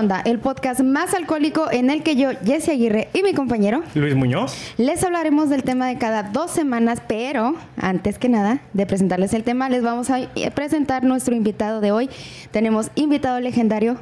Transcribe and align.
Ronda, 0.00 0.22
el 0.24 0.38
podcast 0.38 0.80
más 0.80 1.12
alcohólico 1.12 1.70
en 1.70 1.90
el 1.90 2.02
que 2.02 2.16
yo, 2.16 2.30
Jesse 2.42 2.70
Aguirre 2.70 3.08
y 3.12 3.22
mi 3.22 3.34
compañero 3.34 3.82
Luis 3.94 4.14
Muñoz. 4.14 4.54
les 4.78 5.04
hablaremos 5.04 5.50
del 5.50 5.62
tema 5.62 5.88
de 5.88 5.98
cada 5.98 6.22
dos 6.22 6.50
semanas, 6.50 7.02
pero 7.06 7.54
antes 7.76 8.18
que 8.18 8.30
nada 8.30 8.62
de 8.72 8.86
presentarles 8.86 9.34
el 9.34 9.44
tema, 9.44 9.68
les 9.68 9.82
vamos 9.82 10.08
a 10.08 10.20
presentar 10.54 11.04
nuestro 11.04 11.34
invitado 11.34 11.82
de 11.82 11.92
hoy. 11.92 12.08
Tenemos 12.50 12.90
invitado 12.94 13.40
legendario, 13.40 13.98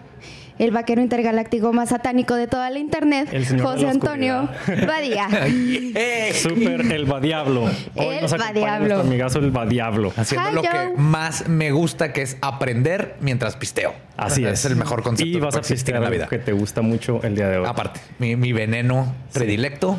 el 0.59 0.71
vaquero 0.71 1.01
intergaláctico 1.03 1.73
más 1.73 1.91
satánico 1.91 2.35
de 2.35 2.47
toda 2.47 2.71
la 2.71 2.79
internet, 2.79 3.29
El 3.33 3.47
señor 3.47 3.63
de 3.67 3.73
José 3.73 3.85
la 3.85 3.91
Antonio 3.91 4.49
Badía. 4.87 5.29
¡Eh! 5.47 6.33
Super 6.35 6.93
el 6.93 7.05
Badiablo. 7.07 7.65
Hoy 7.95 8.17
El 8.17 8.23
nos 8.23 8.37
Badiablo. 8.37 8.79
nuestro 8.89 9.01
amigazo 9.01 9.39
el 9.39 9.51
Badiablo. 9.51 10.13
Haciendo 10.17 10.51
Hi, 10.51 10.55
lo 10.55 10.63
que 10.63 10.93
más 10.97 11.49
me 11.49 11.71
gusta, 11.71 12.13
que 12.13 12.23
es 12.23 12.37
aprender 12.41 13.17
mientras 13.21 13.57
pisteo. 13.57 13.95
Así 14.17 14.45
es. 14.45 14.53
Es 14.53 14.65
el 14.65 14.77
mejor 14.77 15.03
concepto 15.03 15.29
Y 15.29 15.33
que 15.35 15.41
vas 15.41 15.55
a 15.55 15.59
puede 15.61 15.61
existir 15.61 15.95
pistear 15.95 15.97
en 15.99 16.05
la 16.05 16.11
vida. 16.11 16.27
que 16.29 16.39
te 16.39 16.53
gusta 16.53 16.83
mucho 16.83 17.21
el 17.23 17.35
día 17.37 17.49
de 17.49 17.59
hoy. 17.59 17.67
Aparte, 17.69 18.01
mi, 18.19 18.35
mi 18.37 18.53
veneno 18.53 19.15
predilecto 19.33 19.99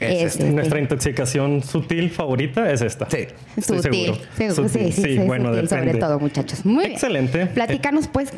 es 0.00 0.14
Ese. 0.14 0.24
este. 0.26 0.50
Nuestra 0.50 0.78
intoxicación 0.80 1.62
sutil 1.62 2.10
favorita 2.10 2.70
es 2.72 2.82
esta. 2.82 3.08
Sí. 3.10 3.26
Estoy 3.56 3.78
Sutil. 3.82 4.14
seguro. 4.36 4.68
Sí, 4.68 4.68
sí, 4.68 4.92
sí, 4.92 5.02
sí, 5.02 5.18
bueno, 5.18 5.52
sutil 5.54 5.68
sobre 5.68 5.94
todo, 5.94 6.18
muchachos. 6.18 6.64
Muy 6.64 6.84
bien. 6.84 6.92
Excelente. 6.92 7.46
Platícanos, 7.46 8.08
pues, 8.08 8.32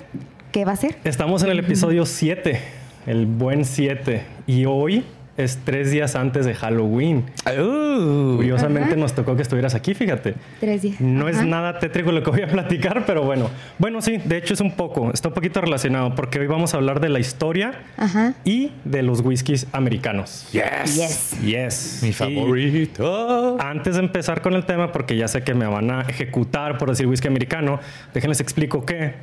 ¿qué 0.50 0.64
va 0.64 0.72
a 0.72 0.76
ser? 0.76 0.96
Estamos 1.04 1.42
en 1.42 1.50
el 1.50 1.58
episodio 1.60 2.04
7, 2.06 2.60
el 3.06 3.26
buen 3.26 3.64
7. 3.64 4.22
Y 4.46 4.64
hoy 4.66 5.04
es 5.42 5.58
tres 5.64 5.90
días 5.90 6.14
antes 6.16 6.46
de 6.46 6.54
Halloween. 6.54 7.24
Uh, 7.46 8.36
Curiosamente 8.36 8.96
nos 8.96 9.14
tocó 9.14 9.36
que 9.36 9.42
estuvieras 9.42 9.74
aquí, 9.74 9.94
fíjate. 9.94 10.34
Tres 10.60 10.82
días. 10.82 11.00
No 11.00 11.28
es 11.28 11.36
Ajá. 11.36 11.46
nada 11.46 11.78
tétrico 11.78 12.12
lo 12.12 12.22
que 12.22 12.30
voy 12.30 12.42
a 12.42 12.46
platicar, 12.48 13.04
pero 13.06 13.22
bueno. 13.22 13.50
Bueno, 13.78 14.00
sí, 14.02 14.18
de 14.18 14.36
hecho 14.38 14.54
es 14.54 14.60
un 14.60 14.72
poco, 14.76 15.10
está 15.12 15.28
un 15.28 15.34
poquito 15.34 15.60
relacionado, 15.60 16.14
porque 16.14 16.38
hoy 16.38 16.46
vamos 16.46 16.74
a 16.74 16.76
hablar 16.78 17.00
de 17.00 17.08
la 17.08 17.18
historia 17.20 17.72
Ajá. 17.96 18.34
y 18.44 18.72
de 18.84 19.02
los 19.02 19.20
whiskies 19.20 19.66
americanos. 19.72 20.48
yes. 20.52 20.96
Yes. 20.96 21.40
Yes. 21.42 21.98
Mi 22.02 22.08
Y 22.08 22.12
favorito. 22.12 23.56
antes 23.60 23.94
de 23.94 24.00
empezar 24.00 24.42
con 24.42 24.54
el 24.54 24.64
tema, 24.64 24.92
porque 24.92 25.16
ya 25.16 25.28
sé 25.28 25.42
que 25.42 25.54
me 25.54 25.66
van 25.66 25.90
a 25.90 26.02
ejecutar 26.02 26.78
por 26.78 26.88
decir 26.90 27.06
whisky 27.06 27.28
americano, 27.28 27.80
déjenles 28.14 28.40
explico 28.40 28.84
que 28.84 29.14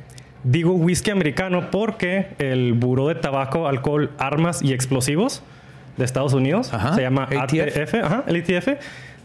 digo 0.42 0.72
whisky 0.72 1.10
americano 1.10 1.70
porque 1.70 2.28
el 2.38 2.72
Buró 2.72 3.08
de 3.08 3.14
Tabaco, 3.14 3.66
Alcohol, 3.68 4.10
Armas 4.18 4.62
y 4.62 4.72
Explosivos 4.72 5.42
de 5.96 6.04
Estados 6.04 6.32
Unidos, 6.34 6.72
Ajá, 6.72 6.94
se 6.94 7.02
llama 7.02 7.24
ATF. 7.24 7.76
ATF, 7.78 7.94
ajá, 8.02 8.24
el 8.26 8.36
ATF, 8.36 8.68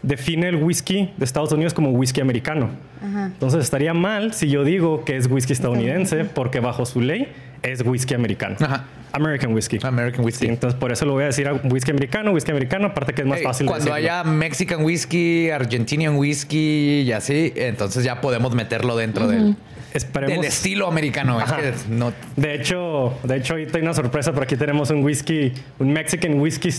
define 0.02 0.48
el 0.48 0.56
whisky 0.56 1.10
de 1.16 1.24
Estados 1.24 1.52
Unidos 1.52 1.74
como 1.74 1.90
whisky 1.90 2.20
americano. 2.20 2.68
Ajá. 3.02 3.26
Entonces 3.26 3.60
estaría 3.64 3.94
mal 3.94 4.32
si 4.34 4.48
yo 4.48 4.64
digo 4.64 5.04
que 5.04 5.16
es 5.16 5.26
whisky 5.30 5.52
estadounidense 5.52 6.24
porque 6.24 6.60
bajo 6.60 6.84
su 6.86 7.00
ley 7.00 7.28
es 7.62 7.82
whisky 7.84 8.14
americano. 8.14 8.56
Ajá. 8.60 8.84
American 9.12 9.54
whisky. 9.54 9.78
American 9.82 10.20
Sí, 10.20 10.26
whiskey. 10.26 10.48
entonces 10.48 10.78
por 10.78 10.92
eso 10.92 11.06
lo 11.06 11.12
voy 11.14 11.22
a 11.22 11.26
decir 11.26 11.48
a 11.48 11.54
whisky 11.54 11.90
americano, 11.90 12.32
whisky 12.32 12.50
americano, 12.50 12.88
aparte 12.88 13.14
que 13.14 13.22
es 13.22 13.26
más 13.26 13.40
Eh, 13.40 13.44
fácil 13.44 13.66
Cuando 13.66 13.86
decirlo. 13.86 13.96
haya 13.96 14.24
Mexican 14.24 14.84
whisky, 14.84 15.48
Argentinian 15.50 16.16
whisky 16.16 17.00
y 17.06 17.12
así, 17.12 17.52
entonces 17.56 18.04
ya 18.04 18.20
podemos 18.20 18.54
meterlo 18.54 18.94
dentro 18.96 19.26
del, 19.26 19.56
Esperemos. 19.92 20.36
del 20.36 20.44
estilo 20.46 20.86
americano. 20.88 21.38
Es 21.40 21.44
Ajá. 21.50 21.56
que 21.62 21.72
no, 21.88 22.12
De 22.36 22.54
hecho, 22.54 23.18
de 23.22 23.36
hecho, 23.36 23.54
ahorita 23.54 23.78
hay 23.78 23.82
una 23.82 23.94
sorpresa, 23.94 24.32
por 24.32 24.42
aquí 24.42 24.56
tenemos 24.56 24.90
un 24.90 25.02
whisky, 25.04 25.52
un 25.78 25.92
Mexican 25.92 26.38
whisky 26.40 26.70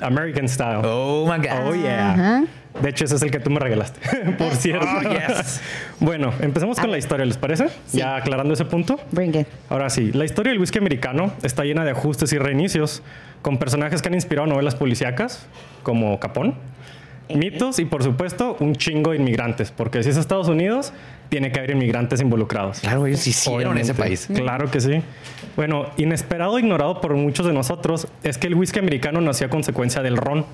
American 0.00 0.48
style. 0.48 0.80
oh 0.84 1.24
my 1.26 1.38
God. 1.38 1.66
Oh, 1.68 1.74
yeah. 1.74 2.12
Ajá. 2.12 2.44
De 2.82 2.90
hecho, 2.90 3.06
ese 3.06 3.16
es 3.16 3.22
el 3.22 3.30
que 3.32 3.40
tú 3.40 3.50
me 3.50 3.58
regalaste, 3.58 3.98
por 4.38 4.54
cierto. 4.54 4.86
Oh, 4.86 5.02
yes. 5.02 5.60
bueno, 5.98 6.32
empecemos 6.40 6.78
con 6.78 6.90
la 6.92 6.98
historia, 6.98 7.26
¿les 7.26 7.36
parece? 7.36 7.68
Sí. 7.86 7.98
Ya 7.98 8.14
aclarando 8.14 8.54
ese 8.54 8.64
punto. 8.66 9.00
Bring 9.10 9.34
it. 9.34 9.48
Ahora 9.68 9.90
sí, 9.90 10.12
la 10.12 10.24
historia 10.24 10.52
del 10.52 10.60
whisky 10.60 10.78
americano 10.78 11.32
está 11.42 11.64
llena 11.64 11.84
de 11.84 11.90
ajustes 11.90 12.32
y 12.32 12.38
reinicios, 12.38 13.02
con 13.42 13.58
personajes 13.58 14.00
que 14.00 14.08
han 14.08 14.14
inspirado 14.14 14.46
novelas 14.46 14.76
policíacas, 14.76 15.46
como 15.82 16.20
Capón, 16.20 16.54
mitos 17.34 17.80
y, 17.80 17.84
por 17.84 18.04
supuesto, 18.04 18.56
un 18.60 18.76
chingo 18.76 19.10
de 19.10 19.16
inmigrantes, 19.16 19.72
porque 19.72 20.02
si 20.04 20.10
es 20.10 20.16
Estados 20.16 20.46
Unidos, 20.48 20.92
tiene 21.28 21.52
que 21.52 21.58
haber 21.58 21.72
inmigrantes 21.72 22.20
involucrados. 22.20 22.80
Claro, 22.80 23.06
ellos 23.06 23.26
hicieron 23.26 23.78
ese 23.78 23.94
país. 23.94 24.28
Claro 24.34 24.70
que 24.70 24.80
sí. 24.80 25.02
Bueno, 25.56 25.86
inesperado 25.96 26.56
e 26.58 26.60
ignorado 26.60 27.00
por 27.00 27.14
muchos 27.14 27.46
de 27.46 27.52
nosotros 27.52 28.08
es 28.22 28.38
que 28.38 28.46
el 28.46 28.54
whisky 28.54 28.78
americano 28.78 29.20
nació 29.20 29.48
a 29.48 29.50
consecuencia 29.50 30.02
del 30.02 30.16
ron. 30.16 30.46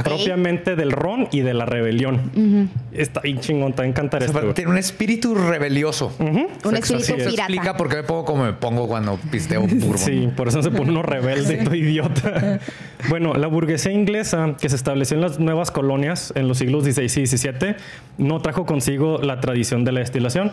Ah, 0.00 0.02
Propiamente 0.04 0.76
del 0.76 0.92
ron 0.92 1.28
y 1.32 1.40
de 1.40 1.54
la 1.54 1.64
rebelión. 1.64 2.70
Está 2.92 3.20
bien 3.20 3.40
chingón, 3.40 3.72
te 3.72 3.78
va 3.78 3.84
a 3.84 3.88
encantar 3.88 4.22
O 4.22 4.28
sea, 4.28 4.40
esto. 4.40 4.54
tiene 4.54 4.70
un 4.70 4.78
espíritu 4.78 5.34
rebelioso. 5.34 6.12
Un 6.18 6.48
Así 6.64 6.94
espíritu 6.94 7.14
es. 7.14 7.28
pirata. 7.30 7.52
Explica 7.52 7.76
por 7.76 7.88
qué 7.88 7.96
me 7.96 8.02
pongo 8.04 8.24
como 8.24 8.44
me 8.44 8.52
pongo 8.52 8.86
cuando 8.88 9.18
pisteo 9.30 9.60
bourbon. 9.62 9.98
Sí, 9.98 10.28
por 10.36 10.48
eso 10.48 10.62
se 10.62 10.70
pone 10.70 10.90
uno 10.90 11.02
rebelde 11.02 11.58
y 11.60 11.64
todo 11.64 11.74
idiota. 11.74 12.60
Bueno, 13.08 13.34
la 13.34 13.46
burguesía 13.46 13.92
inglesa 13.92 14.56
que 14.60 14.68
se 14.68 14.74
estableció 14.74 15.14
en 15.16 15.20
las 15.20 15.38
nuevas 15.38 15.70
colonias 15.70 16.32
en 16.34 16.48
los 16.48 16.58
siglos 16.58 16.82
XVI 16.84 17.04
y 17.22 17.26
XVII 17.26 17.76
no 18.18 18.40
trajo 18.40 18.66
consigo 18.66 19.18
la 19.22 19.38
tradición 19.40 19.84
de 19.84 19.92
la 19.92 20.00
destilación. 20.00 20.50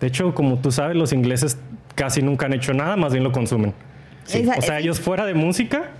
De 0.00 0.06
hecho, 0.06 0.32
como 0.34 0.58
tú 0.58 0.70
sabes, 0.70 0.96
los 0.96 1.12
ingleses 1.12 1.58
casi 1.96 2.22
nunca 2.22 2.46
han 2.46 2.52
hecho 2.52 2.72
nada, 2.74 2.94
más 2.96 3.12
bien 3.12 3.24
lo 3.24 3.32
consumen. 3.32 3.74
Esa- 4.32 4.54
O 4.56 4.62
sea, 4.62 4.78
ellos 4.78 5.00
fuera 5.00 5.26
de 5.26 5.34
música, 5.34 5.90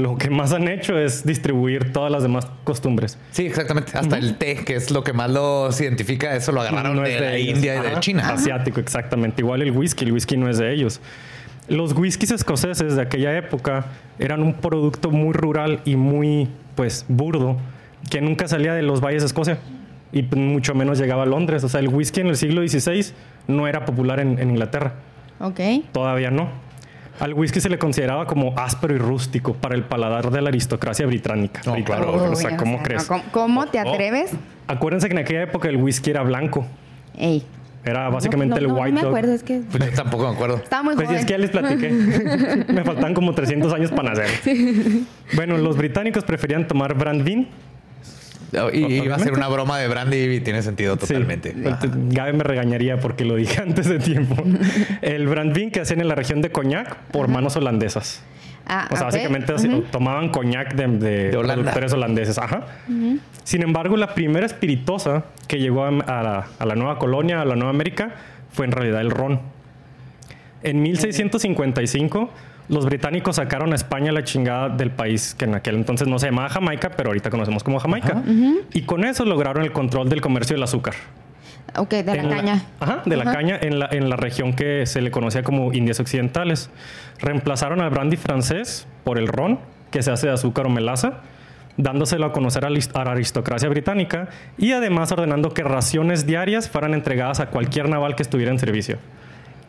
lo 0.00 0.16
que 0.16 0.30
más 0.30 0.52
han 0.52 0.68
hecho 0.68 0.98
es 0.98 1.24
distribuir 1.24 1.92
todas 1.92 2.10
las 2.10 2.22
demás 2.22 2.46
costumbres. 2.64 3.18
Sí, 3.30 3.46
exactamente. 3.46 3.92
Hasta 3.96 4.18
el 4.18 4.36
té, 4.36 4.56
que 4.64 4.74
es 4.74 4.90
lo 4.90 5.04
que 5.04 5.12
más 5.12 5.30
los 5.30 5.80
identifica, 5.80 6.34
eso 6.34 6.52
lo 6.52 6.60
agarraron 6.62 6.96
No 6.96 7.02
de, 7.02 7.14
es 7.14 7.20
la 7.20 7.34
ellos. 7.34 7.56
India 7.56 7.76
y 7.76 7.80
de 7.80 7.88
Ajá. 7.88 8.00
China. 8.00 8.28
Asiático, 8.30 8.80
exactamente. 8.80 9.42
Igual 9.42 9.62
el 9.62 9.70
whisky, 9.72 10.04
el 10.04 10.12
whisky 10.12 10.36
no 10.36 10.48
es 10.48 10.58
de 10.58 10.72
ellos. 10.72 11.00
Los 11.68 11.92
whiskies 11.92 12.32
escoceses 12.32 12.96
de 12.96 13.02
aquella 13.02 13.36
época 13.36 13.86
eran 14.18 14.42
un 14.42 14.54
producto 14.54 15.10
muy 15.10 15.32
rural 15.32 15.80
y 15.84 15.96
muy, 15.96 16.48
pues, 16.74 17.04
burdo, 17.08 17.56
que 18.10 18.20
nunca 18.20 18.48
salía 18.48 18.74
de 18.74 18.82
los 18.82 19.00
valles 19.00 19.22
de 19.22 19.26
Escocia 19.26 19.58
y 20.12 20.22
mucho 20.22 20.74
menos 20.74 20.98
llegaba 20.98 21.22
a 21.22 21.26
Londres. 21.26 21.62
O 21.62 21.68
sea, 21.68 21.78
el 21.80 21.88
whisky 21.88 22.20
en 22.20 22.26
el 22.28 22.36
siglo 22.36 22.66
XVI 22.66 23.12
no 23.46 23.68
era 23.68 23.84
popular 23.84 24.18
en, 24.18 24.38
en 24.38 24.50
Inglaterra. 24.50 24.94
Ok. 25.38 25.60
Todavía 25.92 26.30
no. 26.30 26.48
Al 27.18 27.34
whisky 27.34 27.60
se 27.60 27.68
le 27.68 27.78
consideraba 27.78 28.26
como 28.26 28.54
áspero 28.58 28.94
y 28.94 28.98
rústico 28.98 29.54
para 29.54 29.74
el 29.74 29.82
paladar 29.82 30.30
de 30.30 30.40
la 30.40 30.48
aristocracia 30.48 31.04
británica. 31.06 31.60
No, 31.66 31.72
Británica, 31.72 32.04
claro. 32.06 32.30
o 32.32 32.36
sea, 32.36 32.50
Uy, 32.52 32.56
¿cómo 32.56 32.76
no, 32.78 32.82
crees? 32.82 33.04
¿Cómo, 33.04 33.22
cómo 33.30 33.66
te 33.66 33.78
Oh. 33.82 33.92
atreves? 33.92 34.30
Acuérdense 34.66 35.08
que 35.08 35.12
en 35.14 35.18
aquella 35.18 35.42
época 35.42 35.68
el 35.68 35.76
whisky 35.76 36.10
era 36.10 36.22
blanco. 36.22 36.66
Ey. 37.18 37.42
Era 37.84 38.08
básicamente 38.10 38.54
no, 38.56 38.60
el 38.60 38.68
no, 38.68 38.74
white 38.74 38.88
No 38.90 38.94
me 38.94 39.00
dog. 39.00 39.08
acuerdo, 39.10 39.32
es 39.32 39.42
que 39.42 39.60
Pues 39.70 39.84
yo 39.84 39.90
tampoco 39.96 40.28
me 40.28 40.34
acuerdo. 40.34 40.56
estaba 40.56 40.82
muy 40.82 40.94
Pues 40.94 41.08
sí, 41.08 41.14
joven. 41.14 41.20
es 41.20 41.26
que 41.26 41.32
ya 41.32 41.38
les 41.38 41.50
platiqué. 41.50 42.64
Me 42.72 42.84
faltan 42.84 43.14
como 43.14 43.34
300 43.34 43.72
años 43.72 43.90
para 43.90 44.10
nacer. 44.10 44.28
Bueno, 45.34 45.56
los 45.58 45.76
británicos 45.76 46.24
preferían 46.24 46.68
tomar 46.68 46.94
brandvin. 46.94 47.48
Y 48.72 49.02
iba 49.04 49.16
a 49.16 49.18
ser 49.18 49.32
una 49.32 49.48
broma 49.48 49.78
de 49.78 49.88
Brandy 49.88 50.16
y 50.16 50.40
tiene 50.40 50.62
sentido 50.62 50.96
totalmente. 50.96 51.52
Sí. 51.52 51.88
Gabe 52.08 52.32
me 52.32 52.44
regañaría 52.44 52.98
porque 52.98 53.24
lo 53.24 53.36
dije 53.36 53.60
antes 53.62 53.88
de 53.88 53.98
tiempo. 53.98 54.42
El 55.02 55.28
brandvin 55.28 55.70
que 55.70 55.80
hacían 55.80 56.00
en 56.00 56.08
la 56.08 56.14
región 56.14 56.40
de 56.42 56.50
Cognac 56.50 56.96
por 57.12 57.28
manos 57.28 57.56
holandesas. 57.56 58.22
Ah, 58.66 58.86
O 58.90 58.96
sea, 58.96 59.06
ok. 59.08 59.12
básicamente 59.12 59.52
tomaban 59.90 60.28
coñac 60.28 60.74
de, 60.74 60.86
de 60.86 61.30
productores 61.30 61.92
holandeses. 61.92 62.38
Ajá. 62.38 62.66
Sin 63.42 63.62
embargo, 63.62 63.96
la 63.96 64.14
primera 64.14 64.46
espirituosa 64.46 65.24
que 65.48 65.58
llegó 65.58 65.84
a, 65.84 65.88
a 65.88 66.22
la, 66.22 66.46
a 66.58 66.66
la 66.66 66.74
nueva 66.76 66.98
colonia, 66.98 67.40
a 67.40 67.44
la 67.44 67.56
Nueva 67.56 67.70
América, 67.70 68.14
fue 68.52 68.66
en 68.66 68.72
realidad 68.72 69.00
el 69.00 69.10
ron. 69.10 69.40
En 70.62 70.82
1655, 70.82 72.30
los 72.70 72.86
británicos 72.86 73.36
sacaron 73.36 73.72
a 73.72 73.74
España 73.74 74.12
la 74.12 74.22
chingada 74.22 74.68
del 74.68 74.92
país 74.92 75.34
que 75.34 75.44
en 75.44 75.56
aquel 75.56 75.74
entonces 75.74 76.06
no 76.06 76.18
se 76.20 76.26
llamaba 76.26 76.48
Jamaica, 76.48 76.90
pero 76.96 77.10
ahorita 77.10 77.28
conocemos 77.28 77.64
como 77.64 77.80
Jamaica. 77.80 78.22
Y 78.72 78.82
con 78.82 79.04
eso 79.04 79.24
lograron 79.24 79.64
el 79.64 79.72
control 79.72 80.08
del 80.08 80.20
comercio 80.20 80.54
del 80.54 80.62
azúcar. 80.62 80.94
Ok, 81.76 81.90
de 81.90 82.14
la 82.14 82.28
caña. 82.28 82.62
ajá, 82.78 83.02
de 83.04 83.16
la 83.16 83.24
caña 83.24 83.58
en 83.60 83.78
la, 83.78 83.88
en 83.90 84.08
la 84.08 84.16
región 84.16 84.54
que 84.54 84.86
se 84.86 85.00
le 85.00 85.10
conocía 85.10 85.42
como 85.42 85.72
Indias 85.72 85.98
Occidentales. 85.98 86.70
Reemplazaron 87.18 87.80
al 87.80 87.90
brandy 87.90 88.16
francés 88.16 88.86
por 89.04 89.18
el 89.18 89.26
ron, 89.26 89.58
que 89.90 90.02
se 90.02 90.12
hace 90.12 90.28
de 90.28 90.34
azúcar 90.34 90.66
o 90.66 90.70
melaza, 90.70 91.22
dándoselo 91.76 92.26
a 92.26 92.32
conocer 92.32 92.64
a 92.64 92.70
la 92.70 93.10
aristocracia 93.10 93.68
británica 93.68 94.28
y 94.58 94.72
además 94.72 95.10
ordenando 95.10 95.50
que 95.50 95.64
raciones 95.64 96.24
diarias 96.24 96.68
fueran 96.68 96.94
entregadas 96.94 97.40
a 97.40 97.46
cualquier 97.46 97.88
naval 97.88 98.14
que 98.14 98.22
estuviera 98.22 98.52
en 98.52 98.60
servicio. 98.60 98.98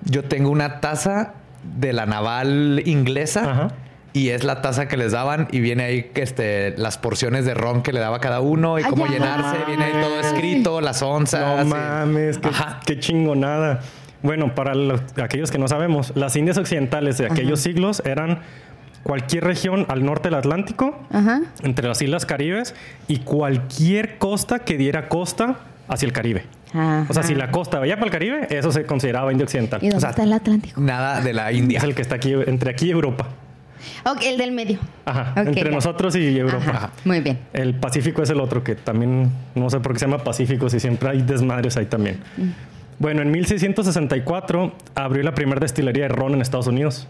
Yo 0.03 0.23
tengo 0.23 0.49
una 0.49 0.79
taza 0.81 1.33
de 1.63 1.93
la 1.93 2.05
naval 2.05 2.81
inglesa 2.85 3.51
Ajá. 3.51 3.67
y 4.13 4.29
es 4.29 4.43
la 4.43 4.61
taza 4.61 4.87
que 4.87 4.97
les 4.97 5.11
daban 5.13 5.47
y 5.51 5.59
viene 5.59 5.83
ahí 5.83 6.03
que 6.13 6.21
este, 6.21 6.75
las 6.77 6.97
porciones 6.97 7.45
de 7.45 7.53
ron 7.53 7.81
que 7.83 7.93
le 7.93 7.99
daba 7.99 8.19
cada 8.19 8.41
uno 8.41 8.79
y 8.79 8.83
Ay, 8.83 8.89
cómo 8.89 9.05
ya. 9.07 9.13
llenarse. 9.13 9.57
Viene 9.67 9.85
ahí 9.85 9.91
todo 10.01 10.19
escrito, 10.19 10.81
las 10.81 11.01
onzas. 11.01 11.65
No 11.65 11.75
y- 11.77 11.79
mames, 11.79 12.39
qué, 12.85 12.99
chingonada. 12.99 13.79
Bueno, 14.23 14.53
para 14.53 14.75
los- 14.75 15.01
aquellos 15.21 15.49
que 15.51 15.57
no 15.57 15.67
sabemos, 15.67 16.11
las 16.15 16.35
Indias 16.35 16.57
Occidentales 16.57 17.17
de 17.17 17.25
aquellos 17.27 17.59
siglos 17.59 18.01
eran 18.05 18.39
cualquier 19.03 19.43
región 19.45 19.85
al 19.89 20.05
norte 20.05 20.29
del 20.29 20.35
Atlántico, 20.37 20.99
Ajá. 21.11 21.41
entre 21.63 21.87
las 21.87 22.01
Islas 22.03 22.25
Caribes 22.27 22.75
y 23.07 23.17
cualquier 23.19 24.19
costa 24.19 24.59
que 24.59 24.77
diera 24.77 25.09
costa 25.09 25.55
hacia 25.87 26.05
el 26.05 26.13
Caribe. 26.13 26.43
Ajá. 26.73 27.05
O 27.09 27.13
sea, 27.13 27.23
si 27.23 27.35
la 27.35 27.51
costa 27.51 27.79
vaya 27.79 27.95
para 27.95 28.05
el 28.05 28.11
Caribe, 28.11 28.47
eso 28.49 28.71
se 28.71 28.85
consideraba 28.85 29.31
India 29.31 29.43
Occidental. 29.45 29.79
¿Y 29.83 29.87
dónde 29.87 29.97
o 29.97 29.99
sea, 29.99 30.11
está 30.11 30.23
el 30.23 30.33
Atlántico? 30.33 30.79
Nada 30.79 31.21
de 31.21 31.33
la 31.33 31.51
India. 31.51 31.79
Es 31.79 31.83
el 31.83 31.95
que 31.95 32.01
está 32.01 32.15
aquí, 32.15 32.33
entre 32.33 32.71
aquí 32.71 32.87
y 32.87 32.91
Europa. 32.91 33.27
Ok, 34.05 34.21
el 34.23 34.37
del 34.37 34.51
medio. 34.51 34.79
Ajá, 35.05 35.31
Ok, 35.31 35.47
entre 35.47 35.65
ya. 35.65 35.71
nosotros 35.71 36.15
y 36.15 36.37
Europa. 36.37 36.65
Ajá, 36.69 36.89
Muy 37.03 37.19
bien. 37.19 37.39
El 37.51 37.73
Pacífico 37.75 38.21
es 38.21 38.29
el 38.29 38.39
otro 38.39 38.63
que 38.63 38.75
también, 38.75 39.31
no 39.55 39.69
sé 39.69 39.79
por 39.79 39.93
qué 39.93 39.99
se 39.99 40.05
llama 40.05 40.23
Pacífico, 40.23 40.69
si 40.69 40.79
siempre 40.79 41.09
hay 41.09 41.21
desmadres 41.23 41.77
ahí 41.77 41.87
también. 41.87 42.19
Bueno, 42.99 43.21
en 43.23 43.31
1664 43.31 44.73
abrió 44.95 45.23
la 45.23 45.33
primera 45.33 45.59
destilería 45.59 46.03
de 46.03 46.09
ron 46.09 46.33
en 46.35 46.41
Estados 46.41 46.67
Unidos. 46.67 47.07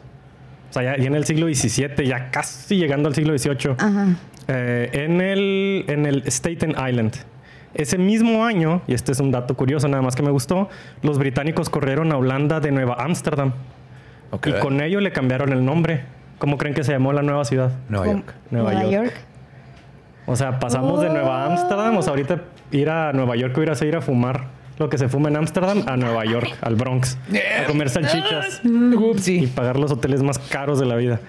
O 0.69 0.73
sea, 0.73 0.83
ya, 0.83 0.97
ya 0.97 1.07
en 1.07 1.15
el 1.15 1.25
siglo 1.25 1.47
XVII, 1.53 2.07
ya 2.07 2.31
casi 2.31 2.77
llegando 2.77 3.09
al 3.09 3.15
siglo 3.15 3.37
XVIII. 3.37 3.75
Ajá. 3.77 4.07
Eh, 4.47 4.89
en, 4.93 5.19
el, 5.21 5.85
en 5.89 6.05
el 6.05 6.23
Staten 6.31 6.71
Island. 6.71 7.13
Ese 7.73 7.97
mismo 7.97 8.45
año, 8.45 8.81
y 8.87 8.93
este 8.93 9.11
es 9.11 9.19
un 9.19 9.31
dato 9.31 9.55
curioso, 9.55 9.87
nada 9.87 10.03
más 10.03 10.15
que 10.15 10.23
me 10.23 10.31
gustó, 10.31 10.69
los 11.03 11.17
británicos 11.17 11.69
corrieron 11.69 12.11
a 12.11 12.17
Holanda 12.17 12.59
de 12.59 12.71
Nueva 12.71 12.95
Ámsterdam. 12.99 13.53
Y 14.45 14.51
con 14.53 14.81
ello 14.81 14.99
le 14.99 15.11
cambiaron 15.11 15.51
el 15.51 15.63
nombre. 15.63 16.03
¿Cómo 16.37 16.57
creen 16.57 16.73
que 16.73 16.83
se 16.83 16.91
llamó 16.91 17.13
la 17.13 17.21
nueva 17.21 17.45
ciudad? 17.45 17.71
Nueva. 17.87 18.07
York. 18.07 18.33
Nueva 18.49 18.73
Nueva 18.73 18.91
York. 18.91 19.05
York. 19.05 19.13
O 20.25 20.35
sea, 20.35 20.59
pasamos 20.59 21.01
de 21.01 21.09
Nueva 21.09 21.45
Oh. 21.45 21.51
Ámsterdam, 21.51 21.97
o 21.97 22.01
sea, 22.01 22.11
ahorita 22.11 22.41
ir 22.71 22.89
a 22.89 23.13
Nueva 23.13 23.35
York 23.35 23.55
hubiera 23.57 23.75
sido 23.75 23.89
ir 23.89 23.95
a 23.97 24.01
fumar 24.01 24.47
lo 24.77 24.89
que 24.89 24.97
se 24.97 25.09
fuma 25.09 25.29
en 25.29 25.37
Ámsterdam 25.37 25.83
a 25.87 25.97
Nueva 25.97 26.25
York, 26.25 26.57
al 26.61 26.75
Bronx, 26.75 27.17
a 27.61 27.67
comer 27.67 27.89
salchichas 27.89 28.61
y 29.27 29.47
pagar 29.47 29.77
los 29.77 29.91
hoteles 29.91 30.23
más 30.23 30.39
caros 30.39 30.79
de 30.79 30.85
la 30.85 30.95
vida. 30.95 31.19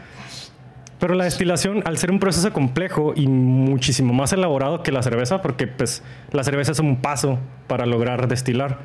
Pero 1.02 1.16
la 1.16 1.24
destilación, 1.24 1.82
al 1.84 1.98
ser 1.98 2.12
un 2.12 2.20
proceso 2.20 2.52
complejo 2.52 3.12
y 3.16 3.26
muchísimo 3.26 4.14
más 4.14 4.32
elaborado 4.32 4.84
que 4.84 4.92
la 4.92 5.02
cerveza, 5.02 5.42
porque 5.42 5.66
pues 5.66 6.00
la 6.30 6.44
cerveza 6.44 6.70
es 6.70 6.78
un 6.78 6.94
paso 7.02 7.40
para 7.66 7.86
lograr 7.86 8.28
destilar, 8.28 8.78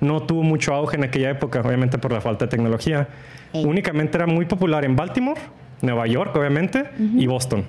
no 0.00 0.20
tuvo 0.20 0.42
mucho 0.42 0.74
auge 0.74 0.96
en 0.96 1.04
aquella 1.04 1.30
época, 1.30 1.60
obviamente 1.60 1.96
por 1.96 2.10
la 2.10 2.20
falta 2.20 2.46
de 2.46 2.50
tecnología. 2.50 3.06
Ey. 3.52 3.64
Únicamente 3.64 4.16
era 4.18 4.26
muy 4.26 4.46
popular 4.46 4.84
en 4.84 4.96
Baltimore, 4.96 5.40
Nueva 5.80 6.08
York, 6.08 6.34
obviamente, 6.34 6.90
y 6.98 7.28
Boston 7.28 7.62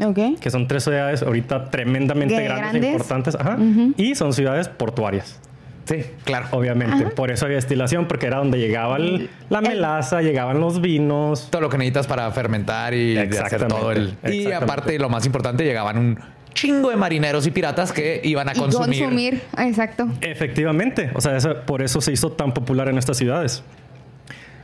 Ok. 0.00 0.38
que 0.40 0.48
son 0.48 0.68
tres 0.68 0.84
ciudades 0.84 1.24
ahorita 1.24 1.70
tremendamente 1.70 2.36
Que 2.36 2.44
grandes, 2.44 2.66
e 2.66 2.70
grandes. 2.78 2.92
importantes, 2.92 3.34
ajá, 3.34 3.58
y 3.96 4.14
son 4.14 4.32
ciudades 4.32 4.68
portuarias, 4.68 5.40
Sí, 5.90 6.04
claro. 6.24 6.46
obviamente. 6.52 7.06
Por 7.10 7.30
eso 7.30 7.46
había 7.46 7.56
destilación, 7.56 8.06
porque 8.06 8.26
era 8.26 8.36
donde 8.38 8.58
llegaba 8.58 8.96
el- 8.96 9.28
la 9.48 9.60
melaza, 9.60 10.22
llegaban 10.22 10.60
los 10.60 10.80
vinos. 10.80 11.48
Todo 11.50 11.62
lo 11.62 11.68
que 11.68 11.78
necesitas 11.78 12.06
para 12.06 12.30
fermentar 12.30 12.94
y 12.94 13.16
hacer 13.18 13.26
Exactamente, 13.32 13.74
todo 13.74 13.92
el. 13.92 14.14
Y 14.32 14.52
aparte, 14.52 14.98
lo 14.98 15.08
más 15.08 15.26
importante, 15.26 15.64
llegaban 15.64 15.98
un 15.98 16.18
chingo 16.54 16.90
de 16.90 16.96
marineros 16.96 17.46
y 17.46 17.50
piratas 17.50 17.92
que 17.92 18.20
iban 18.24 18.48
a 18.48 18.52
Y 18.52 18.58
consumir. 18.58 19.00
consumir. 19.02 19.42
Exacto. 19.58 20.08
Efectivamente, 20.20 21.10
o 21.14 21.20
sea, 21.20 21.36
eso- 21.36 21.54
por 21.66 21.82
eso 21.82 22.00
se 22.00 22.12
hizo 22.12 22.32
tan 22.32 22.52
popular 22.54 22.88
en 22.88 22.98
estas 22.98 23.16
ciudades. 23.16 23.62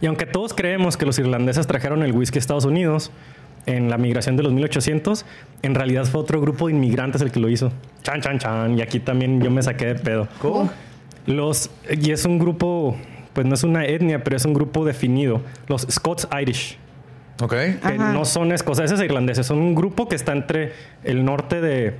Y 0.01 0.07
aunque 0.07 0.27
todos 0.27 0.53
creemos 0.53 0.97
que 0.97 1.07
los 1.07 1.19
irlandeses 1.19 1.67
trajeron 1.67 2.03
el 2.03 2.13
whisky 2.13 2.39
a 2.39 2.41
Estados 2.41 2.65
Unidos 2.67 3.11
en 3.65 3.89
la 3.91 3.99
migración 3.99 4.37
de 4.37 4.43
los 4.43 4.53
1800, 4.53 5.25
en 5.63 5.75
realidad 5.75 6.05
fue 6.05 6.21
otro 6.21 6.41
grupo 6.41 6.67
de 6.69 6.75
inmigrantes 6.75 7.21
el 7.23 7.31
que 7.33 7.41
lo 7.41 7.49
hizo. 7.49 7.73
Chan, 8.03 8.21
chan, 8.21 8.39
chan. 8.39 8.79
Y 8.79 8.83
aquí 8.83 9.01
también 9.01 9.41
yo 9.41 9.51
me 9.51 9.63
saqué 9.63 9.87
de 9.87 9.95
pedo. 9.97 10.29
¿Cómo? 10.41 10.71
Los, 11.27 11.71
y 11.91 12.11
es 12.13 12.25
un 12.25 12.39
grupo, 12.39 12.97
pues 13.33 13.47
no 13.47 13.55
es 13.55 13.65
una 13.65 13.85
etnia, 13.85 14.23
pero 14.23 14.37
es 14.37 14.45
un 14.45 14.55
grupo 14.55 14.85
definido. 14.85 15.41
Los 15.69 15.83
Scots 15.91 16.29
Irish, 16.41 16.79
Ok. 17.43 17.51
que 17.51 17.79
Ajá. 17.83 18.13
no 18.13 18.25
son 18.25 18.53
escoceses 18.53 18.99
e 19.01 19.05
irlandeses, 19.05 19.47
son 19.47 19.59
un 19.59 19.75
grupo 19.75 20.09
que 20.09 20.15
está 20.17 20.33
entre 20.33 20.73
el 21.05 21.25
norte 21.25 21.61
de... 21.61 21.95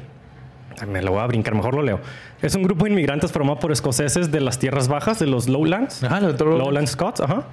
Ay, 0.81 0.89
me 0.89 1.03
lo 1.03 1.13
voy 1.13 1.21
a 1.21 1.27
brincar, 1.27 1.55
mejor 1.55 1.75
lo 1.75 1.83
leo. 1.83 2.01
Es 2.43 2.55
un 2.55 2.63
grupo 2.63 2.85
de 2.85 2.91
inmigrantes 2.93 3.33
formado 3.33 3.59
por 3.59 3.73
escoceses 3.73 4.31
de 4.31 4.41
las 4.41 4.59
tierras 4.59 4.89
bajas, 4.89 5.19
de 5.19 5.27
los 5.27 5.49
Lowlands. 5.49 6.05
Ajá, 6.05 6.21
los 6.21 6.39
Lowlands. 6.39 6.65
Lowland 6.65 6.87
Scots, 6.89 7.21
ajá. 7.21 7.45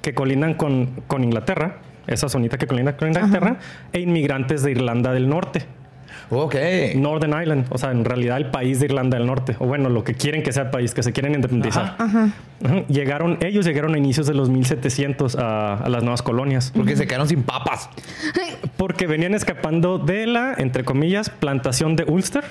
Que 0.00 0.14
colindan 0.14 0.54
con, 0.54 1.02
con 1.08 1.24
Inglaterra, 1.24 1.78
esa 2.06 2.28
zonita 2.28 2.58
que 2.58 2.66
colinda 2.66 2.96
con 2.96 3.08
Inglaterra, 3.08 3.58
e 3.92 4.00
inmigrantes 4.00 4.62
de 4.62 4.70
Irlanda 4.70 5.12
del 5.12 5.28
Norte. 5.28 5.64
Ok. 6.34 6.54
Northern 6.96 7.32
Ireland, 7.32 7.66
o 7.70 7.78
sea, 7.78 7.90
en 7.90 8.04
realidad 8.04 8.38
el 8.38 8.46
país 8.46 8.80
de 8.80 8.86
Irlanda 8.86 9.18
del 9.18 9.26
Norte, 9.26 9.54
o 9.58 9.66
bueno, 9.66 9.88
lo 9.90 10.02
que 10.02 10.14
quieren 10.14 10.42
que 10.42 10.50
sea 10.52 10.64
el 10.64 10.70
país, 10.70 10.94
que 10.94 11.02
se 11.02 11.12
quieren 11.12 11.34
independizar. 11.34 11.96
Ajá. 11.98 12.28
Llegaron, 12.88 13.38
ellos 13.42 13.64
llegaron 13.66 13.94
a 13.94 13.98
inicios 13.98 14.26
de 14.26 14.34
los 14.34 14.48
1700 14.48 15.36
a, 15.36 15.74
a 15.74 15.88
las 15.88 16.02
nuevas 16.02 16.22
colonias, 16.22 16.72
Porque 16.74 16.96
se 16.96 17.06
quedaron 17.06 17.28
sin 17.28 17.42
papas. 17.42 17.90
porque 18.76 19.06
venían 19.06 19.34
escapando 19.34 19.98
de 19.98 20.26
la, 20.26 20.54
entre 20.56 20.84
comillas, 20.84 21.28
plantación 21.30 21.96
de 21.96 22.04
Ulster. 22.04 22.44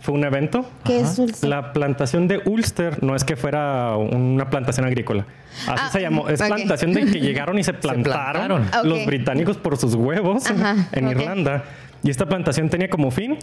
Fue 0.00 0.14
un 0.14 0.24
evento. 0.24 0.68
¿Qué 0.84 1.00
es 1.00 1.16
Ulster? 1.18 1.48
La 1.48 1.72
plantación 1.72 2.26
de 2.26 2.42
Ulster 2.44 3.04
no 3.04 3.14
es 3.14 3.22
que 3.22 3.36
fuera 3.36 3.96
una 3.96 4.50
plantación 4.50 4.84
agrícola. 4.84 5.26
Así 5.68 5.84
Ah, 5.86 5.88
se 5.92 6.00
llamó. 6.00 6.28
Es 6.28 6.42
plantación 6.42 6.92
de 6.92 7.04
que 7.06 7.20
llegaron 7.20 7.56
y 7.58 7.62
se 7.62 7.72
plantaron, 7.72 8.62
plantaron. 8.64 8.88
los 8.88 9.06
británicos 9.06 9.56
por 9.58 9.76
sus 9.76 9.94
huevos 9.94 10.50
Ajá, 10.50 10.88
en. 10.90 11.08
Irlanda. 11.08 11.62
Y 12.02 12.10
esta 12.10 12.26
plantación 12.26 12.68
tenía 12.68 12.88
como 12.90 13.10
fin, 13.10 13.38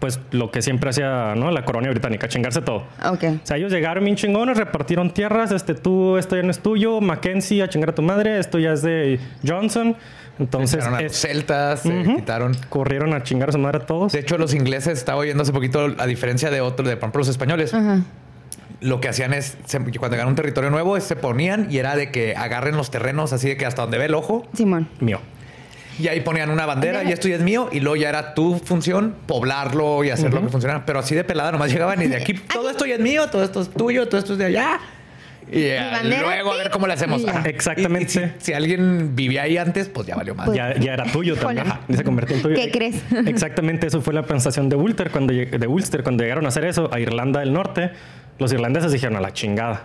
pues 0.00 0.20
lo 0.32 0.50
que 0.50 0.60
siempre 0.62 0.90
hacía 0.90 1.34
¿no? 1.34 1.50
la 1.50 1.64
colonia 1.64 1.90
británica, 1.90 2.28
chingarse 2.28 2.60
todo. 2.62 2.84
Ok. 3.04 3.24
O 3.42 3.46
sea, 3.46 3.56
ellos 3.56 3.72
llegaron 3.72 4.04
bien 4.04 4.16
chingones, 4.16 4.56
repartieron 4.58 5.12
tierras, 5.12 5.50
este 5.50 5.74
tú, 5.74 6.16
esto 6.18 6.36
ya 6.36 6.42
no 6.42 6.50
es 6.50 6.60
tuyo, 6.60 7.00
Mackenzie 7.00 7.62
a 7.62 7.68
chingar 7.68 7.90
a 7.90 7.94
tu 7.94 8.02
madre, 8.02 8.38
esto 8.38 8.58
ya 8.58 8.72
es 8.72 8.82
de 8.82 9.18
Johnson. 9.46 9.96
Entonces, 10.38 10.84
a 10.84 11.00
los 11.00 11.12
celtas, 11.12 11.80
se 11.80 12.00
Ujú. 12.00 12.16
quitaron. 12.16 12.56
corrieron 12.68 13.14
a 13.14 13.22
chingar 13.22 13.50
a 13.50 13.52
su 13.52 13.58
madre 13.58 13.78
a 13.78 13.86
todos. 13.86 14.12
De 14.12 14.18
hecho, 14.18 14.36
los 14.36 14.52
ingleses, 14.52 14.98
estaba 14.98 15.18
oyendo 15.18 15.42
hace 15.44 15.52
poquito, 15.52 15.94
a 15.96 16.06
diferencia 16.06 16.50
de 16.50 16.60
otros, 16.60 16.88
de 16.88 16.96
por 16.96 17.04
ejemplo, 17.04 17.20
los 17.20 17.28
españoles, 17.28 17.72
lo 18.80 19.00
que 19.00 19.08
hacían 19.08 19.32
es, 19.32 19.56
se- 19.64 19.78
cuando 19.78 20.10
llegaron 20.10 20.26
a 20.26 20.30
un 20.30 20.34
territorio 20.34 20.70
nuevo, 20.70 20.98
se 21.00 21.14
ponían 21.16 21.68
y 21.70 21.78
era 21.78 21.94
de 21.96 22.10
que 22.10 22.34
agarren 22.36 22.76
los 22.76 22.90
terrenos 22.90 23.32
así 23.32 23.48
de 23.48 23.56
que 23.56 23.64
hasta 23.64 23.82
donde 23.82 23.96
ve 23.98 24.06
el 24.06 24.14
ojo 24.14 24.44
Simón. 24.54 24.88
Mío. 25.00 25.20
Y 25.98 26.08
ahí 26.08 26.20
ponían 26.20 26.50
una 26.50 26.66
bandera 26.66 27.04
y 27.04 27.12
esto 27.12 27.28
ya 27.28 27.36
es 27.36 27.42
mío 27.42 27.68
y 27.72 27.80
luego 27.80 27.96
ya 27.96 28.08
era 28.08 28.34
tu 28.34 28.58
función 28.58 29.14
poblarlo 29.26 30.02
y 30.04 30.10
hacer 30.10 30.32
lo 30.32 30.40
que 30.42 30.48
funcionara. 30.48 30.84
Pero 30.86 30.98
así 30.98 31.14
de 31.14 31.24
pelada 31.24 31.52
nomás 31.52 31.70
llegaban 31.72 32.00
y 32.02 32.06
de 32.06 32.16
aquí 32.16 32.34
todo 32.34 32.70
esto 32.70 32.86
ya 32.86 32.94
es 32.94 33.00
mío, 33.00 33.28
todo 33.30 33.44
esto 33.44 33.60
es 33.62 33.70
tuyo, 33.70 34.06
todo 34.08 34.18
esto 34.18 34.32
es 34.32 34.38
de 34.38 34.44
allá. 34.46 34.80
Y 35.52 35.60
eh, 35.64 35.78
bandera, 35.92 36.22
luego 36.22 36.52
a 36.52 36.56
ver 36.56 36.70
cómo 36.70 36.86
le 36.86 36.94
hacemos. 36.94 37.22
Ajá. 37.28 37.46
Exactamente. 37.48 38.12
Y- 38.18 38.22
y 38.24 38.28
si, 38.40 38.46
si 38.46 38.52
alguien 38.54 39.14
vivía 39.14 39.42
ahí 39.42 39.58
antes, 39.58 39.88
pues 39.90 40.06
ya 40.06 40.16
valió 40.16 40.34
más. 40.34 40.46
Pues- 40.46 40.56
Ya, 40.56 40.74
ya 40.78 40.94
era 40.94 41.04
tuyo 41.04 41.36
también. 41.36 41.66
Y 41.86 41.94
se 41.94 42.02
convirtió 42.02 42.34
en 42.36 42.42
tuyo. 42.42 42.56
¿Qué 42.56 42.70
crees? 42.70 43.02
Exactamente, 43.26 43.86
eso 43.86 44.00
fue 44.00 44.14
la 44.14 44.22
plantación 44.22 44.70
de 44.70 44.76
Ulster 44.76 45.10
cuando, 45.10 45.34
de 45.34 45.66
Ulster 45.68 46.02
cuando 46.02 46.22
llegaron 46.22 46.46
a 46.46 46.48
hacer 46.48 46.64
eso 46.64 46.88
a 46.92 46.98
Irlanda 46.98 47.40
del 47.40 47.52
Norte. 47.52 47.90
Los 48.38 48.52
irlandeses 48.54 48.90
dijeron 48.90 49.16
a 49.16 49.20
la 49.20 49.32
chingada. 49.34 49.82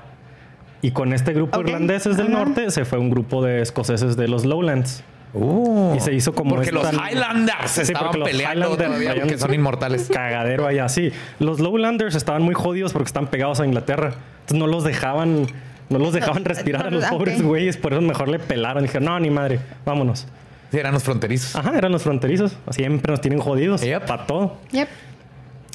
Y 0.81 0.91
con 0.91 1.12
este 1.12 1.33
grupo 1.33 1.60
Ok. 1.60 1.67
irlandeses 1.67 2.15
del 2.15 2.27
Ajá. 2.33 2.38
norte 2.45 2.72
se 2.72 2.86
fue 2.86 2.98
un 2.98 3.10
grupo 3.10 3.43
de 3.43 3.62
escoceses 3.62 4.15
de 4.15 4.29
los 4.29 4.45
Lowlands. 4.45 5.03
Uh, 5.33 5.93
Y 5.95 6.00
se 6.00 6.13
hizo 6.13 6.33
como 6.33 6.55
Porque 6.55 6.71
los 6.71 6.91
Highlanders 6.91 7.71
Sí, 7.71 7.81
estaban 7.81 8.07
porque 8.07 8.17
los 8.19 8.29
peleando 8.29 8.65
Highlanders 8.65 8.88
todavía 8.88 9.09
traían 9.09 9.27
porque 9.27 9.38
son 9.39 9.53
inmortales. 9.53 10.09
Cagadero 10.12 10.65
allá, 10.65 10.89
sí. 10.89 11.12
Los 11.39 11.59
Lowlanders 11.59 12.15
estaban 12.15 12.41
muy 12.41 12.55
jodidos 12.55 12.93
porque 12.93 13.07
están 13.07 13.27
pegados 13.27 13.59
a 13.59 13.65
Inglaterra. 13.65 14.13
Entonces 14.41 14.57
no 14.57 14.67
los 14.67 14.83
dejaban, 14.83 15.48
no 15.89 16.00
los 16.00 16.13
dejaban 16.13 16.45
respirar 16.45 16.88
a 16.88 16.89
los 16.91 17.05
pobres 17.05 17.41
güeyes. 17.41 17.77
Por 17.77 17.93
eso 17.93 18.01
mejor 18.01 18.27
le 18.27 18.39
pelaron. 18.39 18.83
Dijeron, 18.83 19.05
no, 19.05 19.19
ni 19.19 19.29
madre, 19.29 19.59
vámonos. 19.86 20.27
Sí, 20.71 20.77
eran 20.77 20.93
los 20.93 21.03
fronterizos. 21.03 21.55
Ajá, 21.55 21.77
eran 21.77 21.91
los 21.91 22.03
fronterizos. 22.03 22.55
Siempre 22.71 23.12
nos 23.12 23.21
tienen 23.21 23.39
jodidos. 23.39 23.81
Yep. 23.81 24.05
Para 24.05 24.25
todo. 24.25 24.57
Yep. 24.71 24.88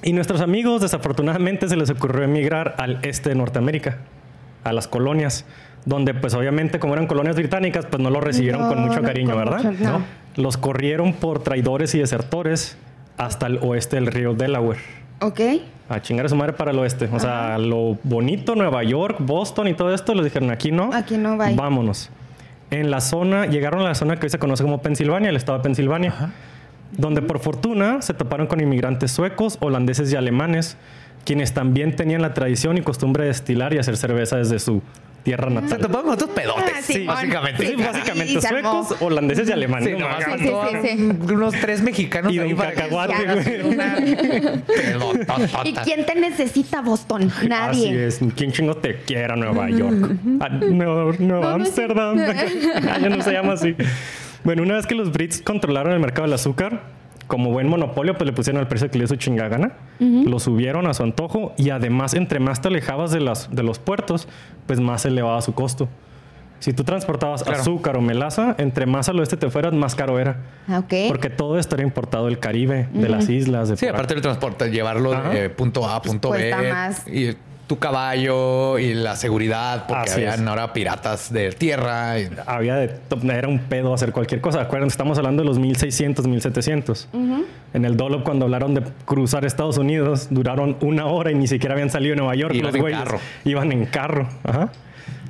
Y 0.03 0.13
nuestros 0.13 0.41
amigos, 0.41 0.83
desafortunadamente, 0.83 1.69
se 1.69 1.77
les 1.77 1.91
ocurrió 1.91 2.25
emigrar 2.25 2.75
al 2.79 2.99
este 3.03 3.31
de 3.31 3.35
Norteamérica, 3.37 3.99
a 4.63 4.73
las 4.73 4.87
colonias, 4.87 5.47
donde, 5.85 6.15
pues 6.15 6.35
obviamente, 6.35 6.79
como 6.79 6.95
eran 6.95 7.07
colonias 7.07 7.37
británicas, 7.37 7.87
pues 7.87 8.03
no 8.03 8.11
lo 8.11 8.21
recibieron 8.21 8.63
No, 8.63 8.69
con 8.69 8.81
mucho 8.81 9.01
no, 9.01 9.07
cariño, 9.07 9.35
con 9.35 9.39
¿verdad? 9.45 9.63
mucho- 9.65 9.85
no. 9.85 10.03
Los 10.37 10.57
corrieron 10.57 11.13
por 11.13 11.43
traidores 11.43 11.95
y 11.95 11.99
desertores 11.99 12.77
hasta 13.19 13.47
el 13.47 13.59
oeste 13.63 13.97
del 13.97 14.07
río 14.09 14.35
Delaware. 14.35 14.81
Ok. 15.21 15.41
A 15.89 16.01
chingar 16.01 16.27
a 16.27 16.29
su 16.29 16.37
madre 16.37 16.55
para 16.55 16.71
el 16.73 16.79
oeste. 16.79 17.09
O 17.13 17.21
sea, 17.21 17.59
lo 17.59 17.99
bonito, 18.03 18.55
Nueva 18.57 18.83
York, 18.83 19.19
Boston 19.21 19.69
y 19.69 19.75
todo 19.75 19.95
esto, 19.95 20.15
les 20.15 20.25
dijeron 20.25 20.51
aquí 20.51 20.73
no. 20.73 20.91
Aquí 20.93 21.17
no, 21.19 21.37
bye. 21.37 21.55
Vámonos. 21.55 22.11
En 22.71 22.91
la 22.91 23.01
zona, 23.01 23.47
llegaron 23.47 23.81
a 23.83 23.85
la 23.85 23.95
zona 23.95 24.17
que 24.17 24.27
hoy 24.27 24.31
se 24.31 24.39
conoce 24.39 24.65
como 24.65 24.83
Pensilvania, 24.83 25.29
el 25.31 25.37
estado 25.37 25.59
de 25.59 25.63
Pensilvania, 25.65 26.33
donde 26.93 27.23
por 27.23 27.39
fortuna 27.39 28.03
se 28.03 28.15
toparon 28.15 28.47
con 28.47 28.61
inmigrantes 28.61 29.13
suecos, 29.13 29.59
holandeses 29.61 30.11
y 30.13 30.17
alemanes, 30.17 30.77
quienes 31.25 31.53
también 31.55 31.95
tenían 31.95 32.23
la 32.23 32.35
tradición 32.35 32.77
y 32.79 32.81
costumbre 32.83 33.23
de 33.25 33.29
destilar 33.29 33.73
y 33.75 33.79
hacer 33.79 33.97
cerveza 33.97 34.37
desde 34.39 34.59
su 34.59 34.83
tierra 35.25 35.49
Se 35.49 35.55
natal. 35.55 35.79
toparon 35.81 36.03
con 36.05 36.13
otros 36.15 36.31
pedotes. 36.31 36.65
Ah, 36.73 36.81
sí, 36.83 37.05
básicamente. 37.05 37.67
Sí, 37.67 37.75
básicamente 37.75 38.47
armó. 38.47 38.85
suecos, 38.85 39.03
holandeses 39.03 39.49
y 39.49 39.53
alemanes. 39.53 39.89
Sí, 39.89 39.93
No 39.95 39.99
nomás 40.01 40.25
sí, 40.25 40.31
sí, 40.39 40.89
sí. 40.89 41.33
unos 41.35 41.55
tres 41.61 41.83
mexicanos 41.83 42.33
Y 42.33 42.39
que 42.39 42.55
Cacahuate, 42.55 43.15
güey. 43.25 44.55
¿Y 45.65 45.73
quién 45.75 46.07
te 46.07 46.15
necesita, 46.15 46.81
Boston? 46.83 47.31
Así 47.37 47.49
Nadie. 47.49 48.07
es. 48.07 48.21
¿Quién 48.37 48.53
chingo 48.53 48.77
te 48.77 48.97
quiera 49.01 49.35
Nueva 49.37 49.69
York? 49.71 50.13
Ah, 50.41 50.49
Nueva 50.51 51.13
sí. 51.17 51.25
Ámsterdam. 51.61 52.19
Ah, 52.89 52.99
ya 53.01 53.09
no 53.09 53.23
se 53.23 53.33
llama 53.33 53.55
así. 53.55 53.75
Bueno, 54.45 54.63
una 54.63 54.75
vez 54.75 54.87
que 54.87 54.95
los 54.95 55.11
Brits 55.11 55.41
controlaron 55.41 55.93
el 55.95 56.01
mercado 56.01 56.25
del 56.25 56.35
azúcar, 56.35 56.83
como 57.27 57.51
buen 57.51 57.69
monopolio, 57.69 58.15
pues 58.15 58.27
le 58.27 58.33
pusieron 58.33 58.61
el 58.61 58.67
precio 58.69 58.91
que 58.91 58.99
le 58.99 59.03
dio 59.05 59.09
su 59.09 59.17
chingagana, 59.17 59.73
lo 59.99 60.39
subieron 60.39 60.87
a 60.87 60.95
su 60.95 61.03
antojo 61.03 61.53
y 61.57 61.71
además, 61.71 62.15
entre 62.15 62.41
más 62.41 62.61
te 62.61 62.69
alejabas 62.69 63.11
de, 63.11 63.21
las, 63.21 63.55
de 63.55 63.63
los 63.63 63.79
puertos, 63.79 64.29
pues 64.67 64.81
más 64.81 65.05
elevaba 65.07 65.41
su 65.43 65.55
costo. 65.55 65.89
Si 66.61 66.73
tú 66.73 66.83
transportabas 66.85 67.43
Claro. 67.43 67.61
azúcar 67.61 67.97
o 67.97 68.01
melaza, 68.01 68.55
entre 68.59 68.87
más 68.87 69.09
al 69.11 69.19
oeste 69.21 69.37
te 69.37 69.51
fueras, 69.51 69.75
más 69.75 69.95
caro 69.95 70.19
era. 70.19 70.37
Ah. 70.67 70.83
Porque 71.09 71.29
todo 71.29 71.59
esto 71.59 71.75
era 71.75 71.83
importado 71.85 72.27
del 72.27 72.39
Caribe, 72.39 72.89
de 72.95 73.09
las 73.09 73.29
islas. 73.29 73.69
De 73.69 73.77
Sí, 73.77 73.87
aparte 73.87 74.15
del 74.15 74.23
transporte, 74.23 74.71
llevarlo 74.71 75.13
Ajá. 75.13 75.29
de 75.31 75.51
punto 75.51 75.87
A 75.87 75.97
a 75.97 76.03
punto 76.03 76.31
B. 76.31 76.55
más. 76.73 77.07
Y 77.07 77.37
tu 77.67 77.79
caballo 77.79 78.79
y 78.79 78.93
la 78.95 79.17
seguridad, 79.17 79.87
porque 79.87 80.11
Así 80.11 80.21
habían 80.21 80.41
es. 80.43 80.47
ahora 80.47 80.73
piratas 80.75 81.33
de 81.33 81.51
tierra. 81.53 82.19
y- 82.21 82.29
había 82.47 82.77
de 82.77 82.95
era 83.33 83.49
un 83.49 83.59
pedo 83.59 83.95
hacer 83.95 84.13
cualquier 84.13 84.41
cosa. 84.43 84.61
Acuérdense, 84.61 84.93
estamos 84.93 85.17
hablando 85.17 85.43
de 85.43 85.49
los 85.49 85.59
1600, 85.59 86.27
1700. 86.27 87.09
En 87.73 87.85
el 87.85 87.97
Dolop, 87.97 88.23
cuando 88.23 88.45
hablaron 88.45 88.75
de 88.75 88.83
cruzar 89.07 89.45
Estados 89.47 89.79
Unidos, 89.79 90.29
duraron 90.31 90.77
una 90.83 91.07
hora 91.07 91.31
y 91.31 91.35
ni 91.35 91.47
siquiera 91.47 91.75
habían 91.75 91.89
salido 91.91 92.13
de 92.15 92.17
Nueva 92.19 92.35
York. 92.35 92.55
Iban 92.55 92.67
los 92.67 92.75
en 92.75 92.81
güeyes. 92.83 92.99
carro. 92.99 93.19
Iban 93.45 93.73
en 93.73 93.87
carro. 93.87 94.29
Ajá. 94.45 94.71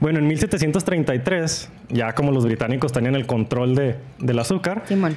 Bueno, 0.00 0.19
en 0.19 0.26
1733, 0.26 1.71
ya 1.88 2.14
como 2.14 2.33
los 2.33 2.45
británicos 2.45 2.93
tenían 2.93 3.14
el 3.14 3.26
control 3.26 3.75
de, 3.75 3.97
del 4.19 4.38
azúcar, 4.38 4.83
Simón. 4.87 5.17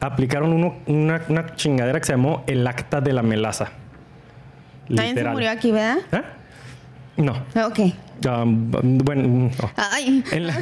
aplicaron 0.00 0.52
uno- 0.52 0.76
una, 0.86 1.22
una 1.28 1.54
chingadera 1.56 1.98
que 1.98 2.06
se 2.06 2.12
llamó 2.12 2.44
el 2.46 2.66
acta 2.66 3.00
de 3.00 3.12
la 3.14 3.22
melaza. 3.22 3.70
También 4.86 5.06
se 5.08 5.14
Literal. 5.14 5.32
murió 5.32 5.50
aquí, 5.50 5.70
¿verdad? 5.72 5.98
¿Eh? 6.12 6.22
No. 7.18 7.32
Ok. 7.66 7.78
Um, 8.26 8.70
bueno, 9.04 9.22
no. 9.28 9.50
Ay. 9.76 10.24
En 10.32 10.46
la- 10.46 10.58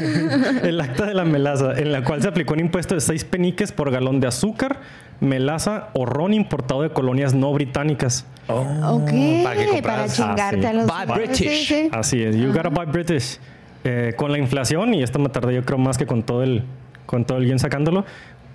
el 0.63 0.81
acta 0.81 1.07
de 1.07 1.15
la 1.15 1.25
melaza, 1.25 1.73
en 1.79 1.93
la 1.93 2.03
cual 2.05 2.21
se 2.21 2.29
aplicó 2.29 2.53
un 2.55 2.61
impuesto 2.61 2.95
de 2.95 3.01
6 3.01 3.25
peniques 3.25 3.73
por 3.73 3.91
galón 3.91 4.21
de 4.21 4.27
azúcar, 4.27 4.81
melaza 5.21 5.89
o 5.95 6.05
ron 6.05 6.35
importado 6.35 6.83
de 6.83 6.91
colonias 6.91 7.33
no 7.35 7.53
británicas. 7.53 8.27
Ok. 8.49 8.61
para 8.83 9.11
que 9.11 9.43
Para, 9.43 9.67
compraras- 9.73 10.17
chingarte 10.17 10.67
Ah, 10.67 10.71
a 10.71 10.73
los. 10.75 10.87
Buy 10.87 11.17
British. 11.17 11.49
Sí, 11.49 11.65
sí. 11.65 11.89
Así 11.93 12.23
es, 12.23 12.37
you 12.37 12.49
gotta 12.53 12.69
buy 12.69 12.87
British. 12.87 13.39
Eh, 13.85 14.15
con 14.17 14.33
la 14.33 14.39
inflación, 14.39 14.95
y 14.95 15.03
esto 15.03 15.19
me 15.19 15.29
tardé 15.29 15.55
yo 15.55 15.65
creo 15.65 15.79
más 15.79 15.97
que 15.97 16.07
con 16.07 16.23
todo 16.25 16.43
el, 16.43 16.65
con 17.07 17.25
todo 17.25 17.39
el 17.39 17.45
bien 17.45 17.59
sacándolo, 17.59 18.05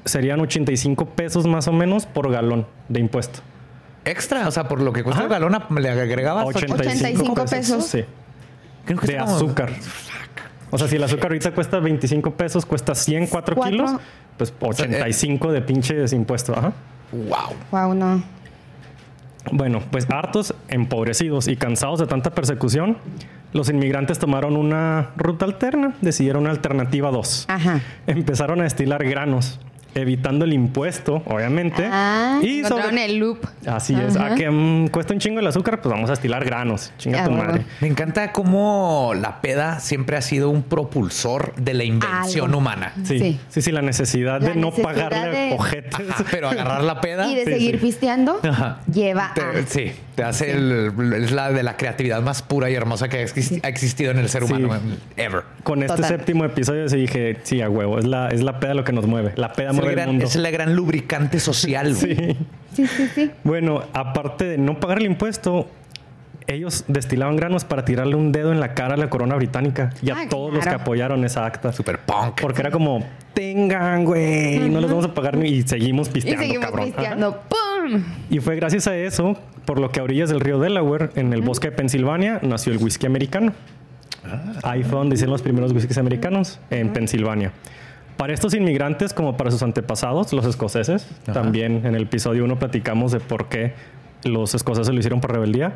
serían 0.06 0.40
85 0.42 1.06
pesos 1.06 1.48
más 1.48 1.68
o 1.68 1.72
menos 1.72 2.06
por 2.06 2.30
galón 2.32 2.68
de 2.90 3.00
impuesto. 3.00 3.40
Extra, 4.06 4.48
o 4.48 4.52
sea, 4.52 4.68
por 4.68 4.82
lo 4.82 4.92
que 4.94 5.04
cuesta 5.04 5.24
Ajá. 5.26 5.36
el 5.36 5.42
galón, 5.42 5.64
le 5.80 5.90
agregabas 5.90 6.46
85 6.48 7.46
pesos. 7.46 7.86
Sí, 7.86 8.04
Creo 8.86 9.00
que 9.00 9.08
de 9.08 9.20
azúcar. 9.20 9.72
O 10.72 10.78
sea, 10.78 10.88
si 10.88 10.96
el 10.96 11.04
azúcar 11.04 11.26
ahorita 11.28 11.52
cuesta 11.54 11.80
25 11.80 12.32
pesos, 12.32 12.66
cuesta 12.66 12.96
100, 12.96 13.28
4 13.28 13.56
Cuatro. 13.56 13.72
kilos, 13.72 13.92
pues 14.38 14.54
85 14.60 15.52
de 15.52 15.62
pinches 15.62 16.14
impuestos. 16.14 16.58
Ajá. 16.58 16.74
Wow. 17.12 17.56
Wow, 17.72 17.94
no. 17.94 18.24
Bueno, 19.52 19.82
pues 19.92 20.10
hartos, 20.10 20.54
empobrecidos 20.68 21.48
y 21.48 21.56
cansados 21.58 22.00
de 22.00 22.08
tanta 22.08 22.30
persecución, 22.32 22.98
los 23.54 23.70
inmigrantes 23.70 24.18
tomaron 24.20 24.56
una 24.56 25.10
ruta 25.18 25.46
alterna, 25.46 25.94
decidieron 26.02 26.44
una 26.44 26.52
alternativa 26.52 27.12
2. 27.12 27.46
Ajá. 27.50 27.82
Empezaron 28.08 28.62
a 28.62 28.64
destilar 28.64 29.04
granos, 29.04 29.60
evitando 29.96 30.46
el 30.46 30.54
impuesto, 30.54 31.22
obviamente. 31.26 31.88
Ah, 31.92 32.40
y 32.42 32.64
sobre- 32.64 33.06
el 33.06 33.18
loop. 33.18 33.46
Así 33.68 33.96
es, 33.96 34.16
a 34.18 34.36
que 34.36 34.50
mm, 34.50 34.88
cuesta 34.88 35.14
un 35.14 35.20
chingo 35.20 35.40
el 35.40 35.48
azúcar, 35.48 35.82
pues 35.82 35.92
vamos 35.94 36.10
a 36.10 36.14
estilar 36.14 36.44
granos. 36.46 36.92
Chinga 36.98 37.24
Ah, 37.24 37.26
tu 37.26 37.32
madre. 37.32 37.66
Me 37.82 37.88
encanta 37.88 38.32
cómo 38.32 39.14
la 39.16 39.42
peda 39.42 39.80
siempre 39.80 40.18
ha 40.18 40.22
sido 40.22 40.50
un 40.50 40.64
propulsor 40.64 41.54
de 41.56 41.74
la 41.74 41.84
invención 41.84 42.46
Algo. 42.48 42.58
humana. 42.60 42.94
Sí, 43.04 43.20
Sí. 43.20 43.40
sí, 43.50 43.62
sí, 43.62 43.72
la 43.72 43.82
necesidad 43.82 44.42
La 44.42 44.50
de 44.50 44.56
no 44.56 44.68
necesidad 44.68 44.84
pagarle 44.94 45.30
de- 45.50 45.54
ojetes. 45.54 46.10
Ajá, 46.10 46.26
pero 46.32 46.50
agarrar 46.50 46.84
la 46.84 47.02
peda. 47.02 47.28
Y 47.28 47.36
de 47.36 47.46
Sí, 47.46 47.52
seguir 47.52 47.80
sí. 47.80 47.86
pisteando, 47.86 48.40
Ajá. 48.44 48.80
lleva 48.92 49.32
Te- 49.34 49.42
a. 49.42 49.66
sí, 49.68 49.92
te 50.16 50.24
hace 50.24 50.52
el, 50.52 50.92
es 51.16 51.32
la 51.32 51.52
de 51.52 51.64
la 51.64 51.78
creatividad 51.78 52.22
más 52.22 52.42
pura 52.42 52.70
y 52.70 52.76
hermosa 52.76 53.08
que 53.10 53.18
ha 53.20 53.22
exis- 53.24 53.60
ha 53.64 53.68
existido 53.70 54.12
en 54.12 54.18
el 54.18 54.30
ser 54.30 54.46
Sí. 54.46 54.54
humano 54.54 54.80
ever. 55.18 55.44
Con 55.64 55.84
este 55.84 55.96
Total. 55.96 56.10
séptimo 56.10 56.46
episodio 56.46 56.88
sí 56.90 56.98
dije, 56.98 57.38
sí, 57.44 57.62
a 57.62 57.70
huevo, 57.70 58.00
es 58.00 58.06
la, 58.06 58.30
es 58.30 58.42
la 58.44 58.60
peda 58.60 58.74
lo 58.74 58.84
que 58.84 58.92
nos 58.94 59.06
mueve. 59.08 59.34
La 59.36 59.54
peda 59.54 59.70
Es 59.70 59.76
mueve 59.76 59.90
el 59.92 59.96
gran, 59.96 60.08
mundo. 60.10 60.26
es 60.26 60.36
la 60.36 60.52
gran 60.52 60.76
lubricante 60.76 61.40
social. 61.40 61.96
Sí. 61.96 62.16
Sí, 62.74 62.88
sí, 62.88 63.08
sí. 63.14 63.32
Bueno, 63.44 63.84
aparte 63.94 64.46
de 64.46 64.58
no 64.58 64.80
pagar 64.80 65.00
el 65.00 65.06
impuesto, 65.06 65.68
ellos 66.54 66.86
destilaban 66.88 67.36
granos 67.36 67.66
para 67.66 67.86
tirarle 67.86 68.16
un 68.16 68.32
dedo 68.32 68.52
en 68.52 68.60
la 68.60 68.74
cara 68.74 68.94
a 68.96 68.98
la 68.98 69.10
corona 69.10 69.36
británica 69.36 69.92
y 70.02 70.10
a 70.10 70.16
Ah, 70.16 70.26
todos 70.30 70.50
los 70.54 70.60
que 70.60 70.70
claro. 70.70 70.82
apoyaron 70.82 71.24
esa 71.26 71.46
acta. 71.46 71.72
Super 71.74 72.00
punk. 72.00 72.40
Porque 72.42 72.62
era 72.62 72.72
como, 72.72 73.06
tengan, 73.34 74.06
güey, 74.06 74.70
no 74.70 74.80
les 74.82 74.90
vamos 74.90 75.06
a 75.06 75.14
pagar 75.14 75.38
ni... 75.38 75.48
y 75.50 75.62
seguimos 75.64 76.10
Y 76.10 76.12
pisteando, 76.12 76.42
seguimos 76.44 76.66
cabrón. 76.66 76.86
pisteando. 76.86 77.42
¡Pum! 77.50 78.04
Y 78.30 78.40
fue 78.40 78.56
gracias 78.56 78.88
a 78.88 78.96
eso, 78.96 79.38
por 79.66 79.80
lo 79.80 79.90
que 79.92 80.00
a 80.00 80.04
orillas 80.04 80.30
del 80.30 80.40
río 80.40 80.60
Delaware, 80.60 81.10
en 81.16 81.34
el 81.34 81.42
bosque 81.42 81.70
de 81.70 81.76
Pensilvania, 81.76 82.40
nació 82.44 82.72
el 82.74 82.80
whisky 82.80 83.06
americano. 83.08 83.54
Ahí 84.64 84.84
fue 84.84 85.00
donde 85.00 85.16
hicieron 85.16 85.32
los 85.32 85.42
primeros 85.42 85.72
whiskies 85.74 85.98
americanos, 85.98 86.60
en 86.70 86.94
Pensilvania. 86.94 87.52
Para 88.18 88.34
estos 88.34 88.54
inmigrantes, 88.54 89.14
como 89.14 89.36
para 89.36 89.50
sus 89.50 89.64
antepasados, 89.64 90.32
los 90.32 90.46
escoceses, 90.46 91.08
también 91.34 91.86
en 91.88 91.96
el 91.96 92.04
episodio 92.04 92.44
1 92.44 92.60
platicamos 92.60 93.12
de 93.12 93.20
por 93.20 93.50
qué 93.50 93.74
los 94.24 94.54
escoceses 94.54 94.94
lo 94.94 95.00
hicieron 95.00 95.22
por 95.22 95.32
rebeldía. 95.32 95.74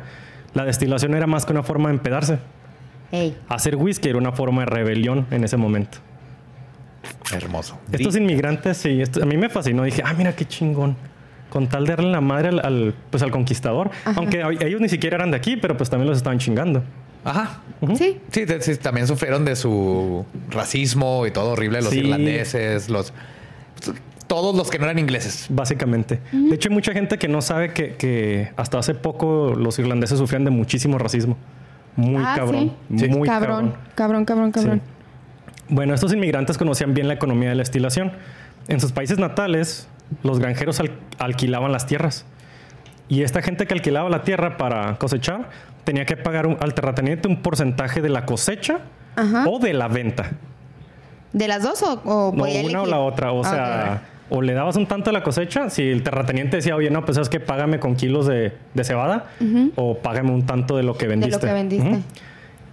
La 0.54 0.64
destilación 0.64 1.14
era 1.14 1.26
más 1.26 1.44
que 1.46 1.52
una 1.52 1.62
forma 1.62 1.88
de 1.88 1.94
empedarse. 1.96 2.38
Ey. 3.12 3.36
Hacer 3.48 3.76
whisky 3.76 4.08
era 4.08 4.18
una 4.18 4.32
forma 4.32 4.62
de 4.62 4.66
rebelión 4.66 5.26
en 5.30 5.44
ese 5.44 5.56
momento. 5.56 5.98
Hermoso. 7.32 7.78
Estos 7.92 8.16
inmigrantes, 8.16 8.76
sí, 8.78 9.00
esto- 9.00 9.22
a 9.22 9.26
mí 9.26 9.36
me 9.36 9.48
fascinó. 9.48 9.84
Dije, 9.84 10.02
ah, 10.04 10.14
mira 10.16 10.34
qué 10.34 10.44
chingón. 10.44 10.96
Con 11.50 11.68
tal 11.68 11.86
de 11.86 11.94
darle 11.94 12.10
la 12.10 12.20
madre 12.20 12.48
al, 12.48 12.58
al, 12.64 12.94
pues, 13.10 13.22
al 13.22 13.30
conquistador. 13.30 13.90
Aunque 14.16 14.42
a- 14.42 14.50
ellos 14.50 14.80
ni 14.80 14.88
siquiera 14.88 15.16
eran 15.16 15.30
de 15.30 15.36
aquí, 15.36 15.56
pero 15.56 15.76
pues 15.76 15.88
también 15.88 16.08
los 16.08 16.16
estaban 16.18 16.38
chingando. 16.38 16.82
Ajá. 17.24 17.60
Sí. 17.96 18.20
Sí, 18.30 18.44
sí, 18.60 18.76
también 18.76 19.06
sufrieron 19.06 19.44
de 19.44 19.56
su 19.56 20.24
racismo 20.50 21.26
y 21.26 21.30
todo 21.30 21.50
horrible. 21.52 21.80
Los 21.82 21.90
Sí. 21.90 21.98
irlandeses, 22.00 22.88
los... 22.88 23.12
Todos 24.26 24.56
los 24.56 24.70
que 24.70 24.78
no 24.78 24.84
eran 24.86 24.98
ingleses. 24.98 25.46
Básicamente. 25.50 26.20
De 26.32 26.54
hecho, 26.54 26.68
hay 26.68 26.74
mucha 26.74 26.92
gente 26.92 27.18
que 27.18 27.28
no 27.28 27.40
sabe 27.42 27.72
que, 27.72 27.94
que 27.96 28.50
hasta 28.56 28.78
hace 28.78 28.94
poco 28.94 29.54
los 29.56 29.78
irlandeses 29.78 30.18
sufrían 30.18 30.44
de 30.44 30.50
muchísimo 30.50 30.98
racismo. 30.98 31.36
Muy 31.94 32.22
Ah, 32.24 32.34
cabrón. 32.36 32.72
sí. 32.96 33.08
Muy 33.08 33.28
cabrón, 33.28 33.74
cabrón, 33.94 34.24
cabrón, 34.24 34.50
cabrón. 34.52 34.82
Sí. 34.84 34.92
Bueno, 35.68 35.94
estos 35.94 36.12
inmigrantes 36.12 36.58
conocían 36.58 36.92
bien 36.94 37.08
la 37.08 37.14
economía 37.14 37.48
de 37.50 37.54
la 37.54 37.60
destilación. 37.60 38.12
En 38.68 38.80
sus 38.80 38.92
países 38.92 39.18
natales, 39.18 39.88
los 40.22 40.38
granjeros 40.38 40.80
al- 40.80 40.92
alquilaban 41.18 41.72
las 41.72 41.86
tierras. 41.86 42.24
Y 43.08 43.22
esta 43.22 43.40
gente 43.42 43.66
que 43.66 43.74
alquilaba 43.74 44.08
la 44.10 44.22
tierra 44.24 44.56
para 44.56 44.96
cosechar 44.98 45.48
tenía 45.84 46.04
que 46.04 46.16
pagar 46.16 46.46
un- 46.48 46.56
al 46.60 46.74
terrateniente 46.74 47.28
un 47.28 47.40
porcentaje 47.42 48.02
de 48.02 48.08
la 48.08 48.26
cosecha 48.26 48.80
Ajá. 49.14 49.44
o 49.48 49.58
de 49.60 49.72
la 49.72 49.86
venta. 49.88 50.30
¿De 51.32 51.46
las 51.48 51.62
dos 51.62 51.82
o, 51.82 51.92
o 52.04 52.32
No, 52.34 52.44
una 52.44 52.82
o 52.82 52.86
la 52.86 52.98
otra. 52.98 53.30
O 53.32 53.44
Ah, 53.44 53.48
sea, 53.50 54.02
o 54.28 54.42
le 54.42 54.54
dabas 54.54 54.76
un 54.76 54.86
tanto 54.86 55.10
de 55.10 55.14
la 55.14 55.22
cosecha, 55.22 55.70
si 55.70 55.82
el 55.82 56.02
terrateniente 56.02 56.56
decía, 56.56 56.74
oye, 56.76 56.90
no, 56.90 57.04
pues 57.04 57.18
es 57.18 57.28
que 57.28 57.40
págame 57.40 57.78
con 57.78 57.96
kilos 57.96 58.26
de, 58.26 58.52
de 58.74 58.84
cebada, 58.84 59.26
o 59.76 59.98
págame 59.98 60.30
un 60.30 60.44
tanto 60.46 60.76
de 60.76 60.82
lo 60.82 60.96
que 60.96 61.06
ok. 61.06 61.10
De 61.10 61.16
vendiste. 61.16 61.36
lo 61.36 61.46
que 61.46 61.52
vendiste. 61.52 62.02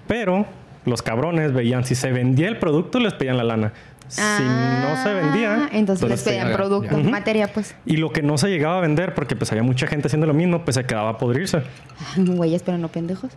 Pero 0.08 0.46
los 0.86 1.02
cabrones 1.02 1.54
veían, 1.54 1.86
si 1.86 1.96
se 1.96 2.12
vendía 2.12 2.48
el 2.48 2.58
producto, 2.60 3.00
les 3.00 3.14
pedían 3.14 3.38
la 3.38 3.44
lana. 3.44 3.74
Si 4.08 4.22
no 4.44 5.02
se 5.02 5.12
vendía, 5.14 5.56
Ah, 5.64 5.70
entonces 5.72 6.08
les 6.08 6.22
pedían 6.22 6.50
ya, 6.50 6.56
producto, 6.56 7.00
ya. 7.02 7.10
materia, 7.10 7.48
pues. 7.52 7.74
Y 7.86 7.98
lo 7.98 8.12
que 8.12 8.22
no 8.22 8.38
se 8.38 8.48
llegaba 8.50 8.78
a 8.78 8.82
vender, 8.82 9.16
porque 9.16 9.36
pues 9.36 9.52
había 9.52 9.64
mucha 9.64 9.88
gente 9.88 10.08
haciendo 10.08 10.28
lo 10.28 10.34
mismo, 10.36 10.64
pues 10.64 10.76
se 10.76 10.84
quedaba 10.86 11.10
a 11.12 11.18
podrirse. 11.18 11.64
Güeyes, 12.18 12.62
pero 12.62 12.78
no 12.78 12.90
pendejos. 12.90 13.32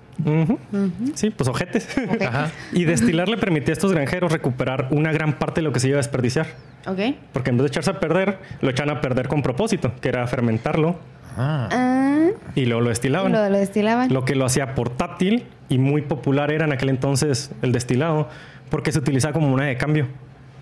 Sí, 1.14 1.30
pues 1.30 1.48
ojetes. 1.48 1.88
Ajá. 2.20 2.50
y 2.72 2.84
destilar 2.84 3.28
le 3.28 3.38
permitía 3.38 3.72
a 3.72 3.74
estos 3.74 3.92
granjeros 3.92 4.32
recuperar 4.32 4.88
una 4.90 5.12
gran 5.12 5.38
parte 5.38 5.60
de 5.60 5.62
lo 5.62 5.72
que 5.72 5.80
se 5.80 5.88
iba 5.88 5.96
a 5.96 5.98
desperdiciar. 6.02 6.46
Ok. 6.86 7.14
Porque 7.32 7.50
en 7.50 7.56
vez 7.56 7.62
de 7.64 7.68
echarse 7.68 7.90
a 7.92 8.00
perder, 8.00 8.38
lo 8.60 8.68
echan 8.68 8.90
a 8.90 9.00
perder 9.00 9.28
con 9.28 9.42
propósito, 9.42 9.92
que 10.02 10.08
era 10.10 10.26
fermentarlo 10.26 10.96
Ah, 11.36 12.28
y 12.54 12.66
luego 12.66 12.80
lo 12.80 12.88
destilaban. 12.88 13.32
lo, 13.32 13.48
lo 13.48 13.58
destilaban. 13.58 14.12
Lo 14.12 14.24
que 14.24 14.34
lo 14.34 14.44
hacía 14.44 14.74
portátil 14.74 15.44
y 15.68 15.78
muy 15.78 16.02
popular 16.02 16.50
era 16.50 16.64
en 16.64 16.72
aquel 16.72 16.88
entonces 16.88 17.50
el 17.62 17.72
destilado, 17.72 18.28
porque 18.70 18.92
se 18.92 18.98
utilizaba 18.98 19.32
como 19.34 19.48
moneda 19.48 19.68
de 19.68 19.76
cambio. 19.76 20.06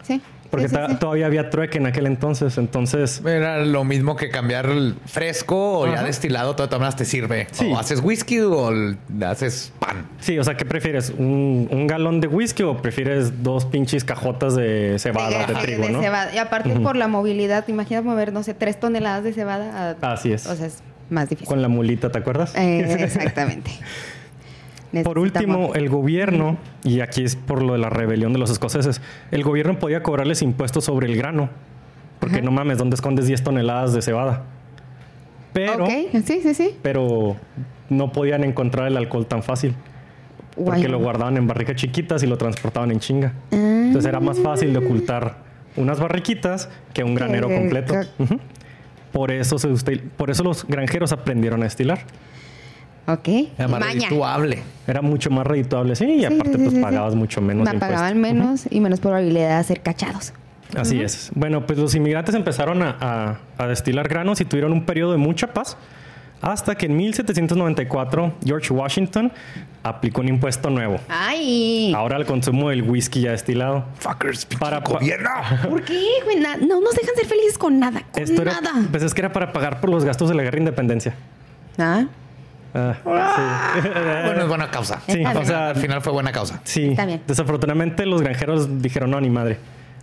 Sí. 0.02 0.20
Porque 0.50 0.68
sí, 0.68 0.74
sí, 0.74 0.80
ta- 0.80 0.88
sí. 0.90 0.96
todavía 0.96 1.26
había 1.26 1.50
trueque 1.50 1.78
en 1.78 1.86
aquel 1.86 2.06
entonces, 2.06 2.58
entonces 2.58 3.20
Era 3.26 3.64
lo 3.64 3.82
mismo 3.84 4.14
que 4.16 4.28
cambiar 4.30 4.66
el 4.66 4.94
fresco 5.06 5.80
o 5.80 5.86
ya 5.92 6.02
destilado, 6.02 6.50
de 6.52 6.56
todas 6.56 6.70
maneras 6.72 6.96
te 6.96 7.04
sirve. 7.04 7.48
Sí. 7.50 7.70
O 7.72 7.78
haces 7.78 8.00
whisky 8.00 8.40
o 8.40 8.70
haces 9.26 9.72
pan. 9.80 10.06
Sí, 10.20 10.38
o 10.38 10.44
sea, 10.44 10.56
¿qué 10.56 10.64
prefieres? 10.64 11.12
¿Un, 11.16 11.68
un 11.70 11.86
galón 11.86 12.20
de 12.20 12.28
whisky 12.28 12.62
o 12.62 12.76
prefieres 12.80 13.42
dos 13.42 13.64
pinches 13.64 14.04
cajotas 14.04 14.54
de 14.54 14.96
cebada, 14.98 15.46
de, 15.46 15.54
de 15.54 15.60
trigo, 15.60 15.88
no? 15.88 16.00
cebada. 16.00 16.34
Y 16.34 16.38
aparte 16.38 16.70
por 16.80 16.96
la 16.96 17.08
movilidad, 17.08 17.66
imagínate 17.68 18.06
mover, 18.06 18.32
no 18.32 18.42
sé, 18.42 18.54
tres 18.54 18.78
toneladas 18.78 19.24
de 19.24 19.32
cebada. 19.32 19.96
a- 20.00 20.12
Así 20.12 20.32
es. 20.32 20.46
O 20.46 20.54
sea, 20.54 20.66
es 20.66 20.78
más 21.10 21.28
difícil. 21.28 21.48
Con 21.48 21.62
la 21.62 21.68
mulita, 21.68 22.10
¿te 22.10 22.18
acuerdas? 22.18 22.54
Eh, 22.56 22.96
exactamente. 23.02 23.70
Por 25.02 25.18
último, 25.18 25.74
el 25.74 25.88
gobierno, 25.88 26.56
y 26.84 27.00
aquí 27.00 27.24
es 27.24 27.34
por 27.36 27.62
lo 27.62 27.72
de 27.72 27.78
la 27.78 27.90
rebelión 27.90 28.32
de 28.32 28.38
los 28.38 28.50
escoceses, 28.50 29.00
el 29.30 29.42
gobierno 29.42 29.78
podía 29.78 30.02
cobrarles 30.02 30.42
impuestos 30.42 30.84
sobre 30.84 31.06
el 31.08 31.16
grano. 31.16 31.48
Porque 32.20 32.40
no 32.42 32.50
mames, 32.50 32.78
¿dónde 32.78 32.94
escondes 32.94 33.26
10 33.26 33.42
toneladas 33.42 33.92
de 33.92 34.00
cebada? 34.02 34.44
Pero, 35.52 35.86
sí, 35.86 36.08
sí, 36.42 36.54
sí. 36.54 36.70
pero 36.82 37.36
no 37.88 38.12
podían 38.12 38.44
encontrar 38.44 38.88
el 38.88 38.96
alcohol 38.96 39.26
tan 39.26 39.42
fácil. 39.42 39.74
Porque 40.56 40.88
lo 40.88 40.98
guardaban 41.00 41.36
en 41.36 41.46
barricas 41.46 41.76
chiquitas 41.76 42.22
y 42.22 42.26
lo 42.26 42.38
transportaban 42.38 42.90
en 42.92 43.00
chinga. 43.00 43.32
Ah. 43.52 43.56
Entonces 43.86 44.08
era 44.08 44.20
más 44.20 44.38
fácil 44.38 44.72
de 44.72 44.78
ocultar 44.78 45.38
unas 45.76 45.98
barriquitas 45.98 46.68
que 46.92 47.02
un 47.02 47.14
granero 47.14 47.48
Que- 47.48 47.56
completo. 47.56 47.94
Ujú. 48.18 48.38
Por 49.12 49.30
eso, 49.32 49.58
se 49.58 49.68
usted- 49.68 50.00
por 50.16 50.30
eso 50.30 50.42
los 50.44 50.66
granjeros 50.66 51.12
aprendieron 51.12 51.60
a 51.62 51.64
destilar. 51.64 52.00
Ok. 53.06 53.28
Era 53.58 53.68
más 53.68 53.80
Maña. 53.80 53.92
redituable. 53.92 54.62
Era 54.86 55.02
mucho 55.02 55.30
más 55.30 55.46
redituable, 55.46 55.94
sí, 55.96 56.04
y 56.06 56.18
Sí, 56.20 56.24
aparte 56.24 56.52
sí, 56.52 56.56
pues 56.58 56.70
sí, 56.70 56.76
sí. 56.76 56.82
pagabas 56.82 57.14
mucho 57.14 57.40
menos 57.40 57.70
Me 57.70 57.78
pagaban 57.78 58.18
menos 58.20 58.62
y 58.70 58.80
menos 58.80 59.00
probabilidad 59.00 59.58
de 59.58 59.64
ser 59.64 59.80
cachados. 59.82 60.32
Así 60.76 61.00
es. 61.00 61.30
Bueno, 61.34 61.66
pues 61.66 61.78
los 61.78 61.94
inmigrantes 61.94 62.34
empezaron 62.34 62.82
a, 62.82 62.96
a- 63.00 63.38
a 63.62 63.66
destilar 63.68 64.08
granos 64.08 64.40
y 64.40 64.44
tuvieron 64.44 64.72
un 64.72 64.84
periodo 64.84 65.12
de 65.12 65.18
mucha 65.18 65.52
paz 65.52 65.76
hasta 66.42 66.74
que 66.74 66.86
en 66.86 66.96
1794 66.96 68.34
George 68.44 68.72
Washington 68.74 69.32
aplicó 69.82 70.20
un 70.20 70.28
impuesto 70.28 70.70
nuevo. 70.70 70.98
¡Ay! 71.08 71.92
Ahora 71.94 72.16
al 72.16 72.26
consumo 72.26 72.70
del 72.70 72.82
whisky 72.82 73.20
ya 73.22 73.30
destilado. 73.30 73.84
Fuckers, 73.98 74.46
Para- 74.58 74.82
pa- 74.82 74.94
gobierno. 74.94 75.30
¿Por 75.68 75.82
qué, 75.84 76.02
güey? 76.24 76.38
No 76.40 76.80
nos 76.80 76.94
dejan 76.94 77.14
ser 77.14 77.26
felices 77.26 77.56
con 77.58 77.78
nada. 77.78 78.02
Con 78.12 78.22
Esto 78.22 78.42
era, 78.42 78.60
nada. 78.60 78.86
pues 78.90 79.02
es 79.02 79.14
que 79.14 79.20
era 79.20 79.32
para 79.32 79.52
pagar 79.52 79.80
por 79.80 79.90
los 79.90 80.04
gastos 80.04 80.28
de 80.28 80.34
la 80.34 80.42
guerra 80.42 80.56
de 80.56 80.60
independencia. 80.62 81.14
Ah, 81.78 82.06
Ah, 82.74 82.96
sí. 83.82 83.88
Bueno, 84.26 84.42
es 84.42 84.48
buena 84.48 84.70
causa. 84.70 85.00
Sí, 85.06 85.18
Está 85.18 85.30
o 85.30 85.34
bien. 85.34 85.46
sea, 85.46 85.68
Al 85.70 85.76
final 85.76 86.02
fue 86.02 86.12
buena 86.12 86.32
causa. 86.32 86.60
Sí, 86.64 86.88
Está 86.88 87.06
bien. 87.06 87.20
desafortunadamente 87.26 88.04
los 88.06 88.20
granjeros 88.22 88.82
dijeron 88.82 89.10
no, 89.10 89.20
ni 89.20 89.30
madre. 89.30 89.58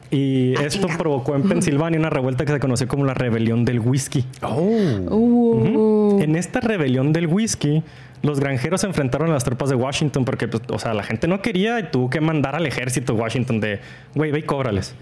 Y 0.09 0.55
Ah, 0.57 0.63
esto 0.65 0.87
chinga. 0.87 0.97
provocó 0.97 1.35
en 1.35 1.43
Pensilvania 1.43 1.97
una 1.99 2.09
revuelta 2.09 2.43
que 2.45 2.51
se 2.51 2.59
conoció 2.59 2.87
como 2.87 3.05
la 3.05 3.13
rebelión 3.13 3.63
del 3.65 3.79
whisky. 3.79 4.25
Oh. 4.41 4.59
Uh, 5.09 6.19
En 6.21 6.35
esta 6.35 6.59
rebelión 6.59 7.13
del 7.13 7.27
whisky, 7.27 7.81
los 8.21 8.39
granjeros 8.39 8.81
se 8.81 8.87
enfrentaron 8.87 9.29
a 9.29 9.33
las 9.33 9.43
tropas 9.43 9.69
de 9.69 9.75
Washington 9.75 10.25
porque, 10.25 10.47
pues, 10.47 10.63
o 10.69 10.79
sea, 10.79 10.93
la 10.93 11.03
gente 11.03 11.27
no 11.27 11.41
quería 11.41 11.79
y 11.79 11.83
tuvo 11.83 12.09
que 12.09 12.19
mandar 12.21 12.55
al 12.55 12.65
ejército 12.67 13.13
de 13.13 13.19
Washington 13.21 13.59
de, 13.61 13.79
güey, 14.15 14.31
ve 14.31 14.39
y 14.39 14.43
cóbrales. 14.43 14.95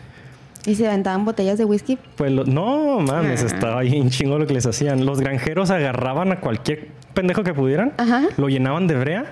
¿Y 0.65 0.75
se 0.75 0.87
aventaban 0.87 1.25
botellas 1.25 1.57
de 1.57 1.65
whisky? 1.65 1.97
Pues 2.15 2.31
lo- 2.31 2.43
no, 2.43 2.99
mames, 2.99 3.43
Ah. 3.43 3.47
estaba 3.47 3.79
ahí 3.79 3.99
un 3.99 4.09
chingo 4.09 4.37
lo 4.37 4.45
que 4.45 4.53
les 4.53 4.65
hacían. 4.65 5.05
Los 5.05 5.19
granjeros 5.21 5.71
agarraban 5.71 6.31
a 6.31 6.39
cualquier 6.41 6.89
pendejo 7.13 7.43
que 7.43 7.53
pudieran, 7.53 7.93
Ajá. 7.97 8.23
lo 8.37 8.49
llenaban 8.49 8.85
de 8.87 8.95
brea, 8.95 9.25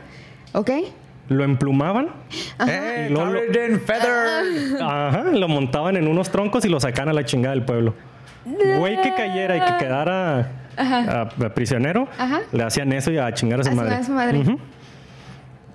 ¿Ok? 0.54 0.72
lo 1.30 1.44
emplumaban, 1.44 2.08
¡Eh, 2.68 3.08
Y 3.10 3.14
luego 3.14 3.32
lo- 3.32 3.40
feathers! 3.86 4.82
ajá, 4.82 5.24
lo 5.34 5.48
montaban 5.50 5.98
en 5.98 6.08
unos 6.08 6.30
troncos 6.32 6.64
y 6.66 6.70
lo 6.70 6.80
sacaban 6.80 7.10
a 7.10 7.14
la 7.14 7.26
chingada 7.26 7.54
del 7.54 7.66
pueblo. 7.66 7.94
Güey 8.78 9.02
que 9.02 9.14
cayera 9.14 9.58
y 9.58 9.60
que 9.60 9.78
quedara 9.78 10.52
a- 10.78 11.22
a 11.22 11.30
prisionero, 11.54 12.08
Ajá. 12.18 12.40
le 12.54 12.64
hacían 12.64 12.94
eso 12.94 13.12
y 13.12 13.18
a 13.18 13.34
chingar 13.34 13.60
a 13.60 13.64
su 13.66 13.72
A 13.72 13.76
madre. 13.76 13.96
a 13.96 14.04
su 14.04 14.12
madre. 14.14 14.40
Ujú. 14.40 14.58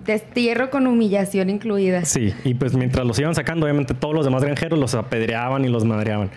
Destierro 0.05 0.71
con 0.71 0.87
humillación 0.87 1.51
incluida. 1.51 2.05
Sí, 2.05 2.35
y 2.45 2.55
pues 2.55 2.75
mientras 2.75 3.07
los 3.07 3.19
iban 3.19 3.35
sacando, 3.35 3.67
obviamente 3.67 3.95
todos 3.95 4.15
los 4.15 4.25
demás 4.25 4.43
granjeros 4.43 4.79
los 4.79 4.95
apedreaban 4.95 5.65
y 5.65 5.69
los 5.69 5.85
madreaban. 5.85 6.31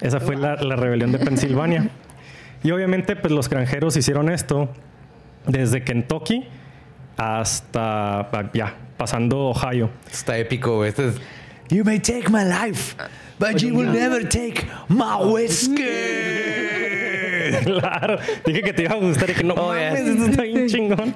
Esa 0.00 0.20
fue 0.20 0.36
la, 0.36 0.56
la 0.56 0.76
rebelión 0.76 1.12
de 1.12 1.18
Pensilvania. 1.18 1.88
Y 2.62 2.70
obviamente, 2.70 3.14
pues 3.16 3.32
los 3.32 3.48
granjeros 3.48 3.96
hicieron 3.96 4.30
esto 4.30 4.68
desde 5.46 5.82
Kentucky 5.84 6.44
hasta 7.16 8.28
ya, 8.52 8.74
pasando 8.96 9.38
Ohio. 9.50 9.90
Está 10.10 10.36
épico. 10.38 10.84
Este 10.84 11.08
es... 11.08 11.14
You 11.70 11.84
may 11.84 11.98
take 11.98 12.28
my 12.30 12.44
life, 12.44 12.94
but 13.38 13.56
you 13.62 13.74
will 13.74 13.90
never 13.90 14.22
take 14.28 14.66
my 14.88 15.16
whiskey. 15.24 15.84
claro, 17.64 18.18
dije 18.44 18.62
que 18.62 18.72
te 18.72 18.82
iba 18.82 18.92
a 18.94 18.98
gustar 18.98 19.30
y 19.30 19.34
que 19.34 19.44
no 19.44 19.54
Oh, 19.54 19.68
mames, 19.68 20.00
yes. 20.00 20.08
esto 20.08 20.24
está 20.26 20.42
bien 20.42 20.66
chingón. 20.68 21.14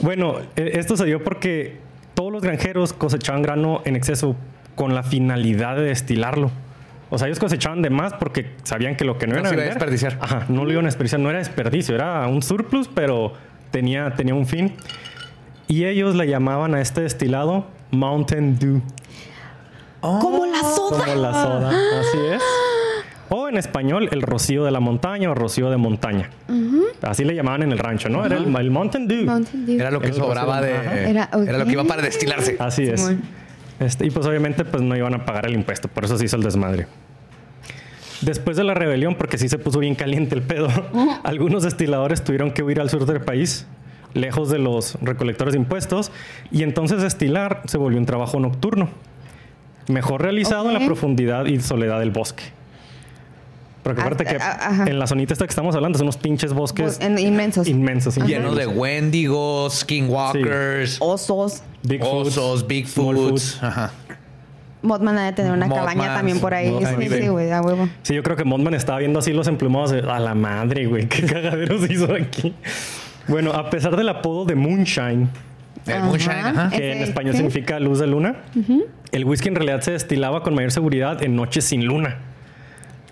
Bueno, 0.00 0.36
eh, 0.56 0.72
esto 0.74 0.96
se 0.96 1.04
dio 1.06 1.22
porque 1.24 1.78
todos 2.14 2.32
los 2.32 2.42
granjeros 2.42 2.92
cosechaban 2.92 3.42
grano 3.42 3.82
en 3.84 3.96
exceso 3.96 4.36
con 4.74 4.94
la 4.94 5.02
finalidad 5.02 5.76
de 5.76 5.82
destilarlo. 5.82 6.50
O 7.08 7.18
sea, 7.18 7.28
ellos 7.28 7.38
cosechaban 7.38 7.82
de 7.82 7.90
más 7.90 8.12
porque 8.14 8.52
sabían 8.64 8.96
que 8.96 9.04
lo 9.04 9.16
que 9.16 9.26
no 9.26 9.34
No 9.34 9.38
iban 9.40 9.46
a 9.46 9.48
se 9.50 9.54
iba 9.54 9.62
a 9.62 9.66
vender- 9.66 9.78
desperdiciar. 9.78 10.18
Ajá, 10.20 10.46
no 10.48 10.64
lo 10.64 10.72
iban 10.72 10.84
a 10.84 10.88
desperdiciar, 10.88 11.20
no 11.20 11.30
era 11.30 11.38
desperdicio, 11.38 11.94
era 11.94 12.26
un 12.26 12.42
surplus, 12.42 12.88
pero 12.88 13.32
tenía, 13.70 14.12
tenía 14.14 14.34
un 14.34 14.46
fin. 14.46 14.74
Y 15.68 15.84
ellos 15.84 16.14
le 16.14 16.26
llamaban 16.28 16.74
a 16.74 16.80
este 16.80 17.00
destilado 17.02 17.66
Mountain 17.90 18.58
Dew. 18.58 18.82
¡Como 20.00 20.46
la 20.46 20.60
soda! 20.62 21.04
Como 21.04 21.14
la 21.22 21.32
soda, 21.32 21.70
así 22.00 22.18
es. 22.34 22.42
O 23.28 23.48
en 23.48 23.56
español, 23.56 24.08
el 24.12 24.22
rocío 24.22 24.64
de 24.64 24.70
la 24.70 24.78
montaña 24.80 25.30
o 25.30 25.34
rocío 25.34 25.68
de 25.70 25.76
montaña. 25.76 26.30
Así 27.02 27.24
le 27.24 27.34
llamaban 27.34 27.62
en 27.64 27.72
el 27.72 27.78
rancho, 27.78 28.08
¿no? 28.08 28.24
Era 28.24 28.36
el, 28.36 28.54
el 28.54 28.70
Mountain 28.70 29.08
Dew. 29.08 29.24
Mountain 29.26 29.66
Dew. 29.66 29.80
Era 29.80 29.90
lo 29.90 30.00
que 30.00 30.08
Eso 30.08 30.20
sobraba 30.20 30.60
de... 30.60 31.10
Era- 31.10 31.28
Era, 31.46 31.58
lo 31.58 31.64
que 31.64 31.72
iba 31.72 31.84
para 31.84 32.02
destilarse. 32.02 32.56
Así 32.58 32.84
es. 32.84 33.10
Este, 33.80 34.06
y 34.06 34.10
pues 34.10 34.24
obviamente 34.26 34.64
pues 34.64 34.82
no 34.82 34.96
iban 34.96 35.12
a 35.14 35.24
pagar 35.26 35.46
el 35.46 35.54
impuesto, 35.54 35.88
por 35.88 36.04
eso 36.04 36.16
se 36.16 36.24
hizo 36.24 36.36
el 36.36 36.42
desmadre. 36.42 36.86
Después 38.22 38.56
de 38.56 38.64
la 38.64 38.72
rebelión, 38.74 39.14
porque 39.16 39.36
sí 39.36 39.48
se 39.48 39.58
puso 39.58 39.78
bien 39.80 39.94
caliente 39.94 40.34
el 40.34 40.42
pedo, 40.42 40.68
algunos 41.24 41.62
destiladores 41.64 42.24
tuvieron 42.24 42.50
que 42.52 42.62
huir 42.62 42.80
al 42.80 42.88
sur 42.88 43.04
del 43.04 43.20
país, 43.20 43.66
lejos 44.14 44.48
de 44.48 44.58
los 44.58 44.94
recolectores 45.02 45.52
de 45.52 45.58
impuestos, 45.60 46.10
y 46.50 46.62
entonces 46.62 47.02
destilar 47.02 47.60
se 47.66 47.76
volvió 47.76 47.98
un 47.98 48.06
trabajo 48.06 48.40
nocturno, 48.40 48.88
mejor 49.88 50.22
realizado 50.22 50.68
en 50.70 50.74
la 50.80 50.86
profundidad 50.86 51.44
y 51.44 51.60
soledad 51.60 52.00
del 52.00 52.10
bosque. 52.10 52.44
Porque 53.86 54.00
Ah, 54.02 54.04
aparte 54.06 54.24
que 54.24 54.34
ah, 54.40 54.58
ajá. 54.60 54.84
en 54.88 54.98
la 54.98 55.06
zonita 55.06 55.32
esta 55.32 55.46
que 55.46 55.50
estamos 55.50 55.76
hablando 55.76 55.96
son 55.96 56.06
unos 56.06 56.16
pinches 56.16 56.52
bosques 56.52 56.98
Bos- 56.98 57.06
en- 57.06 57.20
inmensos. 57.20 57.68
inmensos, 57.68 58.16
Llenos 58.16 58.56
de 58.56 58.66
Wendigos, 58.66 59.74
Skinwalkers, 59.80 60.96
Osos. 61.00 61.62
Bigfoots, 61.84 62.36
osos, 62.36 62.66
Bigfoots. 62.66 63.62
Ajá. 63.62 63.92
Mothman 64.82 65.16
ha 65.18 65.26
de 65.26 65.32
tener 65.34 65.52
una 65.52 65.68
cabaña 65.68 66.14
también 66.16 66.40
por 66.40 66.52
ahí. 66.52 66.74
Sí, 66.98 67.08
sí, 67.08 67.28
güey, 67.28 67.52
a 67.52 67.60
huevo. 67.62 67.88
Sí, 68.02 68.12
yo 68.14 68.24
creo 68.24 68.36
que 68.36 68.42
Mothman 68.42 68.74
estaba 68.74 68.98
viendo 68.98 69.20
así 69.20 69.32
los 69.32 69.46
emplumados 69.46 69.92
de, 69.92 70.00
a 70.00 70.18
la 70.18 70.34
madre, 70.34 70.86
güey, 70.86 71.06
qué 71.08 71.22
cagadero 71.26 71.78
se 71.78 71.92
hizo 71.92 72.12
aquí. 72.12 72.54
Bueno, 73.28 73.52
a 73.52 73.70
pesar 73.70 73.94
del 73.96 74.08
apodo 74.08 74.44
de 74.46 74.56
Moonshine, 74.56 75.28
El 75.86 75.92
Ajá. 75.94 76.04
Moonshine, 76.06 76.34
ajá. 76.34 76.70
que 76.70 76.90
en 76.92 77.02
español 77.02 77.32
sí. 77.34 77.38
significa 77.38 77.78
luz 77.78 78.00
de 78.00 78.08
luna, 78.08 78.36
el 79.12 79.24
whisky 79.24 79.46
en 79.46 79.54
realidad 79.54 79.80
se 79.82 79.92
destilaba 79.92 80.42
con 80.42 80.54
mayor 80.56 80.72
seguridad 80.72 81.22
en 81.22 81.36
noches 81.36 81.64
sin 81.64 81.84
luna. 81.84 82.18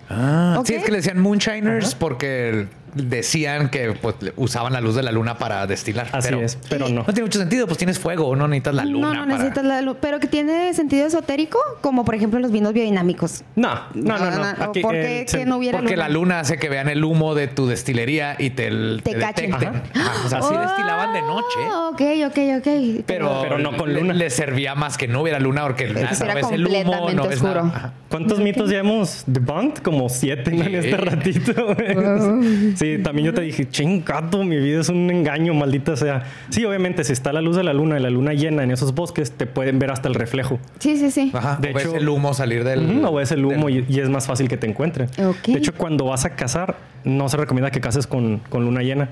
Ah. 0.09 0.61
Sí, 0.65 0.75
es 0.75 0.83
que 0.83 0.91
le 0.91 0.97
decían 0.97 1.19
Moonshiners 1.19 1.95
porque 1.95 2.67
decían 2.95 3.69
que 3.69 3.91
pues, 3.91 4.15
usaban 4.35 4.73
la 4.73 4.81
luz 4.81 4.95
de 4.95 5.03
la 5.03 5.11
luna 5.11 5.37
para 5.37 5.67
destilar. 5.67 6.07
Así 6.11 6.29
pero 6.29 6.41
es, 6.41 6.57
pero 6.69 6.89
no. 6.89 7.01
No 7.01 7.05
tiene 7.05 7.23
mucho 7.23 7.39
sentido, 7.39 7.67
pues 7.67 7.77
tienes 7.77 7.99
fuego, 7.99 8.35
no 8.35 8.47
necesitas 8.47 8.73
la 8.75 8.85
luna. 8.85 9.07
no, 9.07 9.13
no 9.13 9.19
para- 9.21 9.25
necesitas 9.37 9.63
la 9.65 9.81
luz. 9.81 9.97
Pero 10.01 10.19
que 10.19 10.27
tiene 10.27 10.73
sentido 10.73 11.05
esotérico, 11.07 11.59
como 11.81 12.03
por 12.05 12.15
ejemplo 12.15 12.39
los 12.39 12.51
vinos 12.51 12.73
biodinámicos. 12.73 13.43
No, 13.55 13.75
no, 13.93 14.17
no, 14.17 14.31
no. 14.31 14.69
¿O 14.69 14.71
¿Por 14.71 14.91
qué 14.93 15.21
eh, 15.21 15.25
que 15.25 15.45
no 15.45 15.57
hubiera 15.57 15.77
Porque 15.79 15.95
luna? 15.95 16.07
la 16.07 16.13
luna 16.13 16.39
hace 16.39 16.57
que 16.57 16.69
vean 16.69 16.89
el 16.89 17.03
humo 17.03 17.35
de 17.35 17.47
tu 17.47 17.67
destilería 17.67 18.35
y 18.39 18.51
te, 18.51 18.69
Te 19.03 19.15
cachen. 19.15 19.51
detecten. 19.51 19.53
Ajá. 19.53 19.83
Ajá, 20.11 20.25
O 20.25 20.29
sea, 20.29 20.41
sí 20.41 20.55
destilaban 20.55 21.13
de 21.13 21.21
noche. 21.21 21.59
Ah, 21.71 21.89
Ok, 21.91 22.01
ok, 22.27 22.37
ok. 22.57 23.03
Pero, 23.05 23.39
Pero 23.41 23.59
no 23.59 23.75
con 23.77 23.93
luna. 23.93 24.13
Le, 24.13 24.29
servía 24.29 24.75
más 24.75 24.97
que 24.97 25.07
no 25.07 25.21
hubiera 25.21 25.39
luna 25.39 25.63
porque 25.63 25.87
no 25.87 25.99
era 25.99 26.09
ves 26.09 26.51
el 26.51 26.65
humo, 26.67 27.09
no 27.13 27.23
ves 27.27 27.41
oscuro. 27.41 27.63
nada. 27.65 27.93
¿Cuántos 28.09 28.39
mitos 28.39 28.69
ya 28.69 28.79
hemos 28.79 29.23
debunked? 29.27 29.81
Como 29.83 30.09
siete 30.09 30.51
en 30.51 30.75
este 30.75 30.97
ratito. 30.97 31.53
güey. 31.75 32.75
Sí, 32.75 32.84
también 33.03 33.25
yo 33.27 33.33
te 33.33 33.41
dije, 33.41 33.67
chingato, 33.69 34.43
mi 34.43 34.57
vida 34.57 34.81
es 34.81 34.89
un 34.89 35.09
engaño, 35.09 35.53
maldita 35.53 35.95
sea. 35.95 36.23
Sí, 36.49 36.63
obviamente, 36.65 37.03
si 37.03 37.13
está 37.13 37.31
la 37.33 37.41
luz 37.41 37.55
de 37.55 37.63
la 37.63 37.73
luna 37.73 37.99
y 37.99 38.01
la 38.01 38.09
luna 38.09 38.33
llena 38.33 38.63
en 38.63 38.71
esos 38.71 38.93
bosques, 38.95 39.31
te 39.31 39.45
pueden 39.45 39.77
ver 39.79 39.91
hasta 39.91 40.07
el 40.07 40.15
reflejo. 40.15 40.59
Sí, 40.79 40.97
sí, 40.97 41.11
sí. 41.11 41.31
Ajá. 41.33 41.57
De 41.61 41.71
o 41.71 41.73
ves 41.73 41.85
hecho- 41.85 41.95
el 41.95 42.07
humo 42.09 42.33
salir 42.33 42.63
del. 42.63 42.97
Ujú, 42.99 43.07
O 43.07 43.15
ves 43.15 43.31
el 43.31 43.45
humo 43.45 43.67
del- 43.67 43.85
y, 43.89 43.95
y 43.95 43.99
es 43.99 44.09
más 44.09 44.25
fácil 44.27 44.47
que 44.47 44.57
te 44.57 44.67
encuentren. 44.67 45.09
Ok. 45.23 45.47
De 45.47 45.57
hecho, 45.57 45.73
cuando 45.73 46.05
vas 46.05 46.25
a 46.25 46.31
cazar, 46.35 46.75
no 47.03 47.29
se 47.29 47.37
recomienda 47.37 47.71
que 47.71 47.81
cases 47.81 48.07
con, 48.07 48.39
con 48.49 48.63
luna 48.65 48.81
llena. 48.81 49.09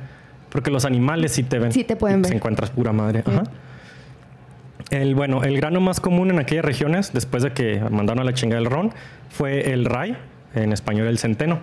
Porque 0.49 0.69
los 0.69 0.85
animales 0.85 1.31
sí 1.31 1.43
te 1.43 1.57
ven. 1.59 1.71
Sí 1.71 1.83
te 1.83 1.95
pueden 1.95 2.21
ver. 2.21 2.29
Se 2.29 2.35
encuentras 2.35 2.69
pura 2.69 2.91
madre. 2.93 3.23
Ajá. 3.25 3.43
El, 4.91 5.15
bueno, 5.15 5.43
el 5.43 5.57
grano 5.57 5.79
más 5.81 5.99
común 5.99 6.29
en 6.29 6.39
aquellas 6.39 6.65
regiones, 6.65 7.13
después 7.13 7.41
de 7.41 7.51
que 7.53 7.79
mandaron 7.89 8.21
a 8.21 8.23
la 8.25 8.33
chingada 8.33 8.61
el 8.61 8.67
ron, 8.67 8.91
fue 9.29 9.71
el 9.73 9.85
rye, 9.85 10.15
en 10.53 10.71
español 10.71 11.07
el 11.07 11.17
centeno, 11.17 11.59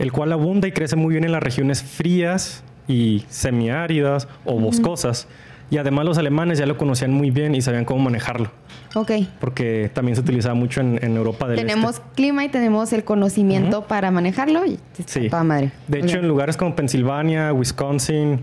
el 0.00 0.10
cual 0.10 0.32
abunda 0.32 0.66
y 0.66 0.72
crece 0.72 0.96
muy 0.96 1.12
bien 1.12 1.22
en 1.24 1.30
las 1.30 1.42
regiones 1.42 1.82
frías 1.84 2.64
y 2.88 3.24
semiáridas 3.28 4.26
o 4.44 4.58
boscosas. 4.58 5.28
Y 5.70 5.78
además 5.78 6.04
los 6.04 6.18
alemanes 6.18 6.58
ya 6.58 6.66
lo 6.66 6.76
conocían 6.76 7.12
muy 7.12 7.30
bien 7.30 7.54
y 7.54 7.62
sabían 7.62 7.84
cómo 7.84 8.00
manejarlo, 8.02 8.50
Ok. 8.96 9.12
porque 9.38 9.88
también 9.94 10.16
se 10.16 10.22
utilizaba 10.22 10.54
mucho 10.56 10.80
en, 10.80 10.98
en 11.00 11.16
Europa 11.16 11.46
del 11.46 11.60
Este. 11.60 11.68
Tenemos 11.68 12.00
clima 12.16 12.44
y 12.44 12.48
tenemos 12.48 12.92
el 12.92 13.04
conocimiento 13.04 13.84
para 13.86 14.10
manejarlo. 14.10 14.66
Y 14.66 14.80
Sí. 15.06 15.28
toda 15.28 15.44
madre. 15.44 15.70
De 15.86 16.00
hecho, 16.00 16.16
Ok. 16.16 16.22
en 16.24 16.28
lugares 16.28 16.56
como 16.56 16.74
Pensilvania, 16.74 17.52
Wisconsin, 17.52 18.40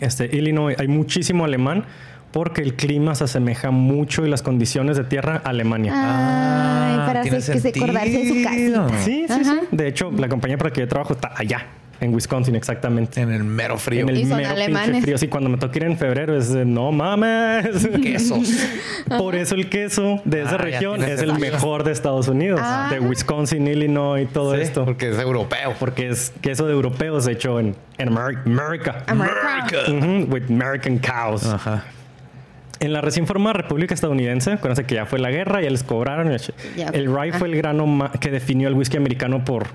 este, 0.00 0.34
Illinois, 0.34 0.76
hay 0.78 0.88
muchísimo 0.88 1.44
alemán 1.44 1.84
porque 2.36 2.60
el 2.60 2.74
clima 2.74 3.14
se 3.14 3.24
asemeja 3.24 3.70
mucho 3.70 4.26
y 4.26 4.28
las 4.28 4.42
condiciones 4.42 4.98
de 4.98 5.04
tierra 5.04 5.40
a 5.42 5.48
Alemania. 5.48 5.92
Ay, 5.94 6.96
Ah, 6.98 7.04
para 7.06 7.22
tiene 7.22 7.38
hacer 7.38 7.54
que 7.54 7.60
se 7.62 7.68
acordarse 7.70 8.10
de 8.10 8.28
su 8.28 8.44
casita. 8.44 8.88
Sí, 9.02 9.24
sí, 9.26 9.32
Ajá. 9.32 9.42
sí. 9.62 9.68
De 9.70 9.88
hecho, 9.88 10.10
la 10.12 10.28
compañía 10.28 10.58
para 10.58 10.68
la 10.68 10.74
que 10.74 10.80
yo 10.82 10.88
trabajo 10.88 11.14
está 11.14 11.32
allá. 11.34 11.66
En 11.98 12.12
Wisconsin, 12.14 12.54
exactamente. 12.54 13.22
En 13.22 13.32
el 13.32 13.42
mero 13.42 13.78
frío. 13.78 14.02
En 14.02 14.10
el 14.10 14.18
Y 14.18 14.26
son 14.26 14.36
mero 14.36 14.50
pinche 14.50 14.64
alemanes. 14.64 15.02
frío. 15.02 15.16
Sí, 15.16 15.28
cuando 15.28 15.48
me 15.48 15.56
toca 15.56 15.78
ir 15.78 15.84
en 15.84 15.96
febrero 15.96 16.36
es 16.36 16.52
de, 16.52 16.66
no 16.66 16.92
mames. 16.92 17.88
Quesos. 18.02 18.50
Por 19.16 19.34
eso 19.34 19.54
el 19.54 19.70
queso 19.70 20.20
de 20.26 20.42
esa 20.42 20.56
Ah, 20.56 20.58
región 20.58 21.02
es 21.02 21.22
el 21.22 21.38
mejor 21.38 21.84
de 21.84 21.92
Estados 21.92 22.28
Unidos. 22.28 22.60
Ah. 22.62 22.88
De 22.90 23.00
Wisconsin, 23.00 23.66
Illinois 23.66 24.24
y 24.24 24.26
todo 24.26 24.54
Sí, 24.56 24.60
esto. 24.60 24.84
Porque 24.84 25.08
es 25.08 25.18
europeo. 25.18 25.72
Porque 25.80 26.10
es 26.10 26.34
queso 26.42 26.66
de 26.66 26.74
europeos 26.74 27.26
hecho 27.28 27.58
en, 27.60 27.74
en 27.96 28.10
Ameri- 28.10 28.42
America. 28.44 29.02
America. 29.06 29.78
With 30.30 30.50
American 30.50 30.98
cows. 30.98 31.46
Ajá. 31.46 31.82
En 32.80 32.92
la 32.92 33.00
recién 33.00 33.26
formada 33.26 33.54
República 33.54 33.94
Estadounidense, 33.94 34.52
acuérdense 34.52 34.84
que 34.84 34.94
ya 34.96 35.06
fue 35.06 35.18
la 35.18 35.30
guerra, 35.30 35.62
ya 35.62 35.70
les 35.70 35.82
cobraron. 35.82 36.30
Ya. 36.76 36.86
El 36.88 37.06
rye 37.14 37.32
fue 37.32 37.48
el 37.48 37.56
grano 37.56 38.10
que 38.20 38.30
definió 38.30 38.68
el 38.68 38.74
whisky 38.74 38.96
americano 38.96 39.44
por, 39.44 39.66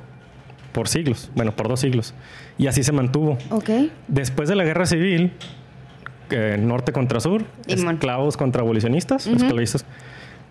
por 0.72 0.88
siglos. 0.88 1.32
Bueno, 1.36 1.52
por 1.56 1.68
dos 1.68 1.80
siglos. 1.80 2.14
Y 2.58 2.68
así 2.68 2.84
se 2.84 2.92
mantuvo. 2.92 3.38
Ok. 3.50 3.70
Después 4.08 4.50
de 4.50 4.56
la 4.56 4.64
guerra 4.64 4.86
civil, 4.86 5.32
eh, 6.30 6.58
norte 6.60 6.92
contra 6.92 7.20
sur, 7.20 7.44
esclavos 7.68 8.38
contra 8.38 8.62
abolicionistas, 8.62 9.26
esclavistas. 9.28 9.86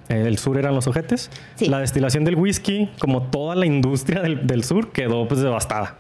eh, 0.09 0.25
el 0.27 0.37
sur 0.39 0.59
eran 0.59 0.75
los 0.75 0.87
ojetes. 0.89 1.31
Sí. 1.55 1.67
La 1.67 1.79
destilación 1.79 2.25
del 2.25 2.35
whisky, 2.35 2.91
como 2.99 3.23
toda 3.23 3.55
la 3.55 3.65
industria 3.67 4.23
del, 4.23 4.47
del 4.47 4.65
sur, 4.65 4.91
quedó 4.93 5.29
pues 5.29 5.41
devastada. 5.41 5.97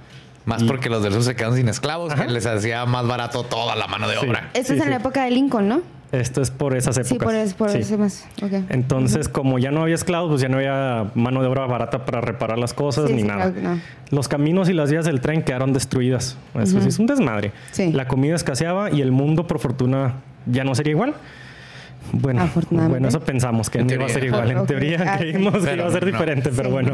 Más 0.46 0.64
porque 0.64 0.88
los 0.88 1.02
del 1.02 1.12
sur 1.12 1.22
se 1.22 1.36
quedaron 1.36 1.56
sin 1.56 1.68
esclavos, 1.68 2.12
que 2.14 2.26
les 2.26 2.44
hacía 2.46 2.84
más 2.86 3.06
barato 3.06 3.44
toda 3.44 3.76
la 3.76 3.86
mano 3.86 4.08
de 4.08 4.16
Sí. 4.18 4.26
obra. 4.26 4.50
Esto 4.54 4.72
Sí, 4.72 4.78
es 4.80 4.84
en 4.84 4.90
la 4.90 4.96
época 4.96 5.22
de 5.24 5.30
Lincoln, 5.30 5.68
¿no? 5.68 5.82
Esto 6.12 6.42
es 6.42 6.50
por 6.50 6.76
esas 6.76 6.96
épocas. 6.98 7.08
Sí, 7.08 7.18
por 7.24 7.34
eso, 7.34 7.56
por 7.56 7.70
Sí. 7.70 7.78
eso 7.78 7.96
más. 7.96 8.26
Ok. 8.42 8.52
Entonces, 8.68 9.28
como 9.28 9.60
ya 9.60 9.70
no 9.70 9.82
había 9.82 9.94
esclavos, 9.94 10.30
pues 10.30 10.40
ya 10.40 10.48
no 10.48 10.56
había 10.56 11.06
mano 11.14 11.40
de 11.40 11.46
obra 11.46 11.66
barata 11.66 12.04
para 12.04 12.20
reparar 12.20 12.58
las 12.58 12.74
cosas 12.74 13.06
Sí, 13.08 13.14
ni 13.14 13.22
sí, 13.22 13.28
nada. 13.28 13.52
claro 13.52 13.76
no. 13.76 13.80
Los 14.10 14.26
caminos 14.26 14.68
y 14.68 14.72
las 14.72 14.90
vías 14.90 15.04
del 15.04 15.20
tren 15.20 15.42
quedaron 15.42 15.72
destruidas. 15.72 16.36
Eso 16.60 16.80
sí 16.80 16.88
es 16.88 16.98
un 16.98 17.06
desmadre. 17.06 17.52
Sí. 17.70 17.92
La 17.92 18.08
comida 18.08 18.34
escaseaba 18.34 18.90
y 18.90 19.02
el 19.02 19.12
mundo, 19.12 19.46
por 19.46 19.60
fortuna, 19.60 20.14
ya 20.46 20.64
no 20.64 20.74
sería 20.74 20.90
igual. 20.92 21.14
Bueno, 22.12 22.50
bueno, 22.70 23.06
eso 23.06 23.20
pensamos 23.20 23.70
que 23.70 23.78
En 23.78 23.86
no 23.86 23.92
iba 23.94 24.06
a 24.06 24.08
ser 24.08 24.22
teoría. 24.22 24.40
igual. 24.44 24.50
En 24.62 24.66
teoría 24.66 25.04
Ah, 25.14 25.18
creímos 25.18 25.64
que 25.64 25.74
iba 25.74 25.86
a 25.86 25.90
ser 25.92 26.04
no. 26.04 26.10
diferente, 26.10 26.50
pero 26.56 26.68
Sí. 26.70 26.72
bueno. 26.72 26.92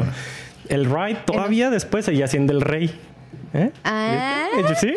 El 0.69 0.85
rye 0.85 1.17
todavía 1.25 1.69
después 1.71 2.05
seguía 2.05 2.27
siendo 2.27 2.53
el 2.53 2.61
rey. 2.61 2.93
¿Eh? 3.53 3.71
Ah. 3.83 4.47
¿Sí? 4.79 4.93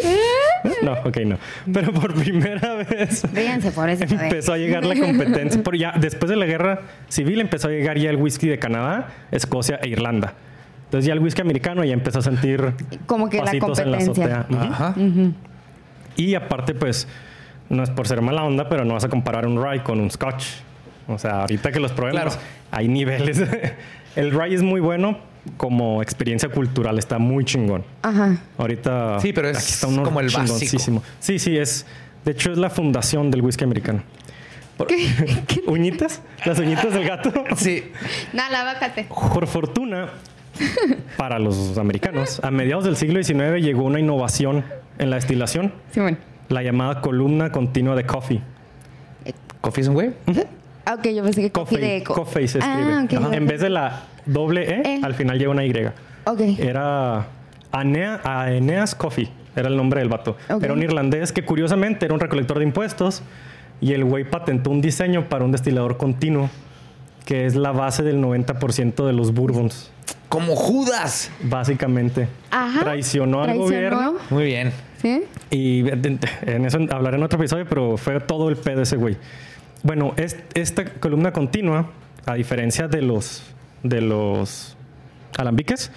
No, 0.83 0.93
ok, 1.05 1.17
no. 1.25 1.39
Pero 1.73 1.93
por 1.93 2.15
primera 2.15 2.75
vez 2.75 3.23
Ríanse 3.33 3.71
por 3.71 3.89
eso. 3.89 4.05
empezó 4.05 4.53
a 4.53 4.59
llegar 4.59 4.85
la 4.85 4.99
competencia. 4.99 5.63
Por 5.63 5.77
ya, 5.79 5.95
después 5.99 6.29
de 6.31 6.37
la 6.37 6.47
guerra 6.47 6.81
civil 7.09 7.41
empezó 7.41 7.69
a 7.69 7.71
llegar 7.71 7.97
ya 7.99 8.11
el 8.11 8.17
whisky 8.17 8.49
de 8.49 8.59
Canadá, 8.59 9.09
Escocia 9.31 9.79
e 9.83 9.89
Irlanda. 9.89 10.35
Entonces 10.87 11.07
ya 11.07 11.13
el 11.13 11.21
whisky 11.21 11.41
americano 11.41 11.85
ya 11.85 11.93
empezó 11.95 12.19
a 12.19 12.23
sentir 12.23 12.73
Como 13.07 13.31
que 13.31 13.37
la 13.39 13.45
pasitos 13.45 13.79
en 13.79 13.93
la 13.93 13.99
competencia. 13.99 14.41
azotea. 14.41 14.57
Ujú. 14.63 14.73
Ajá. 14.73 14.95
Y 16.17 16.35
aparte, 16.35 16.75
pues, 16.75 17.07
no 17.69 17.83
es 17.85 17.91
por 17.91 18.09
ser 18.09 18.21
mala 18.21 18.43
onda, 18.43 18.69
pero 18.69 18.85
no 18.85 18.95
vas 18.95 19.05
a 19.05 19.09
comparar 19.09 19.47
un 19.47 19.63
rye 19.65 19.83
con 19.85 20.01
un 20.01 20.11
scotch. 20.11 20.45
O 21.07 21.19
sea, 21.19 21.43
ahorita 21.43 21.71
que 21.71 21.79
los 21.81 21.93
probemos, 21.93 22.21
Claro. 22.21 22.37
hay 22.73 22.89
niveles. 22.89 23.41
el 24.17 24.33
rye 24.33 24.55
es 24.57 24.63
muy 24.63 24.81
bueno 24.81 25.19
como 25.57 26.03
experiencia 26.03 26.48
cultural, 26.48 26.98
está 26.98 27.18
muy 27.18 27.44
chingón. 27.44 27.85
Ajá. 28.03 28.38
Ahorita 28.59 29.20
Sí, 29.20 29.33
pero 29.33 29.48
es 29.48 29.57
aquí 29.59 29.66
está 29.72 29.87
uno 29.87 30.03
como 30.03 30.20
el 30.20 30.29
básico. 30.31 31.03
Sí, 31.20 31.38
sí, 31.38 31.57
es. 31.57 31.87
De 32.24 32.33
hecho, 32.33 32.53
es 32.53 32.59
la 32.59 32.68
fundación 32.70 33.31
del 33.31 33.42
whisky 33.42 33.64
americano. 33.64 34.03
Por- 34.76 34.88
¿Uñitas? 35.66 36.20
¿Las 36.44 36.59
uñitas 36.59 36.92
del 36.92 37.05
gato? 37.07 37.33
Sí. 37.57 37.85
Nada, 38.33 38.64
bájate. 38.64 39.07
Por 39.09 39.46
fortuna, 39.46 40.11
para 41.16 41.38
los 41.38 41.76
americanos, 41.79 42.40
a 42.42 42.50
mediados 42.50 42.85
del 42.85 42.96
siglo 42.96 43.22
XIX 43.22 43.62
llegó 43.62 43.85
una 43.85 43.98
innovación 44.00 44.64
en 44.98 45.11
la 45.11 45.16
destilación, 45.16 45.72
Sí, 45.92 46.00
bueno. 46.00 46.18
la 46.50 46.62
llamada 46.62 47.00
columna 47.00 47.50
continua 47.53 47.94
de 47.94 48.05
coffee. 48.05 48.40
¿Coffee 49.61 49.83
es 49.83 49.88
un 49.88 49.94
güey? 49.94 50.11
Ah, 50.87 50.94
Ok, 50.98 51.09
yo 51.09 51.22
pensé 51.22 51.42
que 51.42 51.50
coffee 51.53 51.76
Coffee, 51.79 51.88
de 51.88 51.96
eco. 51.98 52.14
coffee 52.14 52.48
se 52.48 52.59
escribe. 52.59 52.92
Ah. 52.94 53.29
En 53.33 53.46
vez 53.46 53.61
de 53.61 53.70
la 53.70 54.05
doble 54.33 54.62
E, 54.71 54.83
Eh. 54.85 55.01
al 55.03 55.14
final 55.14 55.38
lleva 55.38 55.53
una 55.53 55.64
Y. 55.64 55.73
Ok. 56.25 56.40
Era 56.59 57.27
Anea- 57.73 58.21
Aeneas 58.25 58.95
Coffee, 58.95 59.29
era 59.57 59.69
el 59.69 59.77
nombre 59.77 60.01
del 60.01 60.09
vato. 60.09 60.37
Era 60.61 60.73
un 60.73 60.83
irlandés 60.83 61.33
que 61.33 61.45
curiosamente 61.45 62.05
era 62.07 62.14
un 62.14 62.21
recolector 62.21 62.59
de 62.59 62.64
impuestos 62.64 63.23
y 63.81 63.93
el 63.93 64.05
güey 64.05 64.25
patentó 64.25 64.71
un 64.71 64.81
diseño 64.81 65.29
para 65.29 65.45
un 65.45 65.53
destilador 65.53 65.97
continuo 65.97 66.51
que 67.25 67.47
es 67.47 67.55
la 67.55 67.71
base 67.73 68.03
del 68.03 68.21
90% 68.21 69.07
de 69.07 69.12
los 69.12 69.33
bourbons, 69.35 69.93
Como 70.29 70.57
Judas. 70.57 71.31
básicamente. 71.43 72.27
Ajá. 72.51 72.81
Traicionó 72.81 73.40
al 73.43 73.47
Traicionó. 73.47 73.64
gobierno 73.66 74.14
Muy 74.31 74.45
bien. 74.45 74.73
¿Sí? 75.01 75.23
y 75.51 75.85
en 75.88 76.64
eso 76.66 76.79
hablaré 76.90 77.16
en 77.16 77.23
otro 77.23 77.38
episodio, 77.38 77.66
pero 77.69 77.97
fue 77.97 78.19
todo 78.21 78.49
el 78.51 78.57
pedo 78.57 78.79
de 78.79 78.83
ese 78.83 78.97
güey. 78.97 79.16
Bueno, 79.83 80.12
es- 80.16 80.37
esta 80.55 80.85
columna 80.85 81.33
continua, 81.33 81.90
a 82.27 82.35
diferencia 82.35 82.87
de 82.88 83.01
los 83.03 83.43
de 83.83 84.01
los 84.01 84.77
alambiques, 85.38 85.90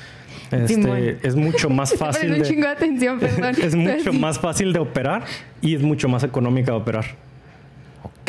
este, 0.52 1.18
es 1.24 1.36
mucho 1.36 1.70
más 1.70 1.94
fácil 1.98 2.34
un 2.34 2.42
chingo 2.44 2.62
de, 2.62 2.68
de 2.68 2.74
atención, 2.74 3.20
perdón. 3.20 3.56
es 3.62 3.76
mucho 3.76 4.14
más 4.14 4.40
fácil 4.40 4.72
de 4.74 4.80
operar 4.80 5.24
y 5.62 5.76
es 5.76 5.82
mucho 5.82 6.08
más 6.10 6.24
económica 6.24 6.72
de 6.72 6.78
operar. 6.78 7.06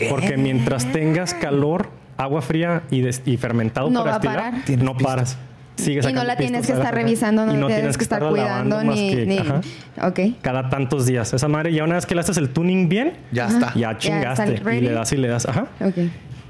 Porque 0.09 0.37
mientras 0.37 0.90
tengas 0.90 1.35
calor, 1.35 1.88
agua 2.17 2.43
fría 2.43 2.83
y, 2.90 3.01
des- 3.01 3.23
y 3.25 3.37
fermentado 3.37 3.90
No 3.90 4.05
para. 4.05 4.62
Tienes 4.64 4.85
no 4.85 4.95
pisto. 4.97 5.09
paras. 5.09 5.38
Sigues 5.77 6.09
Y 6.09 6.12
no 6.12 6.23
la 6.25 6.37
tienes 6.37 6.61
pistos 6.62 6.77
que 6.77 6.83
estar 6.83 6.95
revisando, 6.95 7.47
no 7.47 7.53
Y 7.53 7.57
la 7.57 7.67
tienes 7.67 7.97
que 7.97 8.05
estar 8.05 8.23
cuidando 8.29 8.83
ni... 8.85 9.14
que- 9.14 9.27
ni... 9.27 9.38
ajá, 9.38 9.61
Ok. 10.03 10.21
cada 10.40 10.69
tantos 10.69 11.07
días. 11.07 11.33
Esa 11.33 11.49
madre, 11.49 11.73
ya 11.73 11.83
una 11.85 11.97
vez 11.97 12.07
que 12.07 12.14
le 12.14 12.21
haces 12.21 12.37
el 12.37 12.51
tuning 12.51 12.88
bien, 12.88 13.14
Ya 13.33 13.47
está. 13.49 13.73
ya 13.75 13.90
está 13.93 13.99
chingaste. 13.99 14.62
y 14.77 14.81
le 14.81 14.93
das 14.93 15.12
y 15.12 15.17
le 15.17 15.29
das. 15.29 15.47
Ajá. 15.47 15.67
Ok. 15.81 15.95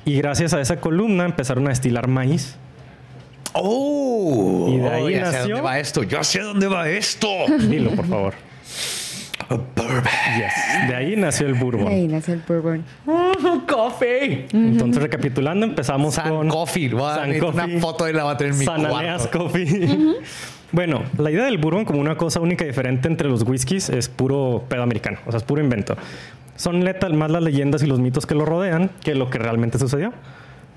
Y 0.06 0.16
gracias 0.18 0.52
a 0.52 0.60
esa 0.60 0.76
columna 0.80 1.24
empezaron 1.24 1.66
a 1.66 1.70
destilar 1.70 2.06
maíz. 2.08 2.56
Oh. 3.54 4.68
Y 4.70 4.78
de 4.78 4.88
ahí 4.90 5.12
ya 5.14 5.26
sé 5.26 5.38
nació- 5.38 5.54
dónde 5.56 5.60
va 5.62 5.78
esto. 5.78 6.02
Ya 6.02 6.24
sé 6.24 6.40
dónde 6.40 6.66
va 6.66 6.88
esto. 6.88 7.28
Dilo, 7.68 7.90
por 7.90 8.06
favor. 8.06 8.34
Yes. 9.50 10.88
De 10.88 10.94
ahí 10.96 11.16
nació 11.16 11.46
el 11.46 11.54
bourbon. 11.54 11.86
Ahí 11.88 12.08
nació 12.08 12.34
el 12.34 12.40
bourbon. 12.48 12.82
Coffee. 13.68 14.46
Entonces, 14.52 15.02
recapitulando, 15.02 15.66
empezamos 15.66 16.14
San 16.14 16.30
con... 16.30 16.48
Coffee. 16.48 16.88
Voy 16.88 17.02
a 17.02 17.06
dar 17.06 17.18
San 17.20 17.30
una 17.30 17.40
Coffee. 17.62 17.80
foto 17.80 18.08
y 18.08 18.12
la 18.12 18.24
voy 18.24 18.34
a 18.34 18.36
tener 18.36 18.52
en 18.54 18.58
mi 18.58 18.64
San 18.64 18.86
Aneas. 18.86 19.26
Coffee. 19.28 19.98
bueno, 20.72 21.02
la 21.18 21.30
idea 21.30 21.44
del 21.44 21.58
bourbon 21.58 21.84
como 21.84 22.00
una 22.00 22.16
cosa 22.16 22.40
única 22.40 22.64
y 22.64 22.68
diferente 22.68 23.06
entre 23.06 23.28
los 23.28 23.42
whiskies 23.42 23.90
es 23.90 24.08
puro 24.08 24.64
pedo 24.68 24.82
americano, 24.82 25.18
o 25.26 25.30
sea, 25.30 25.38
es 25.38 25.44
puro 25.44 25.60
invento. 25.62 25.94
Son 26.56 26.80
neta 26.80 27.08
más 27.10 27.30
las 27.30 27.42
leyendas 27.42 27.82
y 27.82 27.86
los 27.86 28.00
mitos 28.00 28.26
que 28.26 28.34
lo 28.34 28.44
rodean 28.46 28.90
que 29.02 29.14
lo 29.14 29.28
que 29.28 29.38
realmente 29.38 29.78
sucedió. 29.78 30.12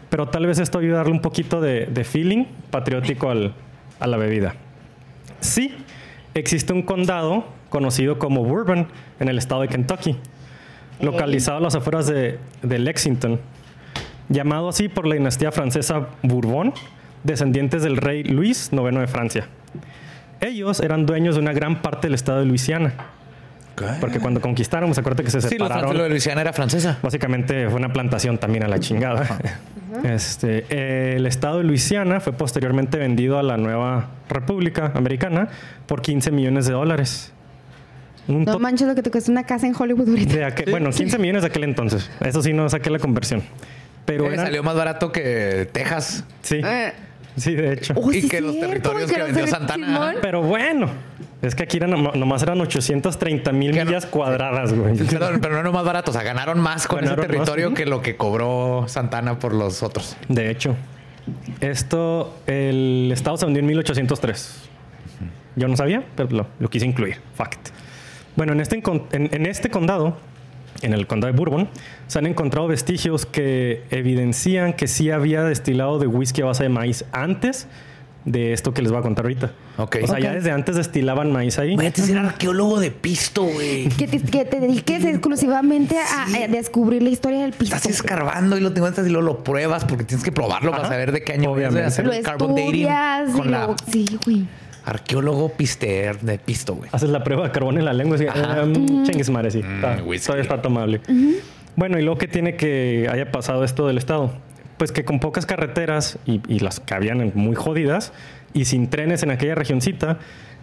Pero 0.10 0.28
tal 0.28 0.46
vez 0.46 0.60
esto 0.60 0.80
ayude 0.80 0.93
a 0.93 0.98
darle 0.98 1.13
un 1.13 1.22
poquito 1.22 1.60
de, 1.62 2.04
feeling 2.06 2.46
patriótico 2.72 3.30
al- 3.30 3.54
a 4.00 4.08
la 4.08 4.17
bebida. 4.17 4.56
Sí, 5.41 5.76
existe 6.34 6.72
un 6.74 6.82
condado 6.82 7.46
conocido 7.70 8.17
como 8.17 8.43
Bourbon 8.43 8.88
en 9.20 9.28
el 9.28 9.38
estado 9.38 9.62
de 9.62 9.67
Kentucky, 9.67 10.15
localizado 11.02 11.58
a 11.58 11.62
las 11.62 11.76
afueras 11.76 12.08
de 12.08 12.39
Lexington, 12.62 13.39
llamado 14.30 14.70
así 14.70 14.88
por 14.89 15.06
la 15.08 15.15
dinastía 15.15 15.52
francesa 15.52 16.08
Bourbon, 16.24 16.74
descendientes 17.24 17.84
del 17.84 17.98
rey 17.98 18.24
Luis 18.24 18.70
IX 18.72 18.96
de 19.00 19.08
Francia. 19.08 19.48
Ellos 20.39 20.80
eran 20.80 21.06
dueños 21.06 21.36
de 21.36 21.41
una 21.41 21.52
gran 21.52 21.82
parte 21.82 22.08
del 22.08 22.13
estado 22.13 22.39
de 22.39 22.46
Luisiana, 22.46 22.93
porque 24.02 24.20
cuando 24.20 24.42
conquistaron, 24.42 24.90
pues 24.90 24.98
acuérdate 25.00 25.24
que 25.24 25.30
se 25.32 25.42
Sí, 25.42 25.50
separaron. 25.50 25.80
franceses 25.82 26.04
de 26.04 26.10
Luisiana 26.10 26.42
era 26.42 26.54
francesa. 26.54 26.98
Básicamente 27.02 27.68
fue 27.70 27.80
una 27.80 27.94
plantación 27.94 28.38
también 28.38 28.63
a 28.63 28.68
la 28.68 28.80
chingada. 28.80 29.26
Este, 30.04 30.66
eh, 30.70 31.13
el 31.16 31.26
estado 31.26 31.58
de 31.60 31.63
Luisiana 31.63 32.20
fue 32.20 32.32
posteriormente 32.34 32.98
vendido 33.00 33.40
a 33.40 33.44
la 33.44 33.58
nueva 33.58 34.10
República 34.30 34.92
Americana 34.94 35.48
por 35.88 36.02
15 36.04 36.30
millones 36.30 36.68
de 36.68 36.74
dólares. 36.74 37.32
Un 38.28 38.44
No 38.44 38.52
to- 38.54 38.60
manches 38.60 38.88
lo 38.88 38.94
que 38.94 39.02
te 39.02 39.10
cuesta 39.10 39.32
una 39.32 39.46
casa 39.46 39.66
en 39.66 39.74
Hollywood 39.76 40.10
ahorita. 40.10 40.36
de 40.36 40.46
aquel- 40.46 40.70
bueno, 40.70 40.92
15 40.92 41.18
millones 41.18 41.42
de 41.44 41.48
aquel 41.48 41.63
entonces. 41.63 42.12
Eso 42.20 42.44
sí, 42.44 42.54
no 42.54 42.70
saqué 42.70 42.90
la 42.92 43.00
conversión. 43.00 43.42
Pero 44.06 44.26
Eh, 44.26 44.34
eran- 44.34 44.46
salió 44.48 44.62
más 44.62 44.76
barato 44.76 45.12
que 45.12 45.68
Texas. 45.72 46.26
Sí, 46.42 46.62
Eh, 46.63 46.92
sí, 47.38 47.56
de 47.56 47.73
hecho. 47.73 47.93
oh, 47.95 48.12
Y 48.12 48.21
sí 48.23 48.28
que 48.30 48.41
los 48.41 48.60
territorios 48.60 49.10
que 49.12 49.17
los 49.19 49.28
vendió 49.28 49.47
Santana. 49.47 50.15
Pero 50.21 50.41
bueno, 50.41 50.89
es 51.41 51.56
que 51.56 51.63
aquí 51.63 51.78
eran, 51.78 51.91
nom- 51.91 52.13
nomás 52.15 52.43
eran 52.43 52.60
830 52.60 53.52
mil 53.54 53.71
Que 53.71 53.80
no- 53.80 53.86
millas 53.86 54.06
cuadradas, 54.06 54.73
güey. 54.73 54.97
Perdón, 54.97 55.39
pero 55.41 55.54
no 55.54 55.60
era 55.62 55.71
más 55.71 55.86
barato. 55.86 56.12
O 56.12 56.13
sea, 56.13 56.23
ganaron 56.23 56.60
más 56.60 56.88
con 56.88 57.00
Ganaron 57.00 57.19
ese 57.23 57.32
territorio 57.32 57.69
más, 57.69 57.78
que 57.78 57.86
lo 57.86 58.02
que 58.02 58.17
cobró 58.17 58.86
Santana 58.88 59.39
por 59.39 59.54
los 59.54 59.82
otros. 59.84 60.17
De 60.28 60.50
hecho, 60.52 60.76
esto, 61.62 62.36
el 62.47 63.10
estado 63.13 63.38
se 63.38 63.45
vendió 63.45 63.60
en 63.62 63.67
1803. 63.67 64.63
Yo 65.56 65.67
no 65.67 65.76
sabía, 65.76 66.04
pero 66.15 66.30
lo, 66.30 66.47
lo 66.60 66.69
quise 66.69 66.86
incluir. 66.86 67.17
Fact. 67.36 67.69
Bueno, 68.36 68.54
en 68.54 68.62
este, 68.62 68.76
en, 68.76 69.30
en 69.34 69.45
este 69.47 69.69
condado, 69.69 70.17
en 70.82 70.94
el 70.94 71.08
condado 71.08 71.32
de 71.32 71.38
Bourbon, 71.38 71.70
se 72.08 72.20
han 72.20 72.28
encontrado 72.28 72.68
vestigios 72.68 73.26
que 73.26 73.84
evidencian 73.90 74.74
que 74.74 74.88
sí 74.88 75.12
había 75.12 75.44
destilado 75.44 76.00
de 76.00 76.08
whisky 76.08 76.42
a 76.42 76.46
base 76.46 76.63
de 76.63 76.70
maíz 76.70 77.06
antes 77.12 77.68
de 78.28 78.52
esto 78.52 78.74
que 78.74 78.82
les 78.82 78.92
voy 78.92 79.00
a 79.00 79.02
contar 79.02 79.24
ahorita. 79.26 79.52
Ok. 79.78 79.98
O 80.04 80.08
sea, 80.08 80.20
ya 80.20 80.34
desde 80.34 80.52
antes 80.52 80.76
destilaban 80.76 81.32
maíz 81.32 81.60
ahí. 81.60 81.78
Voy 81.78 81.86
a 81.86 81.94
ser 81.94 82.18
arqueólogo 82.18 82.80
de 82.80 82.92
pisto, 82.92 83.44
güey. 83.44 83.88
Que 83.88 84.06
te, 84.06 84.20
que 84.22 84.44
te 84.44 84.60
dediques 84.60 85.06
exclusivamente 85.06 85.98
a, 85.98 86.26
a 86.26 86.48
descubrir 86.50 87.02
la 87.04 87.10
historia 87.10 87.42
del 87.44 87.54
pisto. 87.54 87.76
Estás 87.76 87.90
escarbando 87.92 88.58
y 88.58 88.60
lo 88.60 88.74
tengo 88.74 88.90
y 88.90 89.10
luego 89.10 89.22
lo 89.22 89.44
pruebas 89.46 89.86
porque 89.86 90.04
tienes 90.04 90.26
que 90.26 90.34
probarlo 90.34 90.72
para 90.72 90.90
saber 90.90 91.13
de 91.13 91.24
qué 91.24 91.34
año 91.34 91.52
Obviamente. 91.52 91.80
de 91.80 91.86
hacer 91.86 92.06
Lo 92.06 92.12
el 92.12 92.24
carbon 92.24 92.54
dating 92.54 92.88
y 92.88 93.32
con 93.32 93.50
la 93.50 93.68
lo... 93.68 93.76
Sí, 93.90 94.06
güey. 94.26 94.46
Arqueólogo 94.88 95.50
pister 95.50 96.19
de 96.21 96.39
pisto, 96.39 96.76
güey. 96.76 96.89
Haces 96.93 97.10
la 97.10 97.23
prueba 97.23 97.43
de 97.43 97.52
carbón 97.52 97.78
en 97.78 97.86
la 97.86 97.93
lengua 97.93 98.17
y 98.17 98.26
mm, 98.26 99.04
chingues 99.04 99.30
madre, 99.30 99.52
sí. 99.52 99.60
Está- 99.60 100.02
whisky. 100.04 100.26
todavía 100.28 100.43
está 100.43 100.62
tomable. 100.62 101.02
Bueno, 101.76 102.00
y 102.00 102.02
luego 102.04 102.17
que 102.17 102.28
tiene 102.28 102.56
que 102.56 103.08
haya 103.12 103.32
pasado 103.32 103.63
esto 103.63 103.86
del 103.88 103.97
Estado. 103.97 104.32
Pues 104.78 104.91
que 104.91 105.04
con 105.04 105.19
pocas 105.19 105.45
carreteras 105.45 106.17
y, 106.26 106.41
y 106.47 106.60
las 106.60 106.80
que 106.80 106.93
habían 106.93 107.32
muy 107.36 107.56
jodidas 107.56 108.13
y 108.54 108.65
sin 108.65 108.89
trenes 108.89 109.23
en 109.23 109.32
aquella 109.32 109.56
regioncita, 109.56 110.19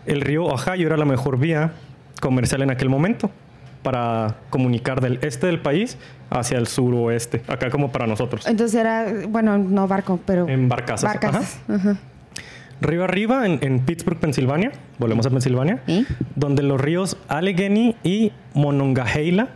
el 0.07 0.21
río 0.21 0.45
Ohio 0.45 0.87
era 0.87 0.97
la 0.97 1.05
mejor 1.05 1.39
vía 1.39 1.73
comercial 2.21 2.63
en 2.63 2.71
aquel 2.71 2.89
momento 2.89 3.31
para 3.83 4.37
comunicar 4.51 5.01
del 5.03 5.19
este 5.23 5.47
del 5.49 5.61
país 5.61 5.99
hacia 6.31 6.57
el 6.59 6.67
suroeste, 6.67 7.43
acá 7.49 7.69
como 7.71 7.93
para 7.93 8.07
nosotros. 8.07 8.47
Entonces 8.47 8.81
era, 8.81 9.07
bueno, 9.29 9.59
no 9.59 9.87
barco, 9.87 10.19
pero... 10.25 10.49
En 10.49 10.69
barcazas, 10.69 11.05
Barcazas. 11.13 11.59
Ajá. 11.69 11.97
Río 12.81 13.05
arriba, 13.05 13.47
en, 13.47 13.59
en 13.63 13.81
Pittsburgh, 13.81 14.19
Pensilvania, 14.19 14.73
volvemos 14.99 15.25
a 15.27 15.31
Pensilvania, 15.31 15.83
¿Y? 15.87 16.07
donde 16.37 16.63
los 16.63 16.81
ríos 16.81 17.17
Allegheny 17.29 17.97
y 18.03 18.33
Monongahela, 18.55 19.49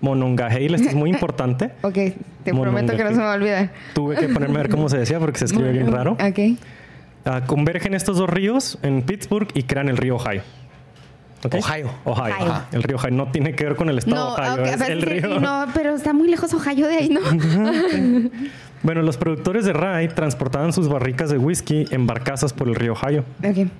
Monongahela, 0.00 0.76
esto 0.76 0.88
es 0.88 0.94
muy 0.94 1.10
importante. 1.14 1.70
Ok, 1.82 1.98
te 2.44 2.52
prometo 2.52 2.96
que 2.96 3.04
no 3.04 3.10
se 3.10 3.16
me 3.16 3.22
va 3.22 3.32
a 3.32 3.36
olvidar. 3.36 3.70
Tuve 3.94 4.16
que 4.16 4.28
ponerme 4.28 4.56
a 4.58 4.62
ver 4.62 4.70
cómo 4.70 4.88
se 4.88 4.98
decía 4.98 5.18
porque 5.18 5.38
se 5.38 5.46
escribe 5.46 5.72
bien 5.72 5.90
raro. 5.92 6.12
Ok. 6.12 6.58
Ah, 7.24 7.42
convergen 7.46 7.94
estos 7.94 8.16
dos 8.18 8.28
ríos 8.28 8.78
en 8.82 9.02
Pittsburgh 9.02 9.48
y 9.54 9.62
crean 9.62 9.88
el 9.88 9.96
río 9.96 10.16
Ohio. 10.16 10.42
¿Ok? 11.44 11.54
Ohio. 11.56 11.90
Ohio. 12.04 12.34
Ohio. 12.36 12.52
ajá. 12.52 12.66
El 12.72 12.82
río 12.82 12.96
Ohio 12.96 13.10
no 13.12 13.28
tiene 13.30 13.54
que 13.54 13.64
ver 13.64 13.76
con 13.76 13.88
el 13.88 13.98
estado 13.98 14.16
No, 14.16 14.34
Ohio, 14.34 14.54
ok, 14.62 14.66
es 14.68 14.76
pero 14.76 14.92
el 14.92 15.00
sí, 15.00 15.06
río. 15.06 15.40
no, 15.40 15.66
pero 15.74 15.94
está 15.94 16.12
muy 16.12 16.28
lejos 16.28 16.52
Ohio 16.54 16.86
de 16.86 16.96
ahí, 16.96 17.08
¿no? 17.08 17.20
Bueno, 18.82 19.02
los 19.02 19.16
productores 19.16 19.64
de 19.64 19.72
rye 19.72 20.08
transportaban 20.08 20.72
sus 20.72 20.88
barricas 20.88 21.30
de 21.30 21.38
whisky 21.38 21.86
en 21.90 22.06
barcazas 22.06 22.52
por 22.52 22.68
el 22.68 22.74
río 22.74 22.92
Ohio 22.92 23.24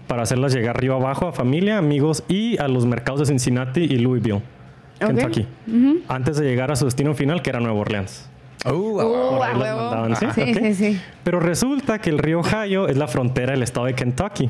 para 0.06 0.22
hacerlas 0.22 0.54
llegar 0.54 0.80
río 0.80 0.94
abajo 0.94 1.26
a 1.26 1.32
familia, 1.32 1.78
amigos 1.78 2.22
y 2.28 2.58
a 2.58 2.68
los 2.68 2.86
mercados 2.86 3.20
de 3.20 3.26
Cincinnati 3.26 3.80
y 3.80 3.98
Louisville. 3.98 4.42
Kentucky, 5.00 5.46
antes 6.06 6.36
de 6.36 6.44
llegar 6.44 6.70
a 6.70 6.76
su 6.76 6.84
destino 6.84 7.14
final, 7.14 7.42
que 7.42 7.50
era 7.50 7.58
Nueva 7.58 7.80
Orleans. 7.80 8.28
Uh, 8.64 8.70
Uh, 8.70 10.14
sí. 10.74 11.00
Pero 11.24 11.40
resulta 11.40 11.98
que 11.98 12.10
el 12.10 12.18
río 12.18 12.40
Ohio 12.40 12.86
es 12.86 12.96
la 12.96 13.08
frontera 13.08 13.52
del 13.52 13.64
estado 13.64 13.86
de 13.86 13.94
Kentucky. 13.94 14.48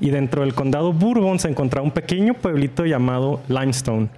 Y 0.00 0.10
dentro 0.10 0.42
del 0.42 0.54
condado 0.54 0.92
Bourbon 0.92 1.38
se 1.38 1.48
encontraba 1.48 1.84
un 1.84 1.92
pequeño 1.92 2.34
pueblito 2.34 2.84
llamado 2.84 3.40
Limestone. 3.48 4.08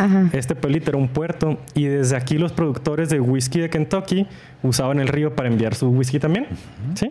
Ajá. 0.00 0.28
Este 0.32 0.54
pueblito 0.54 0.90
era 0.90 0.98
un 0.98 1.08
puerto 1.08 1.58
y 1.74 1.84
desde 1.84 2.16
aquí 2.16 2.38
los 2.38 2.52
productores 2.52 3.10
de 3.10 3.20
whisky 3.20 3.60
de 3.60 3.68
Kentucky 3.70 4.26
usaban 4.62 4.98
el 5.00 5.08
río 5.08 5.34
para 5.36 5.48
enviar 5.48 5.74
su 5.74 5.88
whisky 5.90 6.18
también. 6.18 6.46
¿Sí? 6.94 7.10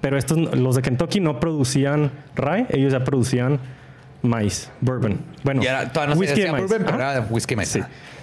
Pero 0.00 0.16
estos, 0.18 0.38
los 0.56 0.74
de 0.76 0.82
Kentucky 0.82 1.20
no 1.20 1.38
producían 1.40 2.10
rye, 2.34 2.66
ellos 2.70 2.92
ya 2.92 3.04
producían 3.04 3.58
maíz, 4.22 4.70
bourbon. 4.80 5.18
Bueno, 5.42 5.62
Y 5.62 5.66
era, 5.66 5.92
todavía 5.92 6.14
no 6.14 6.20
whisky 6.20 6.40
de 6.40 6.52
maíz. 6.52 6.68
bourbon, 6.68 6.86
pero 6.96 7.22
whisky 7.30 7.56
maíz. 7.56 7.68
Sí. 7.68 7.80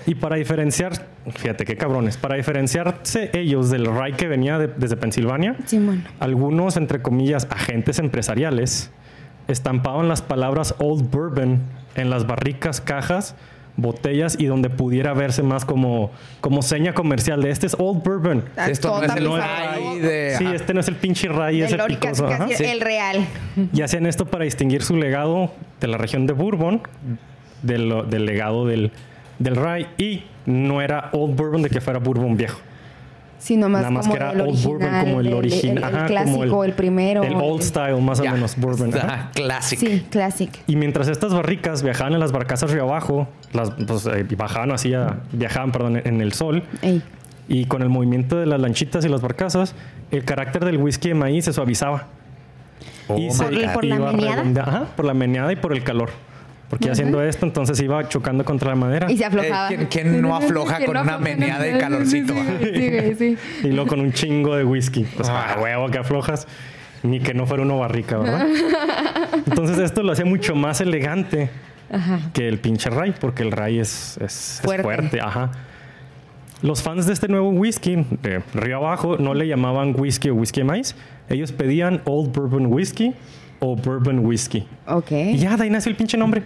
Y 0.08 0.16
para 0.16 0.36
diferenciar, 0.36 0.94
fíjate 1.36 1.64
qué 1.64 1.78
cabrones, 1.78 2.18
para 2.18 2.36
diferenciarse 2.36 3.30
ellos 3.34 3.70
del 3.70 3.86
rye 3.86 4.14
que 4.18 4.28
venía 4.28 4.58
de- 4.58 4.68
desde 4.68 4.98
Pensilvania, 4.98 5.56
Sí, 5.66 5.78
bueno. 5.78 6.02
algunos, 6.20 6.76
entre 6.78 7.04
comillas, 7.04 7.48
agentes 7.52 8.00
empresariales 8.00 8.90
estampaban 9.48 10.08
las 10.08 10.22
palabras 10.22 10.74
Old 10.80 11.10
Bourbon 11.12 11.60
en 11.96 12.10
las 12.10 12.26
barricas, 12.26 12.82
cajas, 12.82 13.36
botellas 13.78 14.36
y 14.40 14.46
donde 14.46 14.70
pudiera 14.70 15.14
verse 15.14 15.44
más 15.44 15.66
como, 15.66 16.12
como 16.40 16.62
seña 16.62 16.94
comercial 16.94 17.42
de 17.42 17.50
este 17.50 17.68
es 17.68 17.76
Old 17.78 18.04
Bourbon. 18.04 18.44
Esto 18.68 19.00
no 19.00 19.04
es 19.04 19.16
el 19.16 20.02
de... 20.02 20.36
Sí, 20.38 20.46
este 20.54 20.74
no 20.74 20.80
es 20.80 20.88
el 20.88 20.96
pinche 20.96 21.28
rye, 21.28 21.66
es 21.66 21.72
El 21.72 21.80
el 21.82 21.88
picoso. 21.88 22.28
Sí. 22.56 22.66
real. 22.80 23.26
Y 23.74 23.82
hacían 23.82 24.06
esto 24.06 24.26
para 24.26 24.44
distinguir 24.44 24.84
su 24.84 24.96
legado 24.96 25.52
de 25.80 25.88
la 25.88 25.98
región 25.98 26.28
de 26.28 26.34
Bourbon 26.34 26.82
del, 27.62 28.10
del 28.10 28.26
legado 28.26 28.66
del, 28.66 28.92
del 29.40 29.56
rye 29.56 29.88
y 29.98 30.24
no 30.46 30.82
era 30.82 31.10
Old 31.14 31.36
Bourbon 31.36 31.62
de 31.62 31.70
que 31.70 31.82
fuera 31.82 32.00
Bourbon 32.00 32.36
viejo. 32.38 32.60
Sí, 33.42 33.58
nomás 33.58 33.82
Nada 33.82 33.92
más 33.92 34.06
como 34.06 34.14
que 34.18 34.24
era 34.24 34.32
el 34.34 34.42
Old 34.42 34.64
Bourbon 34.64 34.84
original, 34.88 35.06
como 35.06 35.20
el 35.22 35.28
el- 35.28 35.34
original. 35.34 35.78
El, 35.78 35.78
el 35.78 35.84
ajá, 35.96 36.06
clásico, 36.06 36.48
como 36.48 36.64
el, 36.64 36.74
primero. 36.74 37.24
El 37.24 37.34
old 37.34 37.62
style, 37.64 38.00
más 38.00 38.20
o 38.20 38.24
Ya. 38.24 38.34
menos, 38.34 38.56
Bourbon. 38.56 38.94
ajá. 38.96 39.08
Ajá, 39.14 39.32
classic. 39.34 39.80
Sí, 39.80 40.06
classic. 40.12 40.60
Y 40.68 40.76
mientras 40.76 41.08
estas 41.08 41.34
barricas 41.34 41.82
viajaban 41.82 42.14
en 42.14 42.20
las 42.20 42.32
barcazas 42.32 42.70
río 42.72 42.84
abajo, 42.84 43.28
las, 43.52 43.72
pues, 43.72 44.06
eh, 44.06 44.28
bajaban 44.38 44.72
así, 44.72 44.94
a- 44.94 45.22
viajaban, 45.32 45.72
perdón, 45.72 46.02
en 46.06 46.22
el 46.22 46.34
sol, 46.34 46.62
Ey. 46.84 47.02
y 47.48 47.66
con 47.66 47.82
el 47.82 47.90
movimiento 47.90 48.38
de 48.38 48.46
las 48.46 48.62
lanchitas 48.62 49.04
y 49.06 49.10
las 49.10 49.22
barcazas, 49.22 49.74
el 50.12 50.24
carácter 50.24 50.64
del 50.64 50.78
whisky 50.78 51.08
de 51.10 51.16
maíz 51.16 51.46
se 51.46 51.54
suavizaba. 51.54 52.10
Oh 53.08 53.18
y 53.18 53.32
se 53.32 53.44
¿Por- 53.44 53.74
por 53.74 53.86
la 53.86 53.98
meneada? 54.00 54.62
Ajá, 54.62 54.86
por 54.96 55.06
la 55.06 55.16
meneada 55.16 55.52
y 55.52 55.56
por 55.56 55.74
el 55.74 55.84
calor. 55.84 56.12
Porque 56.72 56.90
haciendo 56.90 57.22
esto, 57.22 57.46
entonces 57.46 57.80
iba 57.82 58.08
chocando 58.10 58.44
contra 58.44 58.70
la 58.70 58.76
madera. 58.76 59.12
Y 59.12 59.18
se 59.18 59.24
Eh, 59.24 59.28
aflojaba. 59.28 59.68
¿quién, 59.68 59.86
quién 59.92 60.22
no 60.22 60.36
afloja 60.36 60.78
¿Quién 60.78 60.88
con 60.88 60.96
no 60.96 61.02
una 61.04 61.14
afloja? 61.16 61.30
meneada 61.36 61.64
de 61.64 61.78
calorcito? 61.78 62.34
Sí, 62.34 62.72
sí, 62.74 63.16
sí. 63.16 63.38
Y 63.68 63.72
luego 63.74 63.88
con 63.88 64.00
un 64.00 64.12
chingo 64.14 64.56
de 64.56 64.64
whisky. 64.64 65.04
Pues 65.16 65.30
Ah. 65.30 65.54
a 65.58 65.62
huevo 65.62 65.90
que 65.90 66.00
aflojas. 66.00 66.48
Ni 67.04 67.20
que 67.20 67.34
no 67.36 67.46
fuera 67.46 67.64
uno 67.64 67.78
barrica, 67.80 68.18
¿verdad? 68.18 68.48
Entonces 69.48 69.78
esto 69.80 70.02
lo 70.04 70.12
hacía 70.14 70.26
mucho 70.26 70.56
más 70.56 70.82
elegante 70.82 71.50
que 72.34 72.48
el 72.48 72.58
pinche 72.60 72.90
Ray, 72.90 73.14
porque 73.20 73.44
el 73.44 73.52
Ray 73.52 73.80
es, 73.80 74.18
es- 74.18 74.24
es 74.24 74.62
Fuerte. 74.64 74.84
fuerte. 74.84 75.20
Ajá. 75.22 75.52
Los 76.62 76.82
fans 76.84 77.08
de 77.08 77.14
este 77.14 77.28
nuevo 77.28 77.50
whisky, 77.50 78.06
de 78.22 78.42
Río 78.54 78.78
Abajo, 78.78 79.18
no 79.18 79.34
le 79.34 79.48
llamaban 79.48 79.94
whisky 80.00 80.30
o 80.30 80.36
whisky 80.36 80.62
de 80.62 80.66
maíz. 80.66 80.96
Ellos 81.28 81.52
pedían 81.52 82.02
Old 82.06 82.32
Bourbon 82.34 82.68
Whisky 82.68 83.14
o 83.64 83.76
Bourbon 83.76 84.26
Whisky. 84.26 84.68
Ok. 84.88 85.12
Y 85.12 85.38
ya 85.38 85.56
de 85.56 85.64
ahí 85.64 85.70
nació 85.70 85.92
el 85.92 85.96
pinche 85.96 86.18
nombre. 86.18 86.42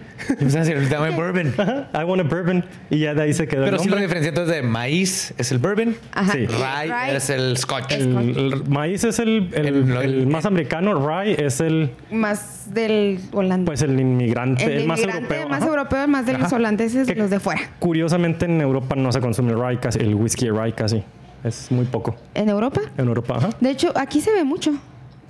Sea, 0.48 0.66
si 0.66 0.72
el 0.72 0.86
dame 0.90 1.10
bourbon. 1.10 1.52
Ajá, 1.56 1.88
I 1.94 2.04
want 2.04 2.20
a 2.20 2.24
bourbon. 2.24 2.62
Y 2.90 2.98
ya 2.98 3.14
de 3.14 3.22
ahí 3.22 3.32
se 3.32 3.48
quedó 3.48 3.64
Pero 3.64 3.76
el 3.76 3.82
si 3.82 3.88
lo 3.88 3.92
nombre. 3.92 4.02
diferencia 4.06 4.28
entonces 4.28 4.54
de 4.54 4.62
maíz 4.62 5.32
es 5.38 5.50
el 5.50 5.56
bourbon, 5.58 5.96
Ajá. 6.12 6.32
Sí. 6.32 6.46
rye, 6.46 6.84
Rye. 7.06 7.16
es 7.16 7.30
el 7.30 7.56
scotch. 7.56 7.90
el, 7.92 8.16
el 8.36 8.64
maíz 8.68 9.02
es 9.04 9.18
el, 9.18 9.48
el- 9.54 9.66
El- 9.66 9.96
el 9.96 10.26
más 10.26 10.44
americano, 10.44 10.94
rye 11.08 11.42
es 11.44 11.60
el 11.60 11.90
Más 12.10 12.72
del 12.74 13.18
holandés. 13.32 13.66
Pues 13.66 13.80
el 13.82 13.98
inmigrante, 13.98 14.64
el 14.64 14.72
el, 14.72 14.78
de 14.82 14.86
más 14.86 14.98
inmigrante, 15.00 15.34
europeo. 15.36 15.48
más 15.48 15.62
ajá. 15.62 15.70
europeo, 15.70 16.08
más 16.08 16.26
de 16.26 16.32
los 16.34 16.42
Ajá. 16.42 16.56
holandeses, 16.56 17.06
de 17.06 17.14
Que- 17.14 17.18
los 17.20 17.30
de 17.30 17.40
fuera. 17.40 17.62
Curiosamente 17.78 18.44
en 18.44 18.60
Europa 18.60 18.94
no 18.94 19.10
se 19.10 19.20
consume 19.20 19.52
el 19.52 19.58
rye 19.58 19.78
casi, 19.80 20.00
el 20.00 20.14
whisky 20.14 20.50
rye 20.50 20.72
casi. 20.74 21.02
Es 21.42 21.70
muy 21.70 21.86
poco 21.86 22.14
¿En 22.34 22.48
Europa? 22.50 22.82
en 22.98 23.06
Europa. 23.08 23.36
Ajá. 23.38 23.48
De 23.58 23.70
hecho, 23.70 23.90
aquí 23.94 24.20
se 24.20 24.32
ve 24.32 24.44
mucho. 24.44 24.72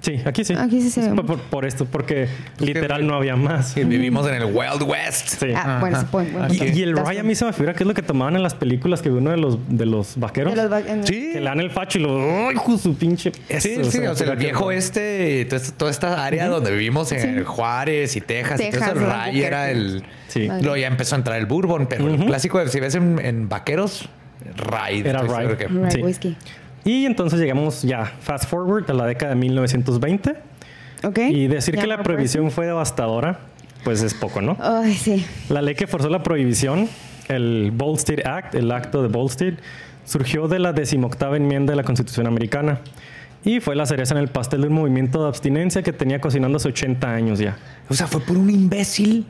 Sí, 0.02 0.20
aquí 0.24 0.44
sí. 0.44 0.54
Aquí 0.56 0.80
sí 0.82 0.90
se 0.90 1.10
ve 1.10 1.22
por, 1.22 1.40
por- 1.40 1.64
esto, 1.66 1.84
porque 1.84 2.28
literal 2.60 3.04
no 3.06 3.14
había 3.16 3.34
más. 3.34 3.74
Que 3.74 3.84
vivimos 3.84 4.28
en 4.28 4.34
el 4.34 4.44
Wild 4.44 4.82
West. 4.86 5.28
Sí. 5.40 5.48
Ah, 5.56 5.78
bueno, 5.80 6.00
sí, 6.00 6.06
pues, 6.12 6.32
bueno, 6.32 6.48
Y, 6.54 6.82
el 6.82 6.96
rye 6.96 7.18
a 7.18 7.22
mí 7.24 7.34
se 7.34 7.44
me 7.44 7.52
figura 7.52 7.74
que 7.74 7.82
es 7.82 7.86
lo 7.88 7.94
que 7.94 8.02
tomaban 8.02 8.36
en 8.36 8.42
las 8.42 8.54
películas 8.54 9.02
que 9.02 9.10
uno 9.10 9.30
de 9.30 9.36
los, 9.36 9.58
de 9.68 9.84
los 9.86 10.16
vaqueros. 10.18 10.54
de 10.54 10.62
los 10.62 10.70
va- 10.72 10.80
en- 10.80 11.04
Sí. 11.04 11.30
Que 11.32 11.40
le 11.40 11.46
dan 11.46 11.58
el 11.60 11.70
facho 11.70 11.98
y 11.98 12.02
lo... 12.02 12.20
¡Ay, 12.48 12.56
su 12.80 12.94
pinche! 12.94 13.32
Sí, 13.32 13.40
Eso, 13.48 13.90
sí, 13.90 13.98
o 14.06 14.14
sea, 14.14 14.26
el 14.32 14.38
que- 14.38 14.44
viejo 14.44 14.70
este, 14.70 15.44
toda 15.46 15.60
esta, 15.62 15.76
toda 15.76 15.90
esta 15.90 16.24
área 16.24 16.46
donde 16.48 16.70
vivimos 16.70 17.10
en 17.12 17.42
Juárez 17.44 18.14
y 18.16 18.20
Texas, 18.20 18.60
y 18.60 18.64
todo 18.64 18.70
Texas, 18.72 18.96
eso, 18.96 19.24
el 19.30 19.36
era 19.42 19.70
el... 19.70 20.04
Sí. 20.28 20.46
Luego 20.46 20.76
ya 20.76 20.86
empezó 20.86 21.16
a 21.16 21.18
entrar 21.18 21.38
el 21.38 21.46
bourbon, 21.46 21.86
pero 21.88 22.06
el 22.08 22.24
clásico, 22.26 22.64
si 22.68 22.78
ves 22.78 22.94
en, 22.94 23.18
en 23.24 23.48
vaqueros, 23.48 24.08
rye. 24.56 25.00
Era 25.08 25.22
que- 25.56 25.66
Right, 25.66 25.90
Sí. 25.90 26.02
whisky. 26.02 26.36
Y 26.86 27.04
entonces 27.04 27.40
llegamos 27.40 27.82
ya, 27.82 28.04
fast 28.20 28.48
forward, 28.48 28.88
a 28.88 28.94
la 28.94 29.06
década 29.06 29.34
de 29.34 29.40
1920. 29.40 30.36
Ok. 31.02 31.18
Y 31.30 31.48
decir 31.48 31.74
Ya 31.74 31.82
que 31.82 31.86
la 31.88 32.02
prohibición 32.02 32.52
fue 32.52 32.66
devastadora, 32.66 33.40
pues 33.82 34.02
es 34.02 34.14
poco, 34.14 34.40
¿no? 34.40 34.56
Ay, 34.60 34.94
sí. 34.94 35.26
La 35.48 35.62
ley 35.62 35.74
que 35.74 35.88
forzó 35.88 36.08
la 36.08 36.22
prohibición, 36.22 36.88
el 37.26 37.72
Volstead 37.74 38.24
Act, 38.24 38.54
el 38.54 38.70
acto 38.70 39.02
de 39.02 39.08
Volstead, 39.08 39.54
surgió 40.04 40.46
de 40.46 40.60
la 40.60 40.72
decimoctava 40.72 41.36
enmienda 41.36 41.72
de 41.72 41.76
la 41.76 41.82
Constitución 41.82 42.28
americana 42.28 42.80
y 43.44 43.58
fue 43.58 43.74
la 43.74 43.84
cereza 43.84 44.14
en 44.14 44.20
el 44.20 44.28
pastel 44.28 44.60
de 44.60 44.68
un 44.68 44.74
movimiento 44.74 45.22
de 45.22 45.28
abstinencia 45.28 45.82
que 45.82 45.92
tenía 45.92 46.20
cocinando 46.20 46.56
hace 46.56 46.68
80 46.68 47.12
años 47.12 47.40
ya. 47.40 47.56
O 47.88 47.94
sea, 47.94 48.06
fue 48.06 48.20
por 48.20 48.38
un 48.38 48.48
imbécil 48.48 49.26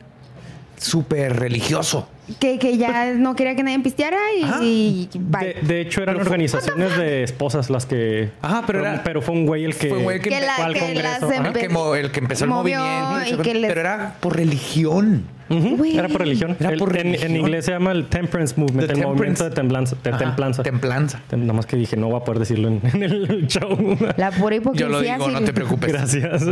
súper 0.77 1.39
religioso. 1.39 2.07
Que, 2.39 2.59
que 2.59 2.77
ya 2.77 3.13
no 3.13 3.35
quería 3.37 3.55
que 3.55 3.63
nadie 3.63 3.79
pisteara 3.79 4.17
y, 4.37 4.43
y 4.61 5.09
De, 5.13 5.19
bye. 5.19 5.53
de 5.61 5.81
hecho, 5.81 6.01
eran 6.03 6.15
Pero 6.15 6.25
fue- 6.25 6.33
organizaciones 6.33 6.97
de 6.97 7.23
esposas 7.23 7.69
las 7.69 7.85
que... 7.85 8.29
Ajá, 8.41 8.63
pero 8.67 8.79
era- 8.81 9.01
Pero 9.03 9.21
fue 9.21 9.33
un 9.33 9.45
güey 9.45 9.63
el 9.63 9.75
que... 9.75 9.87
Fue 9.87 9.97
un 9.99 10.03
güey 10.03 10.19
que 10.19 10.29
Que 10.29 10.41
la- 10.41 10.53
fue 10.55 10.65
al 10.65 10.73
que 10.73 10.79
Congreso. 10.81 11.31
El 11.31 11.53
que, 11.53 11.69
mo- 11.69 11.95
el 11.95 12.11
que 12.11 12.19
empezó 12.19 12.43
el 12.43 12.49
movimiento, 12.49 13.21
y 13.33 13.37
que 13.41 13.53
les- 13.53 13.69
pero 13.69 13.79
era 13.81 14.15
por 14.19 14.35
religión. 14.35 15.23
Era 15.49 16.07
por 16.07 16.21
religión. 16.21 16.55
Era 16.59 16.69
El- 16.69 16.79
por 16.79 16.95
en, 16.97 17.35
inglés 17.35 17.65
se 17.65 17.71
llama 17.71 17.91
el 17.91 18.05
Temperance 18.07 18.53
Movement, 18.57 18.87
The 18.87 18.93
el 18.93 19.05
movimiento 19.07 19.43
de 19.43 19.51
templanza. 19.51 19.95
De 20.03 20.09
Ajá, 20.09 20.17
templanza. 20.19 20.63
Templanza. 20.63 21.19
Tem- 21.29 21.39
Nada 21.39 21.53
más 21.53 21.65
que 21.65 21.75
dije, 21.77 21.97
no 21.97 22.07
voy 22.07 22.19
a 22.21 22.23
poder 22.23 22.39
decirlo 22.39 22.67
en, 22.67 22.81
en 22.93 23.03
el 23.03 23.47
show. 23.47 23.97
La 24.17 24.31
pura 24.31 24.55
hipocresía. 24.55 24.87
Yo 24.87 24.91
lo 24.91 25.01
digo, 25.01 25.25
sí. 25.27 25.31
no 25.33 25.41
te 25.41 25.53
preocupes. 25.53 25.91
Gracias. 25.91 26.43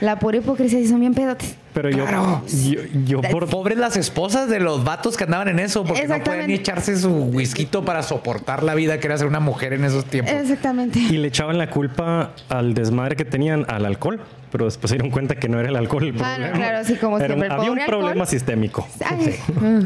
La 0.00 0.18
pura 0.18 0.38
hipocresía, 0.38 0.78
sí 0.80 0.88
son 0.88 1.00
bien 1.00 1.14
pedotes. 1.14 1.56
Pero 1.74 1.90
yo, 1.90 2.04
Claro. 2.06 2.42
yo, 2.64 2.80
yo 3.04 3.20
por... 3.20 3.46
Pobres 3.48 3.76
las 3.78 3.96
esposas 3.98 4.48
de 4.48 4.60
los 4.60 4.82
vatos 4.84 5.16
que 5.16 5.24
andaban 5.24 5.48
en 5.48 5.58
eso, 5.58 5.84
porque 5.84 6.06
no 6.08 6.16
ni 6.46 6.54
echarse 6.54 6.96
su 6.96 7.10
whisky 7.10 7.66
para 7.84 8.02
soportar 8.02 8.62
la 8.62 8.74
vida 8.74 8.98
que 8.98 9.06
era 9.06 9.18
ser 9.18 9.26
una 9.26 9.40
mujer 9.40 9.72
en 9.74 9.84
esos 9.84 10.04
tiempos. 10.06 10.32
Exactamente. 10.34 10.98
Y 10.98 11.18
le 11.18 11.28
echaban 11.28 11.58
la 11.58 11.68
culpa 11.68 12.30
al 12.48 12.72
desmadre 12.74 13.16
que 13.16 13.24
tenían 13.24 13.66
al 13.68 13.84
alcohol. 13.84 14.20
Pero 14.56 14.64
después 14.64 14.88
se 14.88 14.94
dieron 14.96 15.10
cuenta 15.10 15.34
que 15.34 15.50
no 15.50 15.60
era 15.60 15.68
el 15.68 15.76
alcohol 15.76 16.04
el 16.04 16.14
Ah, 16.18 16.36
no, 16.38 16.46
problema. 16.46 16.52
claro, 16.56 16.84
sí, 16.86 16.94
como 16.96 17.18
Era 17.18 17.26
siempre, 17.26 17.46
el 17.48 17.52
había 17.52 17.70
un 17.72 17.78
problema 17.86 18.24
sistémico. 18.24 18.88
Ay. 19.04 19.34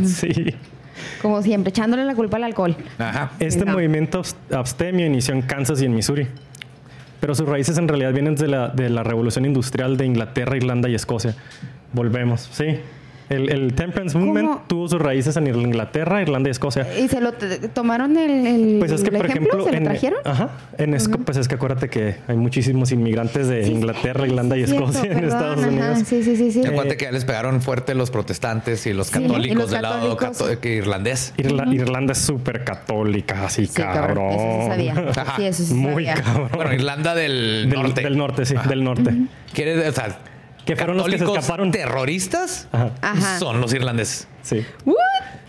Sí. 0.07 0.55
Como 1.21 1.43
siempre, 1.43 1.71
echándole 1.71 2.05
la 2.05 2.15
culpa 2.15 2.37
al 2.37 2.45
alcohol. 2.45 2.77
Ajá. 2.97 3.33
Este 3.41 3.65
movimiento 3.65 4.23
abs- 4.23 4.37
abstemio 4.55 5.07
inició 5.07 5.35
en 5.35 5.43
Kansas 5.43 5.83
y 5.83 5.87
en 5.87 5.95
Missouri. 5.97 6.29
Pero 7.19 7.35
sus 7.35 7.49
raíces 7.49 7.79
en 7.79 7.89
realidad 7.89 8.13
vienen 8.13 8.37
de 8.37 8.47
la, 8.47 8.69
de 8.69 8.91
la 8.91 9.03
revolución 9.03 9.45
industrial 9.45 9.97
de 9.97 10.07
Inglaterra, 10.07 10.57
Irlanda 10.57 10.89
y 10.89 10.95
Escocia. 10.95 11.35
Volvemos, 11.93 12.49
sí. 12.53 12.79
El, 13.31 13.49
el 13.51 13.73
Temperance 13.75 14.13
¿Cómo? 14.13 14.27
Movement 14.27 14.67
tuvo 14.67 14.89
sus 14.89 15.01
raíces 15.01 15.37
en 15.37 15.47
Inglaterra, 15.47 16.21
Irlanda 16.21 16.49
y 16.49 16.53
Escocia. 16.53 16.87
¿Y 16.99 17.09
se 17.09 17.21
lo 17.21 17.33
tomaron 17.73 18.17
el, 18.17 18.47
el 18.47 18.77
Pues 18.81 18.91
es 18.93 19.03
que, 19.03 19.11
el 19.11 19.17
por 19.17 19.27
ejemplo? 19.27 19.53
ejemplo, 19.53 19.65
¿Se 19.65 19.71
lo 19.71 19.77
en, 19.79 19.85
trajeron? 19.85 20.19
ajá, 20.25 20.51
en 20.79 20.95
Esco- 20.95 21.25
pues 21.25 21.39
es 21.39 21.47
que 21.49 21.55
acuérdate 21.55 21.89
que 21.89 22.17
hay 22.27 22.37
muchísimos 22.37 22.91
inmigrantes 22.93 23.47
de 23.49 23.65
Sí, 23.65 23.71
Inglaterra, 23.71 24.27
Irlanda 24.27 24.57
y 24.57 24.67
cierto, 24.67 24.87
Escocia 24.91 25.13
en 25.13 25.21
perdón, 25.21 25.33
Estados 25.39 25.59
ajá, 25.59 25.69
Unidos. 25.69 25.99
Sí, 26.07 26.23
sí, 26.25 26.37
sí. 26.37 26.53
sí. 26.53 26.61
Y 26.63 26.67
acuérdate 26.67 26.97
que 26.97 27.05
ya 27.05 27.13
les 27.13 27.25
pegaron 27.25 27.63
fuerte 27.63 27.95
los 27.95 28.11
protestantes 28.11 28.85
y 28.87 28.93
los 28.93 29.07
Sí, 29.07 29.19
y 29.21 29.23
católicos 29.29 29.57
los 29.59 29.71
del 29.71 29.83
lado 29.83 30.17
irlandés. 30.77 31.33
Irla- 31.37 31.73
Irlanda 31.73 32.13
es 32.13 32.19
súper 32.19 32.65
católica, 32.65 33.45
así 33.47 33.67
Sí, 33.67 33.75
cabrón. 33.81 34.31
Eso 34.33 34.61
sí 34.63 34.67
sabía. 34.69 35.05
Ajá. 35.17 35.37
Sí, 35.37 35.45
eso 35.45 35.63
sí 35.65 35.75
Muy 35.81 36.05
sabía. 36.07 36.15
cabrón. 36.15 36.49
Bueno, 36.53 36.73
Irlanda 36.75 37.15
del, 37.15 37.69
del 37.71 37.83
norte. 37.83 38.01
Del 38.03 38.17
norte, 38.19 38.45
sí, 38.45 38.55
del 38.69 38.83
norte. 38.85 39.15
Quiere, 39.55 39.89
o 39.89 39.93
sea, 39.93 40.19
Que 40.65 40.77
fueron 40.77 40.97
los 40.97 41.07
que 41.07 41.13
se 41.13 41.19
católicos 41.19 41.39
escaparon. 41.45 41.71
terroristas 41.73 42.69
Ajá. 42.73 42.91
Ajá. 43.01 43.39
son 43.39 43.61
los 43.61 43.73
irlandeses. 43.75 44.29
Sí. 44.43 44.65
What? 44.85 44.97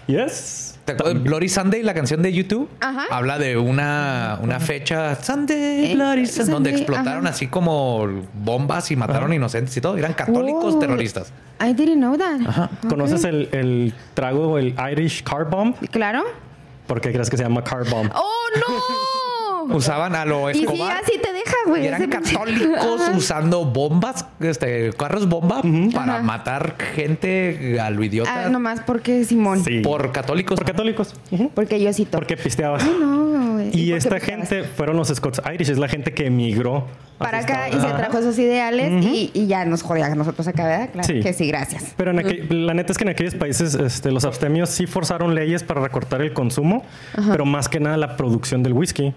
Yes. 0.07 0.79
¿Te 0.85 0.93
acuerdas? 0.93 1.21
Bloody 1.23 1.47
Sunday, 1.47 1.83
la 1.83 1.93
canción 1.93 2.21
de 2.23 2.33
YouTube, 2.33 2.67
Ajá. 2.79 3.05
habla 3.11 3.37
de 3.37 3.55
una, 3.55 4.39
una 4.41 4.59
fecha 4.59 5.15
Sunday, 5.23 5.91
Eh, 5.91 5.95
Bloody 5.95 6.25
Sunday, 6.25 6.51
donde 6.53 6.69
explotaron 6.71 7.27
ajá. 7.27 7.35
así 7.35 7.47
como 7.47 8.07
bombas 8.33 8.89
y 8.91 8.95
mataron 8.95 9.31
inocentes 9.31 9.77
y 9.77 9.81
todo. 9.81 9.95
Eran 9.97 10.13
católicos 10.13 10.73
Oh, 10.75 10.79
terroristas. 10.79 11.31
I 11.61 11.73
didn't 11.73 11.97
know 11.97 12.17
that. 12.17 12.41
Ajá. 12.47 12.69
¿Conoces 12.89 13.23
el, 13.25 13.47
el 13.51 13.93
trago, 14.15 14.57
el 14.57 14.73
Irish 14.91 15.23
Car 15.23 15.47
Bomb? 15.49 15.75
Claro. 15.91 16.23
¿Por 16.87 16.99
qué 16.99 17.11
crees 17.13 17.29
que 17.29 17.37
se 17.37 17.43
llama 17.43 17.63
Car 17.63 17.87
Bomb? 17.87 18.09
¡Oh, 18.15 18.47
no! 18.55 18.75
Usaban 19.69 20.15
a 20.15 20.25
lo 20.25 20.49
y 20.49 20.53
sí, 20.55 20.61
Escobar. 20.63 20.97
así 21.03 21.13
te 21.21 21.31
deja, 21.33 21.55
güey. 21.67 21.87
Eran 21.87 22.07
católicos 22.09 23.01
Ajá. 23.01 23.11
usando 23.17 23.65
bombas, 23.65 24.25
este, 24.39 24.91
carros 24.93 25.27
bomba 25.27 25.61
para 25.93 26.15
Ajá. 26.15 26.23
matar 26.23 26.75
gente 26.95 27.79
a 27.79 27.89
lo 27.89 28.03
idiota 28.03 28.45
Ah, 28.45 28.49
nomás 28.49 28.81
porque 28.81 29.23
Simón. 29.25 29.63
Sí. 29.63 29.79
por 29.81 30.11
católicos. 30.11 30.57
Por 30.57 30.65
católicos. 30.65 31.13
Porque 31.53 31.81
yo 31.81 31.91
cito. 31.93 32.17
Porque 32.17 32.37
pisteabas. 32.37 32.85
No, 32.85 33.53
güey. 33.53 33.67
Y 33.67 33.69
¿por 33.69 33.73
qué 33.73 33.95
esta 33.97 34.15
pisteabas? 34.15 34.49
gente 34.49 34.63
fueron 34.63 34.97
los 34.97 35.07
Scots 35.09 35.41
Irish, 35.53 35.69
es 35.69 35.77
la 35.77 35.87
gente 35.87 36.13
que 36.13 36.25
emigró 36.27 36.87
Para 37.17 37.39
acá 37.39 37.69
y 37.69 37.73
se 37.73 37.87
trajo 37.87 38.17
esos 38.17 38.37
ideales 38.39 39.05
y, 39.05 39.29
y 39.33 39.45
ya 39.47 39.63
nos 39.65 39.83
jodía 39.83 40.07
a 40.07 40.15
nosotros 40.15 40.47
acá, 40.47 40.65
¿verdad? 40.65 40.89
Claro 40.91 41.07
Sí. 41.07 41.19
que 41.19 41.33
sí, 41.33 41.47
gracias. 41.47 41.93
Pero 41.95 42.11
en 42.11 42.19
aquel- 42.19 42.65
la 42.65 42.73
neta 42.73 42.91
es 42.91 42.97
que 42.97 43.03
en 43.03 43.09
aquellos 43.09 43.35
países 43.35 43.75
este, 43.75 44.11
los 44.11 44.25
abstemios 44.25 44.69
sí 44.69 44.87
forzaron 44.87 45.35
leyes 45.35 45.63
para 45.63 45.81
recortar 45.81 46.21
el 46.21 46.33
consumo, 46.33 46.83
pero 47.29 47.45
más 47.45 47.69
que 47.69 47.79
nada 47.79 47.97
la 47.97 48.17
producción 48.17 48.63
del 48.63 48.73
whisky, 48.73 49.13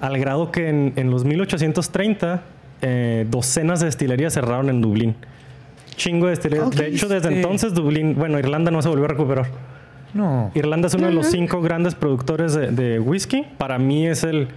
al 0.00 0.18
grado 0.18 0.50
que 0.50 0.68
en, 0.68 0.92
en 0.96 1.10
los 1.10 1.24
1830 1.24 2.42
eh, 2.82 3.26
docenas 3.30 3.80
de 3.80 3.86
destilerías 3.86 4.34
cerraron 4.34 4.68
en 4.70 4.80
Dublín. 4.80 5.14
Chingo 5.96 6.26
de 6.26 6.30
destilerías. 6.30 6.70
De 6.70 6.88
hecho, 6.88 7.08
desde 7.08 7.28
Sí. 7.28 7.34
entonces 7.36 7.72
Dublín, 7.74 8.14
bueno, 8.16 8.38
Irlanda 8.38 8.70
no 8.70 8.82
se 8.82 8.88
volvió 8.88 9.04
a 9.04 9.08
recuperar. 9.08 9.46
No. 10.12 10.50
Irlanda 10.54 10.88
es 10.88 10.94
uno 10.94 11.06
de 11.08 11.12
los 11.12 11.26
cinco 11.26 11.60
grandes 11.60 11.94
productores 11.94 12.54
de, 12.54 12.68
de 12.70 13.00
whisky. 13.00 13.44
Para 13.58 13.78
mí 13.78 14.06
es 14.06 14.22
el, 14.24 14.48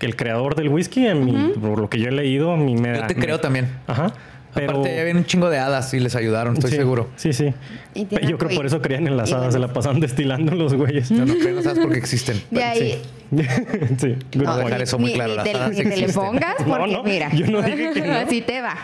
el 0.00 0.16
creador 0.16 0.54
del 0.56 0.68
whisky, 0.68 1.06
en 1.06 1.24
mi- 1.24 1.52
por 1.60 1.78
lo 1.78 1.88
que 1.88 1.98
yo 1.98 2.08
he 2.08 2.12
leído. 2.12 2.56
Mi, 2.56 2.74
me- 2.76 2.96
Yo 2.96 3.06
te 3.06 3.14
creo 3.14 3.40
también. 3.40 3.68
Ajá. 3.86 4.12
Pero, 4.52 4.70
Aparte, 4.72 4.94
ya 4.96 5.02
había 5.02 5.14
un 5.14 5.24
chingo 5.24 5.48
de 5.48 5.58
hadas 5.58 5.94
y 5.94 6.00
les 6.00 6.16
ayudaron, 6.16 6.54
estoy 6.54 6.70
Sí, 6.70 6.76
seguro. 6.76 7.08
Sí, 7.16 7.32
sí. 7.32 7.54
Yo 7.94 8.06
creo 8.08 8.18
arcoíris. 8.34 8.56
por 8.56 8.66
eso 8.66 8.82
creían 8.82 9.06
en 9.06 9.16
las 9.16 9.32
hadas, 9.32 9.52
se 9.54 9.60
la 9.60 9.72
pasaban 9.72 10.00
destilando 10.00 10.54
los 10.54 10.74
güeyes. 10.74 11.08
Yo 11.08 11.24
no 11.24 11.34
creo, 11.34 11.54
no 11.54 11.62
sabes 11.62 11.78
por 11.78 11.92
qué 11.92 11.98
existen. 11.98 12.42
De 12.50 12.62
ahí. 12.64 13.02
sí, 13.98 14.16
good 14.34 14.42
No, 14.44 14.56
dejar 14.56 14.82
eso 14.82 14.98
muy 14.98 15.12
claro, 15.12 15.30
ni 15.30 15.36
las 15.36 15.44
te, 15.44 15.54
hadas 15.56 15.70
ni 15.70 15.76
te 15.76 15.84
le 15.84 15.88
existen. 15.90 16.14
pongas 16.14 16.54
porque 16.66 16.92
no, 16.92 17.02
mira. 17.04 17.30
yo 17.32 17.46
no 17.46 17.62
dije 17.62 17.90
que 17.94 18.00
no. 18.00 18.12
Así 18.18 18.40
te 18.42 18.60
va. 18.60 18.76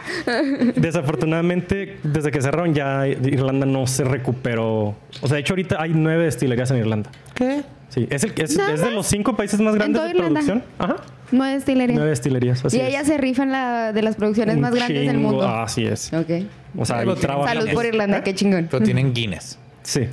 Desafortunadamente, 0.77 1.99
desde 2.03 2.31
que 2.31 2.41
cerraron 2.41 2.75
ya 2.75 3.07
Irlanda 3.09 3.67
no 3.67 3.87
se 3.87 4.05
recuperó. 4.05 4.95
O 5.21 5.27
sea, 5.27 5.35
de 5.35 5.41
hecho 5.41 5.55
ahorita 5.55 5.81
hay 5.81 5.91
nueve 5.95 6.25
destilerías 6.25 6.71
en 6.71 6.79
Irlanda. 6.79 7.11
¿Qué? 7.35 7.63
Sí, 7.89 8.07
es, 8.11 8.25
el, 8.25 8.33
es, 8.37 8.57
¿Nada 8.57 8.75
es 8.75 8.81
de 8.83 8.91
los 8.91 9.07
cinco 9.07 9.37
países 9.37 9.61
más 9.61 9.75
grandes 9.75 10.03
de 10.03 10.09
Irlanda? 10.11 10.41
producción. 10.41 10.63
Ajá. 10.79 10.97
No 11.33 11.45
es 11.45 11.55
destilería. 11.57 11.95
Nueve 11.97 12.11
destilerías. 12.11 12.65
Así 12.65 12.77
y 12.77 12.81
es. 12.81 12.89
ella 12.89 13.05
se 13.05 13.19
rifa 13.19 13.43
en 13.43 13.53
la 13.53 13.93
de 13.93 14.03
las 14.03 14.17
producciones 14.17 14.55
Un 14.57 14.61
más 14.63 14.75
grandes 14.75 14.99
del 15.07 15.17
chingo, 15.17 15.31
mundo. 15.31 15.49
Así 15.49 15.85
es. 15.85 16.13
Ok. 16.13 16.31
O 16.79 16.85
sea, 16.85 16.99
tiene. 17.03 17.15
trabajan- 17.21 17.57
Salud 17.59 17.73
por 17.75 17.85
Irlanda, 17.87 18.23
qué 18.23 18.35
chingón. 18.35 18.69
Pero 18.71 18.85
tienen 18.85 19.13
Guinness. 19.13 19.59
Sí. 19.83 20.09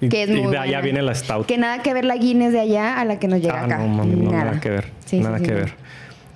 Y, 0.00 0.08
Que 0.08 0.24
es 0.24 0.30
y 0.30 0.32
muy 0.34 0.50
de 0.52 0.58
allá 0.58 0.64
buena. 0.66 0.80
viene 0.82 1.02
la 1.02 1.14
Stout. 1.14 1.46
Que 1.46 1.56
nada 1.58 1.82
que 1.82 1.94
ver 1.94 2.04
la 2.04 2.16
Guinness 2.16 2.52
de 2.52 2.60
allá 2.60 3.00
a 3.00 3.04
la 3.04 3.18
que 3.18 3.28
nos 3.28 3.40
llega 3.40 3.60
Ah, 3.60 3.64
acá. 3.64 3.78
no, 3.78 3.88
mami, 3.88 4.16
no, 4.16 4.32
nada. 4.32 4.60
que 4.60 4.70
ver. 4.70 4.86
Sí, 5.06 5.20
nada 5.20 5.38
sí, 5.38 5.44
que 5.44 5.50
sí. 5.50 5.54
ver. 5.56 5.72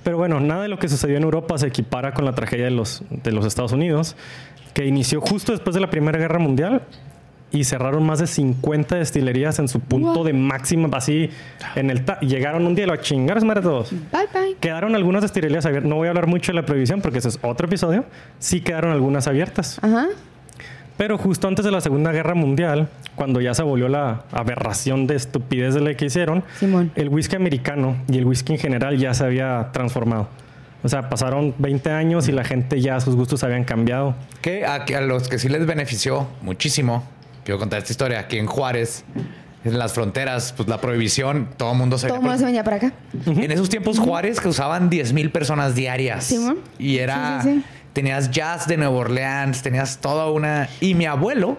Pero 0.04 0.16
bueno, 0.16 0.40
nada 0.40 0.62
de 0.62 0.68
lo 0.68 0.78
que 0.78 0.88
sucedió 0.88 1.16
en 1.16 1.22
Europa 1.24 1.58
se 1.58 1.66
equipara 1.66 2.14
con 2.14 2.24
la 2.24 2.34
tragedia 2.34 2.64
de 2.64 2.70
los, 2.70 3.02
de 3.10 3.30
los 3.32 3.44
Estados 3.44 3.72
Unidos, 3.72 4.16
que 4.74 4.86
inició 4.86 5.20
justo 5.20 5.52
después 5.52 5.74
de 5.74 5.80
la 5.80 5.90
Primera 5.90 6.18
Guerra 6.18 6.38
Mundial 6.38 6.82
y 7.50 7.64
cerraron 7.64 8.04
más 8.04 8.18
de 8.18 8.26
50 8.26 8.96
destilerías 8.96 9.58
en 9.58 9.68
su 9.68 9.80
punto 9.80 10.14
Wow. 10.14 10.24
de 10.24 10.32
máxima, 10.34 10.88
así 10.96 11.30
en 11.76 11.90
el... 11.90 12.04
llegaron 12.20 12.66
un 12.66 12.74
día 12.74 12.84
y 12.84 12.88
lo 12.88 12.92
a 12.94 13.00
chingar, 13.00 13.42
madre 13.44 13.62
todos. 13.62 13.90
Bye 13.90 14.00
bye. 14.32 14.56
Quedaron 14.60 14.94
algunas 14.94 15.22
destilerías 15.22 15.64
abiertas. 15.66 15.88
No 15.88 15.96
voy 15.96 16.06
a 16.06 16.10
hablar 16.10 16.26
mucho 16.26 16.52
de 16.52 16.56
la 16.56 16.66
prohibición 16.66 17.00
porque 17.00 17.18
ese 17.18 17.28
es 17.28 17.38
otro 17.42 17.66
episodio. 17.66 18.04
Sí 18.38 18.60
quedaron 18.60 18.92
algunas 18.92 19.26
abiertas. 19.28 19.78
Ajá. 19.82 20.06
Pero 20.96 21.16
justo 21.16 21.46
antes 21.46 21.64
de 21.64 21.70
la 21.70 21.80
Segunda 21.80 22.10
Guerra 22.10 22.34
Mundial, 22.34 22.88
cuando 23.14 23.40
ya 23.40 23.54
se 23.54 23.62
volvió 23.62 23.88
la 23.88 24.24
aberración 24.32 25.06
de 25.06 25.14
estupidez 25.14 25.74
de 25.74 25.80
la 25.80 25.94
que 25.94 26.06
hicieron, 26.06 26.42
Simón. 26.58 26.90
el 26.96 27.08
whisky 27.08 27.36
americano 27.36 27.96
y 28.08 28.18
el 28.18 28.24
whisky 28.26 28.54
en 28.54 28.58
general 28.58 28.98
ya 28.98 29.14
se 29.14 29.24
había 29.24 29.68
transformado. 29.72 30.28
O 30.82 30.88
sea, 30.88 31.08
pasaron 31.08 31.54
20 31.58 31.90
años 31.90 32.28
y 32.28 32.32
la 32.32 32.42
gente 32.44 32.80
ya 32.80 32.98
sus 33.00 33.14
gustos 33.16 33.44
habían 33.44 33.62
cambiado. 33.64 34.14
Que 34.42 34.66
a, 34.66 34.84
que 34.84 34.96
a 34.96 35.00
los 35.00 35.28
que 35.28 35.38
sí 35.38 35.48
les 35.48 35.66
benefició 35.66 36.26
muchísimo, 36.42 37.04
quiero 37.48 37.58
contar 37.58 37.78
esta 37.78 37.92
historia, 37.92 38.18
aquí 38.18 38.36
en 38.36 38.44
Juárez, 38.44 39.06
en 39.64 39.78
las 39.78 39.94
fronteras, 39.94 40.52
pues 40.54 40.68
la 40.68 40.82
prohibición, 40.82 41.48
todo 41.56 41.72
el 41.72 41.78
mundo 41.78 41.96
se... 41.96 42.06
Todo 42.08 42.18
el 42.18 42.22
mundo 42.22 42.36
se 42.36 42.44
venía 42.44 42.62
para 42.62 42.76
acá. 42.76 42.92
En 43.24 43.50
esos 43.50 43.70
tiempos 43.70 43.98
Juárez 43.98 44.38
que 44.38 44.48
usaban 44.48 44.90
10 44.90 45.14
mil 45.14 45.30
personas 45.30 45.74
diarias. 45.74 46.24
Simón. 46.24 46.58
Y 46.78 46.98
era... 46.98 47.40
Sí, 47.40 47.48
sí, 47.48 47.54
sí. 47.60 47.64
Tenías 47.94 48.30
jazz 48.30 48.68
de 48.68 48.76
Nueva 48.76 48.98
Orleans, 48.98 49.62
tenías 49.62 49.96
toda 49.96 50.30
una... 50.30 50.68
Y 50.82 50.92
mi 50.92 51.06
abuelo, 51.06 51.56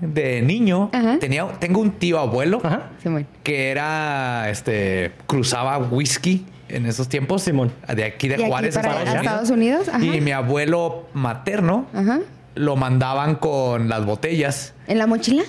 de 0.00 0.42
niño, 0.42 0.90
Ajá. 0.92 1.20
tenía, 1.20 1.46
tengo 1.60 1.80
un 1.80 1.92
tío 1.92 2.18
abuelo 2.18 2.60
Ajá. 2.64 2.90
Simón. 3.00 3.28
que 3.44 3.70
era, 3.70 4.50
este, 4.50 5.12
cruzaba 5.28 5.78
whisky 5.78 6.46
en 6.68 6.86
esos 6.86 7.08
tiempos. 7.08 7.42
Simón. 7.42 7.70
De 7.94 8.02
aquí 8.02 8.26
de 8.26 8.38
De 8.38 8.42
aquí 8.42 8.50
Juárez, 8.50 8.74
para 8.74 9.04
Estados, 9.04 9.14
Estados 9.14 9.50
Unidos. 9.50 9.88
Ajá. 9.88 10.04
Y 10.04 10.20
mi 10.20 10.32
abuelo 10.32 11.06
materno 11.14 11.86
Ajá. 11.94 12.18
Lo 12.54 12.76
mandaban 12.76 13.36
con 13.36 13.88
las 13.88 14.04
botellas. 14.04 14.74
¿En 14.86 14.98
la 14.98 15.06
mochila? 15.06 15.42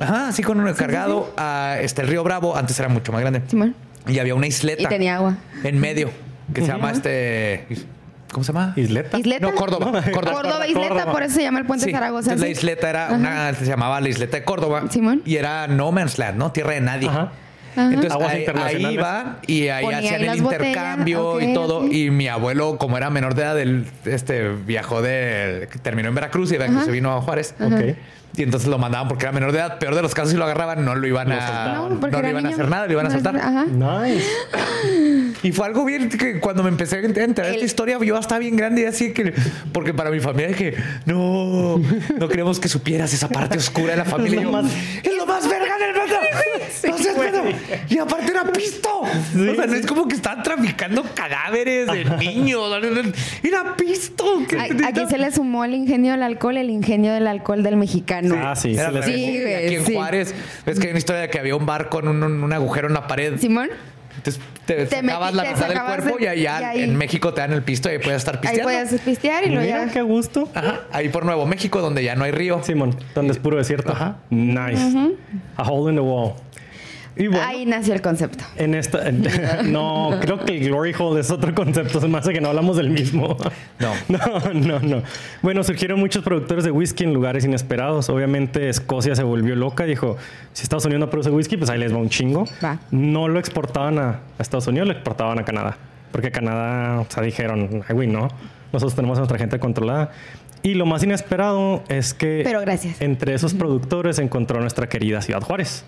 Ajá, 0.00 0.28
así 0.28 0.42
con 0.42 0.60
uno 0.60 0.72
cargado 0.74 1.32
a 1.36 1.76
este 1.80 2.02
el 2.02 2.08
Río 2.08 2.22
Bravo. 2.24 2.56
Antes 2.56 2.78
era 2.78 2.88
mucho 2.88 3.12
más 3.12 3.20
grande. 3.20 3.42
Simón. 3.48 3.74
Y 4.06 4.18
había 4.20 4.34
una 4.34 4.46
isleta 4.46 4.82
Y 4.82 4.86
tenía 4.86 5.16
agua. 5.16 5.36
en 5.64 5.78
medio 5.80 6.10
que 6.54 6.60
se 6.62 6.68
llama 6.68 6.92
este. 6.92 7.66
¿Cómo 8.32 8.44
se 8.44 8.52
llama? 8.52 8.74
Isleta. 8.76 9.18
¿Isleta? 9.18 9.46
No, 9.46 9.54
Córdoba. 9.54 10.02
Córdoba. 10.12 10.32
Córdoba, 10.42 10.66
Isleta, 10.66 10.88
Córdoba. 10.90 11.12
por 11.12 11.22
eso 11.22 11.34
se 11.36 11.42
llama 11.42 11.58
el 11.60 11.66
puente 11.66 11.86
Sí, 11.86 11.92
Zaragoza. 11.92 12.32
entonces 12.32 12.46
La 12.48 12.52
isleta 12.60 12.90
era 12.90 13.06
Ajá. 13.06 13.14
una, 13.14 13.54
se 13.54 13.64
llamaba 13.64 14.00
la 14.02 14.08
isleta 14.10 14.36
de 14.36 14.44
Córdoba. 14.44 14.82
Simón. 14.90 15.22
Y 15.24 15.36
era 15.36 15.66
no 15.66 15.90
man's 15.92 16.18
land, 16.18 16.36
¿no? 16.36 16.52
Tierra 16.52 16.72
de 16.74 16.80
nadie. 16.82 17.08
Ajá. 17.08 17.32
Entonces 17.78 18.12
Aguas 18.12 18.32
ahí, 18.32 18.46
ahí 18.56 18.94
iba 18.94 19.38
y 19.46 19.68
ahí 19.68 19.84
Ponía 19.84 19.98
hacían 19.98 20.14
ahí 20.22 20.38
el 20.38 20.42
botellas, 20.42 20.66
intercambio 20.66 21.40
y 21.40 21.54
todo. 21.54 21.86
Y 21.86 22.10
mi 22.10 22.28
abuelo, 22.28 22.78
como 22.78 22.96
era 22.96 23.10
menor 23.10 23.34
de 23.34 23.42
edad, 23.42 23.58
él 23.58 23.86
este, 24.04 24.48
viajó 24.50 25.02
de... 25.02 25.68
Terminó 25.82 26.08
en 26.08 26.14
Veracruz 26.14 26.50
y 26.50 26.52
de 26.52 26.58
Veracruz 26.58 26.84
se 26.84 26.90
vino 26.90 27.14
a 27.16 27.20
Juárez. 27.20 27.54
Ok. 27.60 27.96
Y 28.36 28.42
entonces 28.42 28.68
lo 28.68 28.78
mandaban 28.78 29.08
porque 29.08 29.24
era 29.24 29.32
menor 29.32 29.52
de 29.52 29.58
edad. 29.58 29.78
Peor 29.78 29.94
de 29.96 30.02
los 30.02 30.14
casos, 30.14 30.30
si 30.30 30.36
lo 30.36 30.44
agarraban, 30.44 30.84
no 30.84 30.94
lo 30.94 31.06
iban 31.06 31.28
Lo 31.28 31.34
a... 31.34 31.40
soltaban. 31.40 32.00
No, 32.00 32.08
No, 32.08 32.18
era 32.18 32.30
iban 32.30 32.46
a 32.46 32.48
hacer 32.50 32.68
nada, 32.68 32.86
le 32.86 32.92
iban 32.92 33.06
a 33.06 33.08
No, 33.08 33.14
soltar. 33.14 33.36
Ajá. 33.36 33.64
Nice. 33.66 34.24
Y 35.42 35.52
fue 35.52 35.66
algo 35.66 35.84
bien 35.84 36.08
que 36.08 36.40
cuando 36.40 36.64
me 36.64 36.68
empecé 36.68 36.96
a 36.96 36.98
enterar 36.98 37.52
esta 37.52 37.64
historia, 37.64 37.96
yo 38.02 38.18
estaba 38.18 38.40
bien 38.40 38.56
grande 38.56 38.82
y 38.82 38.84
así 38.86 39.12
que, 39.12 39.32
porque 39.72 39.94
para 39.94 40.10
mi 40.10 40.18
familia 40.18 40.48
dije, 40.48 40.74
no, 41.06 41.80
no 42.18 42.28
queremos 42.28 42.58
que 42.58 42.68
supieras 42.68 43.14
esa 43.14 43.28
parte 43.28 43.56
oscura 43.56 43.92
de 43.92 43.98
la 43.98 44.04
familia. 44.04 44.40
Y 44.40 44.42
yo, 44.42 44.50
es 45.04 45.16
lo 45.16 45.26
más 45.26 45.48
verga 45.48 45.78
del 45.78 45.94
mundo. 45.94 46.16
Y 47.88 47.98
aparte 47.98 48.30
era 48.30 48.44
pisto. 48.44 49.00
o 49.00 49.06
sea, 49.54 49.66
no 49.66 49.74
es 49.74 49.86
como 49.86 50.06
que 50.08 50.14
están 50.16 50.42
traficando 50.42 51.02
cadáveres 51.14 51.86
de 51.86 52.04
niños. 52.18 52.62
Era 53.42 53.76
pisto. 53.76 54.42
¿Qué- 54.48 54.58
A- 54.58 54.88
Aquí 54.88 55.06
se 55.08 55.18
le 55.18 55.30
sumó 55.32 55.64
el 55.64 55.74
ingenio 55.74 56.12
del 56.12 56.22
alcohol, 56.22 56.56
el 56.56 56.70
ingenio 56.70 57.12
del 57.12 57.26
alcohol 57.26 57.62
del 57.62 57.76
mexicano. 57.76 58.34
Ah, 58.38 58.54
sí. 58.56 58.74
Era 58.74 58.90
se. 59.02 59.02
Sí, 59.12 59.40
güey, 59.40 59.54
Aquí 59.54 59.74
en 59.76 59.86
sí. 59.86 59.94
Juárez, 59.94 60.34
ves 60.66 60.78
que 60.78 60.86
hay 60.86 60.90
una 60.90 60.98
historia 60.98 61.22
de 61.22 61.30
que 61.30 61.38
había 61.38 61.56
un 61.56 61.66
barco 61.66 62.00
en 62.00 62.08
un, 62.08 62.22
un 62.22 62.52
agujero 62.52 62.88
en 62.88 62.94
la 62.94 63.06
pared. 63.06 63.38
Simón, 63.38 63.68
Entonces 64.16 64.42
te, 64.66 64.86
Te 64.86 65.00
sacabas 65.00 65.32
la 65.32 65.42
te 65.44 65.48
mitad 65.54 65.68
del 65.68 65.78
cuerpo 65.80 66.18
el- 66.18 66.24
y 66.24 66.26
allá 66.26 66.60
y 66.60 66.64
ahí- 66.64 66.82
en 66.82 66.96
México 66.96 67.32
te 67.32 67.40
dan 67.40 67.52
el 67.52 67.62
pisto 67.62 67.92
y 67.92 67.98
puedes 67.98 68.18
estar 68.18 68.34
ahí 68.34 68.40
pisteando. 68.40 68.64
puedes 68.64 69.00
pistear 69.00 69.44
y 69.46 69.50
luego 69.50 69.62
Mira 69.64 69.86
ya. 69.86 69.92
qué 69.92 70.02
gusto. 70.02 70.48
Ajá, 70.54 70.80
ahí 70.90 71.08
por 71.08 71.24
Nuevo 71.24 71.46
México, 71.46 71.80
donde 71.80 72.02
ya 72.02 72.16
no 72.16 72.24
hay 72.24 72.32
río. 72.32 72.60
Simón, 72.64 72.96
donde 73.14 73.32
es 73.32 73.38
puro 73.38 73.56
desierto. 73.56 73.92
Ajá. 73.92 74.16
Nice. 74.30 74.82
A 75.56 75.62
hole 75.62 75.90
in 75.92 75.96
the 75.96 76.02
wall. 76.02 76.32
Y 77.18 77.26
bueno, 77.26 77.44
Ahí 77.44 77.66
nació 77.66 77.94
el 77.94 78.00
concepto. 78.00 78.44
en 78.56 78.74
esta. 78.74 79.10
no, 79.64 80.10
creo 80.20 80.44
que 80.44 80.56
el 80.56 80.68
glory 80.68 80.94
hole 80.98 81.20
es 81.20 81.30
otro 81.30 81.52
concepto. 81.54 82.00
Se 82.00 82.06
me 82.08 82.16
hace 82.18 82.32
que 82.32 82.40
no 82.40 82.48
hablamos 82.48 82.76
del 82.76 82.90
mismo. 82.90 83.36
No. 83.80 83.92
No, 84.08 84.52
no, 84.54 84.80
no. 84.80 85.02
Bueno, 85.42 85.62
surgieron 85.62 86.00
muchos 86.00 86.24
productores 86.24 86.64
de 86.64 86.70
whisky 86.70 87.04
en 87.04 87.12
lugares 87.14 87.44
inesperados. 87.44 88.08
Obviamente, 88.08 88.68
Escocia 88.68 89.14
se 89.14 89.22
volvió 89.22 89.54
loca. 89.56 89.84
Dijo: 89.84 90.16
si 90.52 90.62
Estados 90.62 90.84
Unidos 90.84 91.00
no 91.00 91.10
produce 91.10 91.30
whisky, 91.30 91.56
pues 91.56 91.70
ahí 91.70 91.78
les 91.78 91.92
va 91.92 91.98
un 91.98 92.08
chingo. 92.08 92.44
Va. 92.64 92.78
No 92.90 93.28
lo 93.28 93.38
exportaban 93.38 93.98
a, 93.98 94.08
a 94.38 94.42
Estados 94.42 94.66
Unidos, 94.66 94.86
lo 94.88 94.94
exportaban 94.94 95.38
a 95.38 95.44
Canadá. 95.44 95.76
Porque 96.12 96.30
Canadá, 96.30 97.00
o 97.00 97.06
sea, 97.08 97.22
dijeron: 97.22 97.82
ay, 97.88 97.94
güey, 97.94 98.08
no. 98.08 98.28
Nosotros 98.72 98.94
tenemos 98.94 99.16
a 99.18 99.20
nuestra 99.20 99.38
gente 99.38 99.58
controlada. 99.58 100.10
Y 100.62 100.74
lo 100.74 100.86
más 100.86 101.02
inesperado 101.04 101.82
es 101.88 102.14
que 102.14 102.42
Pero 102.44 102.60
gracias. 102.60 103.00
entre 103.00 103.32
esos 103.34 103.54
productores 103.54 104.16
se 104.16 104.22
encontró 104.22 104.60
nuestra 104.60 104.88
querida 104.88 105.22
Ciudad 105.22 105.40
Juárez. 105.40 105.84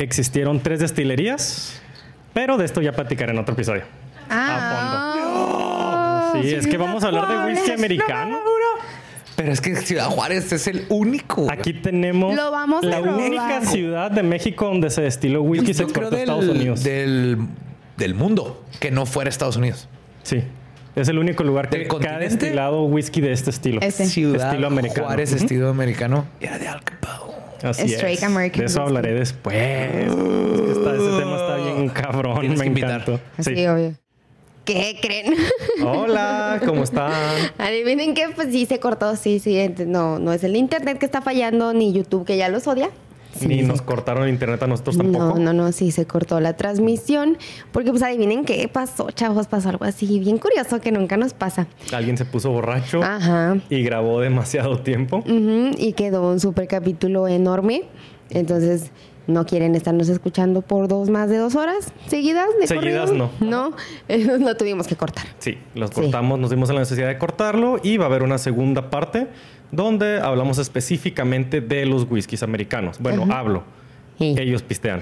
Existieron 0.00 0.60
tres 0.60 0.80
destilerías, 0.80 1.80
pero 2.32 2.56
de 2.56 2.64
esto 2.64 2.80
ya 2.80 2.92
platicaré 2.92 3.32
en 3.32 3.38
otro 3.38 3.52
episodio. 3.54 3.82
Ah, 4.28 6.32
Sí, 6.40 6.54
es 6.54 6.66
que 6.66 6.76
vamos 6.78 7.04
a 7.04 7.08
hablar 7.08 7.28
de 7.28 7.52
whisky 7.52 7.72
americano. 7.72 8.38
Pero 9.36 9.52
es 9.52 9.60
que 9.60 9.76
Ciudad 9.76 10.06
Juárez 10.06 10.50
es 10.52 10.66
el 10.66 10.86
único. 10.88 11.46
Aquí 11.50 11.72
tenemos 11.74 12.34
Lo 12.34 12.50
vamos 12.50 12.82
a 12.82 12.86
la 12.86 13.00
única 13.00 13.60
ciudad 13.62 14.10
de 14.10 14.22
México 14.22 14.66
donde 14.66 14.90
se 14.90 15.02
destiló 15.02 15.42
whisky 15.42 15.70
y 15.72 15.74
se 15.74 15.82
exportó 15.84 16.16
a 16.16 16.20
Estados 16.20 16.46
Unidos. 16.48 16.82
del, 16.84 17.38
del 17.96 18.14
mundo 18.14 18.62
que 18.80 18.90
no 18.90 19.06
fuera 19.06 19.28
Estados 19.30 19.56
Unidos. 19.56 19.88
Sí. 20.22 20.42
Es 20.96 21.08
el 21.08 21.18
único 21.18 21.44
lugar 21.44 21.68
que, 21.70 21.78
¿Del 21.78 21.88
que 21.88 22.08
ha 22.08 22.18
destilado 22.18 22.82
whisky 22.84 23.20
de 23.20 23.32
este 23.32 23.50
estilo. 23.50 23.80
Ese. 23.80 24.06
Ciudad 24.06 24.48
Estilo 24.50 24.66
americano. 24.66 25.06
Juárez, 25.06 25.32
Ujú. 25.32 25.42
estilo 25.42 25.68
americano. 25.70 26.26
Y 26.40 26.44
era 26.46 26.58
de 26.58 26.68
Al 26.68 26.82
Capone. 26.82 27.30
Así 27.62 27.86
Straight 27.92 28.18
es. 28.18 28.24
American 28.24 28.60
de 28.60 28.66
eso 28.66 28.82
hablaré 28.82 29.14
después. 29.14 29.54
Es 29.56 30.14
que 30.14 30.72
está- 30.72 30.94
ese 30.94 31.18
tema 31.18 31.36
está 31.36 31.56
bien 31.56 31.88
cabrón. 31.88 32.40
Tienes 32.40 32.58
Me 32.58 32.66
encantó. 32.66 33.20
Así, 33.36 33.54
Sí. 33.54 33.66
obvio. 33.66 33.94
¿Qué 34.64 34.98
creen? 35.00 35.34
Hola, 35.84 36.60
¿cómo 36.64 36.84
están? 36.84 37.10
Adivinen 37.58 38.14
que 38.14 38.28
pues 38.34 38.48
sí 38.52 38.66
se 38.66 38.78
cortó, 38.78 39.16
sí, 39.16 39.38
sí. 39.40 39.58
No, 39.86 40.18
no 40.18 40.32
es 40.32 40.44
el 40.44 40.54
internet 40.56 40.98
que 40.98 41.06
está 41.06 41.20
fallando, 41.22 41.72
ni 41.72 41.92
YouTube 41.92 42.24
que 42.26 42.36
ya 42.36 42.48
los 42.48 42.66
odia. 42.66 42.90
Sí, 43.36 43.46
Ni 43.46 43.62
nos 43.62 43.80
cortaron 43.82 44.24
el 44.24 44.30
internet 44.30 44.62
a 44.62 44.66
nosotros 44.66 44.96
tampoco. 44.96 45.24
No, 45.24 45.38
no, 45.38 45.52
no, 45.52 45.72
sí 45.72 45.90
se 45.92 46.06
cortó 46.06 46.40
la 46.40 46.56
transmisión. 46.56 47.38
Porque 47.72 47.90
pues 47.90 48.02
adivinen 48.02 48.44
qué 48.44 48.68
pasó, 48.68 49.10
chavos, 49.10 49.46
pasó 49.46 49.68
algo 49.68 49.84
así 49.84 50.18
bien 50.18 50.38
curioso 50.38 50.80
que 50.80 50.92
nunca 50.92 51.16
nos 51.16 51.32
pasa. 51.34 51.66
Alguien 51.92 52.16
se 52.18 52.24
puso 52.24 52.50
borracho 52.50 53.02
Ajá. 53.02 53.56
y 53.68 53.82
grabó 53.82 54.20
demasiado 54.20 54.80
tiempo. 54.80 55.18
Ujú, 55.18 55.70
y 55.78 55.92
quedó 55.92 56.28
un 56.30 56.40
super 56.40 56.66
capítulo 56.66 57.28
enorme. 57.28 57.84
Entonces, 58.30 58.90
no 59.30 59.46
quieren 59.46 59.74
estarnos 59.74 60.08
escuchando 60.08 60.60
por 60.62 60.88
dos 60.88 61.08
más 61.10 61.28
de 61.30 61.38
dos 61.38 61.54
horas 61.54 61.92
seguidas. 62.08 62.46
De 62.60 62.66
Seguidas, 62.66 63.10
corrido? 63.10 63.30
No, 63.40 63.72
lo 64.38 64.56
tuvimos 64.56 64.86
que 64.86 64.96
cortar. 64.96 65.26
Sí, 65.38 65.58
los 65.74 65.90
Sí. 65.90 65.96
cortamos, 66.02 66.38
nos 66.38 66.50
dimos 66.50 66.68
la 66.70 66.80
necesidad 66.80 67.08
de 67.08 67.18
cortarlo 67.18 67.78
y 67.82 67.96
va 67.96 68.04
a 68.04 68.08
haber 68.08 68.22
una 68.22 68.38
segunda 68.38 68.90
parte 68.90 69.28
donde 69.72 70.20
hablamos 70.20 70.58
específicamente 70.58 71.60
de 71.60 71.86
los 71.86 72.06
whiskies 72.10 72.42
americanos. 72.42 72.98
Bueno, 72.98 73.26
hablo. 73.32 73.62
Sí. 74.18 74.34
Ellos 74.38 74.62
pistean. 74.62 75.00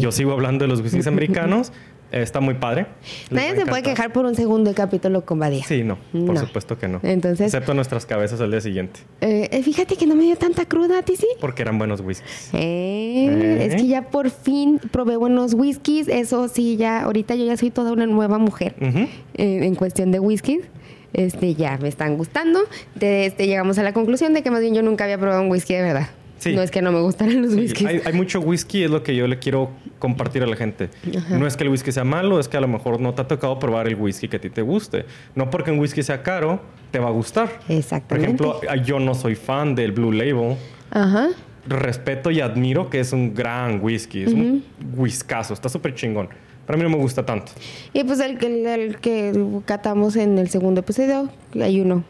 Yo 0.00 0.12
sigo 0.12 0.32
hablando 0.32 0.64
de 0.64 0.68
los 0.68 0.80
whiskies 0.80 1.06
americanos. 1.06 1.72
Está 2.12 2.40
muy 2.40 2.54
padre. 2.54 2.86
Les 3.30 3.32
Nadie 3.42 3.56
se 3.56 3.66
puede 3.66 3.82
quejar 3.82 4.12
por 4.12 4.24
un 4.24 4.34
segundo 4.34 4.70
de 4.70 4.74
capítulo 4.74 5.24
con 5.24 5.38
Badía. 5.38 5.64
Sí, 5.64 5.84
no, 5.84 5.96
por 6.12 6.34
No. 6.34 6.40
supuesto 6.40 6.76
que 6.78 6.88
no. 6.88 6.98
Entonces- 7.04 7.46
Excepto 7.46 7.72
nuestras 7.74 8.04
cabezas 8.06 8.40
al 8.40 8.50
día 8.50 8.60
siguiente, 8.60 9.00
Eh, 9.20 9.48
eh, 9.52 9.62
fíjate 9.62 9.96
que 9.96 10.06
no 10.06 10.14
me 10.16 10.24
dio 10.24 10.36
tanta 10.36 10.64
cruda 10.66 10.98
a 10.98 11.02
ti, 11.02 11.16
sí. 11.16 11.26
porque 11.40 11.62
eran 11.62 11.78
buenos 11.78 12.00
whiskies. 12.00 12.50
Eh, 12.52 13.26
Eh. 13.30 13.66
Es 13.66 13.74
que 13.76 13.86
ya 13.86 14.02
por 14.10 14.30
fin 14.30 14.80
probé 14.90 15.16
buenos 15.16 15.54
whiskies. 15.54 16.08
Eso 16.08 16.48
sí, 16.48 16.76
ya 16.76 17.02
ahorita 17.02 17.34
yo 17.36 17.44
ya 17.44 17.56
soy 17.56 17.70
toda 17.70 17.92
una 17.92 18.06
nueva 18.06 18.38
mujer 18.38 18.74
eh, 18.80 19.14
en 19.36 19.74
cuestión 19.76 20.10
de 20.10 20.18
whiskies. 20.20 20.64
Este, 21.12 21.54
ya 21.54 21.76
me 21.78 21.88
están 21.88 22.16
gustando. 22.16 22.60
De 22.94 23.26
este, 23.26 23.46
llegamos 23.46 23.78
a 23.78 23.82
la 23.82 23.92
conclusión 23.92 24.32
de 24.32 24.42
que 24.42 24.50
más 24.50 24.60
bien 24.60 24.74
yo 24.74 24.82
nunca 24.82 25.04
había 25.04 25.18
probado 25.18 25.42
un 25.42 25.50
whisky 25.50 25.74
de 25.74 25.82
verdad. 25.82 26.08
Sí. 26.40 26.54
No 26.54 26.62
es 26.62 26.70
que 26.70 26.80
no 26.80 26.90
me 26.90 27.00
gustaran 27.02 27.42
los 27.42 27.52
Sí, 27.52 27.58
whiskies. 27.60 27.86
hay, 27.86 28.00
hay 28.04 28.12
mucho 28.14 28.40
whisky, 28.40 28.82
es 28.84 28.90
lo 28.90 29.02
que 29.02 29.14
yo 29.14 29.26
le 29.26 29.38
quiero 29.38 29.70
compartir 29.98 30.42
a 30.42 30.46
la 30.46 30.56
gente. 30.56 30.88
No 31.28 31.46
es 31.46 31.54
que 31.54 31.64
el 31.64 31.68
whisky 31.70 31.92
sea 31.92 32.02
malo, 32.04 32.40
es 32.40 32.48
que 32.48 32.56
a 32.56 32.60
lo 32.62 32.66
mejor 32.68 32.98
no 32.98 33.12
te 33.12 33.20
ha 33.20 33.28
tocado 33.28 33.58
probar 33.58 33.86
el 33.88 33.94
whisky 33.96 34.26
que 34.26 34.38
a 34.38 34.40
ti 34.40 34.48
te 34.48 34.62
guste. 34.62 35.04
No 35.34 35.50
porque 35.50 35.70
un 35.70 35.78
whisky 35.78 36.02
sea 36.02 36.22
caro, 36.22 36.60
te 36.90 36.98
va 36.98 37.08
a 37.08 37.10
gustar. 37.10 37.60
Por 37.66 37.76
Exactamente. 37.76 38.24
ejemplo, 38.24 38.60
yo 38.84 38.98
no 38.98 39.14
soy 39.14 39.34
fan 39.34 39.74
del 39.74 39.92
Blue 39.92 40.12
Label. 40.12 40.56
Ajá. 40.90 41.28
Respeto 41.68 42.30
y 42.30 42.40
admiro 42.40 42.88
que 42.88 43.00
es 43.00 43.12
un 43.12 43.34
gran 43.34 43.84
whisky. 43.84 44.22
Es 44.22 44.32
un 44.32 44.64
whiskazo, 44.96 45.52
está 45.52 45.68
súper 45.68 45.94
chingón. 45.94 46.30
Pero 46.66 46.74
a 46.74 46.82
mí 46.82 46.82
no 46.88 46.96
me 46.96 47.02
gusta 47.02 47.26
tanto. 47.26 47.52
Y 47.92 48.02
pues 48.04 48.18
el, 48.20 48.42
el, 48.42 48.66
el 48.66 48.96
que 48.98 49.32
catamos 49.66 50.16
en 50.16 50.38
el 50.38 50.48
segundo 50.48 50.80
episodio, 50.80 51.28
hay 51.60 51.80
uno. 51.80 52.02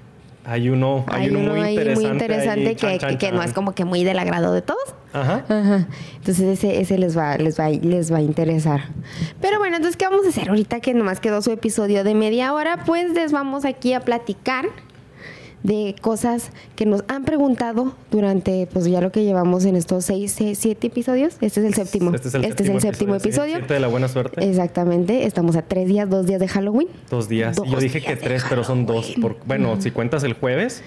Hay 0.45 0.71
uno, 0.71 1.05
hay 1.09 1.29
uno 1.29 1.51
muy 1.53 1.61
ahí 1.61 1.75
interesante, 1.75 2.01
muy 2.07 2.13
interesante 2.13 2.61
ahí, 2.69 2.75
que, 2.75 2.81
chan, 2.81 2.99
chan, 2.99 3.11
que- 3.11 3.19
que 3.27 3.33
no 3.33 3.43
es 3.43 3.53
como 3.53 3.75
que 3.75 3.85
muy 3.85 4.05
del 4.05 4.19
agrado 4.19 4.53
de 4.55 4.63
todos. 4.63 4.83
Ajá. 5.13 5.45
Ajá. 5.49 5.87
Entonces 6.17 6.41
ese, 6.59 6.81
ese 6.81 6.97
les 6.99 7.17
va, 7.17 7.37
les 7.37 7.59
va, 7.61 7.69
les 7.69 8.13
va 8.13 8.19
a 8.19 8.23
interesar. 8.23 8.85
Pero 9.41 9.59
bueno, 9.59 9.77
entonces, 9.77 9.97
¿qué 9.97 10.07
vamos 10.07 10.25
a 10.25 10.31
hacer 10.31 10.49
ahorita 10.49 10.81
que 10.81 10.95
nomás 10.95 11.21
quedó 11.21 11.43
su 11.43 11.51
episodio 11.51 12.05
de 12.05 12.15
media 12.15 12.53
hora? 12.55 12.85
Pues 12.87 13.13
les 13.13 13.33
vamos 13.33 13.65
aquí 13.65 13.93
a 13.93 14.01
platicar 14.01 14.67
de 15.63 15.95
cosas 16.01 16.51
que 16.75 16.87
nos 16.87 17.05
han 17.09 17.25
preguntado 17.25 17.95
durante, 18.11 18.67
pues 18.73 18.87
ya 18.87 19.01
lo 19.01 19.13
que 19.13 19.25
llevamos 19.25 19.65
en 19.67 19.77
estos 19.77 20.05
seis, 20.07 20.33
seis, 20.33 20.59
siete 20.59 20.87
episodios. 20.87 21.35
Este 21.41 21.61
es 21.61 21.67
el 21.67 21.75
séptimo. 21.75 22.15
Este 22.15 22.29
es 22.29 22.35
el 22.35 22.43
séptimo, 22.81 23.15
episodio. 23.15 23.17
episodio. 23.17 23.57
sí, 23.61 23.75
de 23.75 23.81
la 23.81 23.89
buena 23.89 24.09
suerte. 24.09 24.49
Exactamente. 24.49 25.27
Estamos 25.27 25.57
a 25.57 25.63
tres 25.63 25.87
días, 25.89 26.09
dos 26.09 26.27
días 26.27 26.41
de 26.41 26.49
Halloween. 26.49 26.89
Dos 27.11 27.29
días. 27.29 27.57
Dos 27.57 27.69
Yo 27.69 27.79
dije 27.79 28.01
que 28.01 28.17
tres, 28.17 28.45
pero 28.49 28.65
son 28.65 28.87
dos. 28.87 29.13
Por, 29.21 29.37
bueno, 29.47 29.81
si 29.81 29.91
cuentas 29.91 30.25
el 30.25 30.33
jueves, 30.33 30.83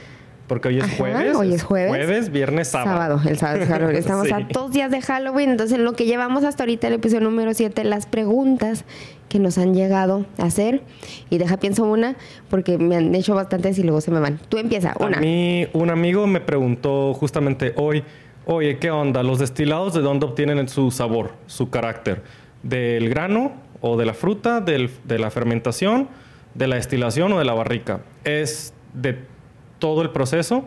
porque 0.47 0.69
hoy 0.69 0.79
es 0.79 0.83
Ajá, 0.85 0.95
jueves. 0.97 1.35
hoy 1.35 1.53
es 1.53 1.63
jueves. 1.63 1.89
Jueves, 1.89 2.31
viernes, 2.31 2.67
sábado. 2.67 3.21
el 3.27 3.37
sábado 3.37 3.61
es 3.61 3.69
Halloween. 3.69 3.95
Estamos 3.97 4.27
Sí. 4.27 4.33
a 4.33 4.39
dos 4.51 4.71
días 4.71 4.89
de 4.91 5.01
Halloween. 5.01 5.51
Entonces, 5.51 5.77
en 5.77 5.85
lo 5.85 5.93
que 5.93 6.05
llevamos 6.05 6.43
hasta 6.43 6.63
ahorita, 6.63 6.87
el 6.87 6.93
episodio 6.93 7.21
número 7.21 7.53
7, 7.53 7.83
las 7.83 8.07
preguntas 8.07 8.85
que 9.33 9.39
nos 9.39 9.57
han 9.57 9.73
llegado 9.73 10.27
a 10.37 10.43
hacer. 10.45 10.83
Y 11.31 11.39
deja, 11.39 11.57
pienso 11.57 11.83
una, 11.85 12.15
porque 12.49 12.77
me 12.77 12.95
han 12.95 13.13
hecho 13.15 13.33
bastantes 13.33 13.79
y 13.79 13.83
luego 13.83 13.99
se 13.99 14.11
me 14.11 14.19
van. 14.19 14.39
Tú 14.47 14.59
empieza, 14.59 14.93
una. 14.99 15.17
A 15.17 15.19
mí, 15.21 15.65
un 15.73 15.89
amigo 15.89 16.27
me 16.27 16.39
preguntó 16.39 17.15
justamente 17.15 17.73
hoy, 17.75 18.03
oye, 18.45 18.77
¿qué 18.77 18.91
onda? 18.91 19.23
¿Los 19.23 19.39
destilados 19.39 19.95
de 19.95 20.01
dónde 20.01 20.27
obtienen 20.27 20.69
su 20.69 20.91
sabor, 20.91 21.31
su 21.47 21.71
carácter? 21.71 22.21
¿Del 22.61 23.09
grano 23.09 23.53
o 23.81 23.97
de 23.97 24.05
la 24.05 24.13
fruta, 24.13 24.61
del- 24.61 24.91
de 25.03 25.17
la 25.17 25.31
fermentación, 25.31 26.07
de 26.53 26.67
la 26.67 26.75
destilación 26.75 27.33
o 27.33 27.39
de 27.39 27.45
la 27.45 27.53
barrica? 27.55 28.01
Es 28.25 28.75
de 28.93 29.17
todo 29.79 30.03
el 30.03 30.11
proceso. 30.11 30.65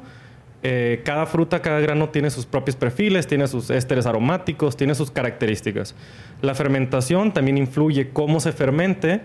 Eh, 0.63 1.03
cada 1.05 1.27
fruta, 1.27 1.61
cada 1.61 1.79
grano 1.81 2.09
tiene 2.09 2.31
sus 2.31 2.47
propios 2.47 2.77
perfiles, 2.77 3.27
tiene 3.27 3.47
sus 3.47 3.71
ésteres 3.71 4.07
aromáticos, 4.07 4.77
tiene 4.77 4.95
sus 4.95 5.11
características. 5.11 5.95
La 6.43 6.55
fermentación 6.55 7.33
también 7.33 7.59
influye 7.59 8.09
cómo 8.09 8.41
se 8.41 8.53
fermente, 8.53 9.21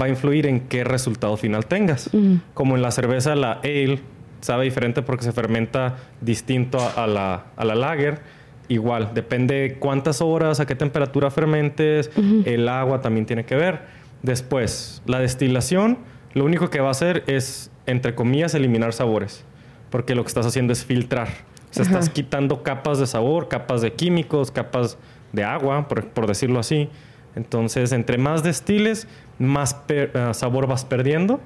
va 0.00 0.06
a 0.06 0.08
influir 0.08 0.46
en 0.46 0.60
qué 0.60 0.84
resultado 0.84 1.36
final 1.36 1.66
tengas. 1.66 2.10
Como 2.54 2.76
en 2.76 2.82
la 2.82 2.90
cerveza, 2.92 3.34
la 3.34 3.60
ale 3.62 4.00
sabe 4.40 4.64
diferente 4.64 5.02
porque 5.02 5.24
se 5.24 5.32
fermenta 5.32 5.96
distinto 6.20 6.78
a, 6.78 7.04
a 7.04 7.06
la, 7.06 7.46
a 7.56 7.64
la 7.64 7.74
lager. 7.74 8.20
igual, 8.68 9.10
depende 9.14 9.76
cuántas 9.78 10.20
horas, 10.20 10.60
a 10.60 10.66
qué 10.66 10.74
temperatura 10.74 11.30
fermentes, 11.30 12.10
el 12.44 12.68
agua 12.68 13.00
también 13.00 13.26
tiene 13.26 13.44
que 13.44 13.56
ver. 13.56 13.80
Después, 14.22 15.02
la 15.06 15.18
destilación, 15.20 15.98
lo 16.34 16.44
único 16.44 16.70
que 16.70 16.80
va 16.80 16.88
a 16.88 16.92
hacer 16.92 17.22
es, 17.26 17.70
entre 17.86 18.14
comillas, 18.14 18.54
eliminar 18.54 18.92
sabores, 18.92 19.44
porque 19.90 20.14
lo 20.14 20.22
que 20.22 20.28
estás 20.28 20.46
haciendo 20.46 20.72
es 20.72 20.84
filtrar. 20.84 21.28
O 21.70 21.74
sea, 21.74 21.84
estás 21.84 22.08
quitando 22.08 22.62
capas 22.62 22.98
de 22.98 23.06
sabor, 23.06 23.48
capas 23.48 23.82
de 23.82 23.92
químicos, 23.92 24.50
capas 24.50 24.96
de 25.32 25.44
agua, 25.44 25.88
por, 25.88 26.26
decirlo 26.26 26.58
así. 26.58 26.88
Entonces, 27.34 27.92
entre 27.92 28.16
más 28.16 28.42
destiles, 28.42 29.08
más 29.38 29.76
eh, 29.88 30.10
sabor 30.32 30.66
vas 30.66 30.84
perdiendo. 30.84 31.40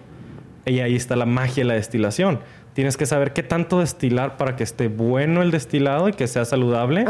Y 0.67 0.81
ahí 0.81 0.95
está 0.95 1.17
la 1.17 1.27
magia 1.27 1.65
de 1.65 1.69
la 1.69 1.75
destilación 1.75 2.39
tienes 2.75 2.97
que 2.97 3.07
saber 3.07 3.33
qué 3.33 3.43
tanto 3.43 3.81
destilar 3.81 4.37
para 4.37 4.57
que 4.57 4.65
esté 4.65 4.89
bueno 4.89 5.43
el 5.43 5.51
destilado 5.51 6.09
y 6.09 6.13
que 6.13 6.27
sea 6.27 6.45
saludable. 6.45 7.05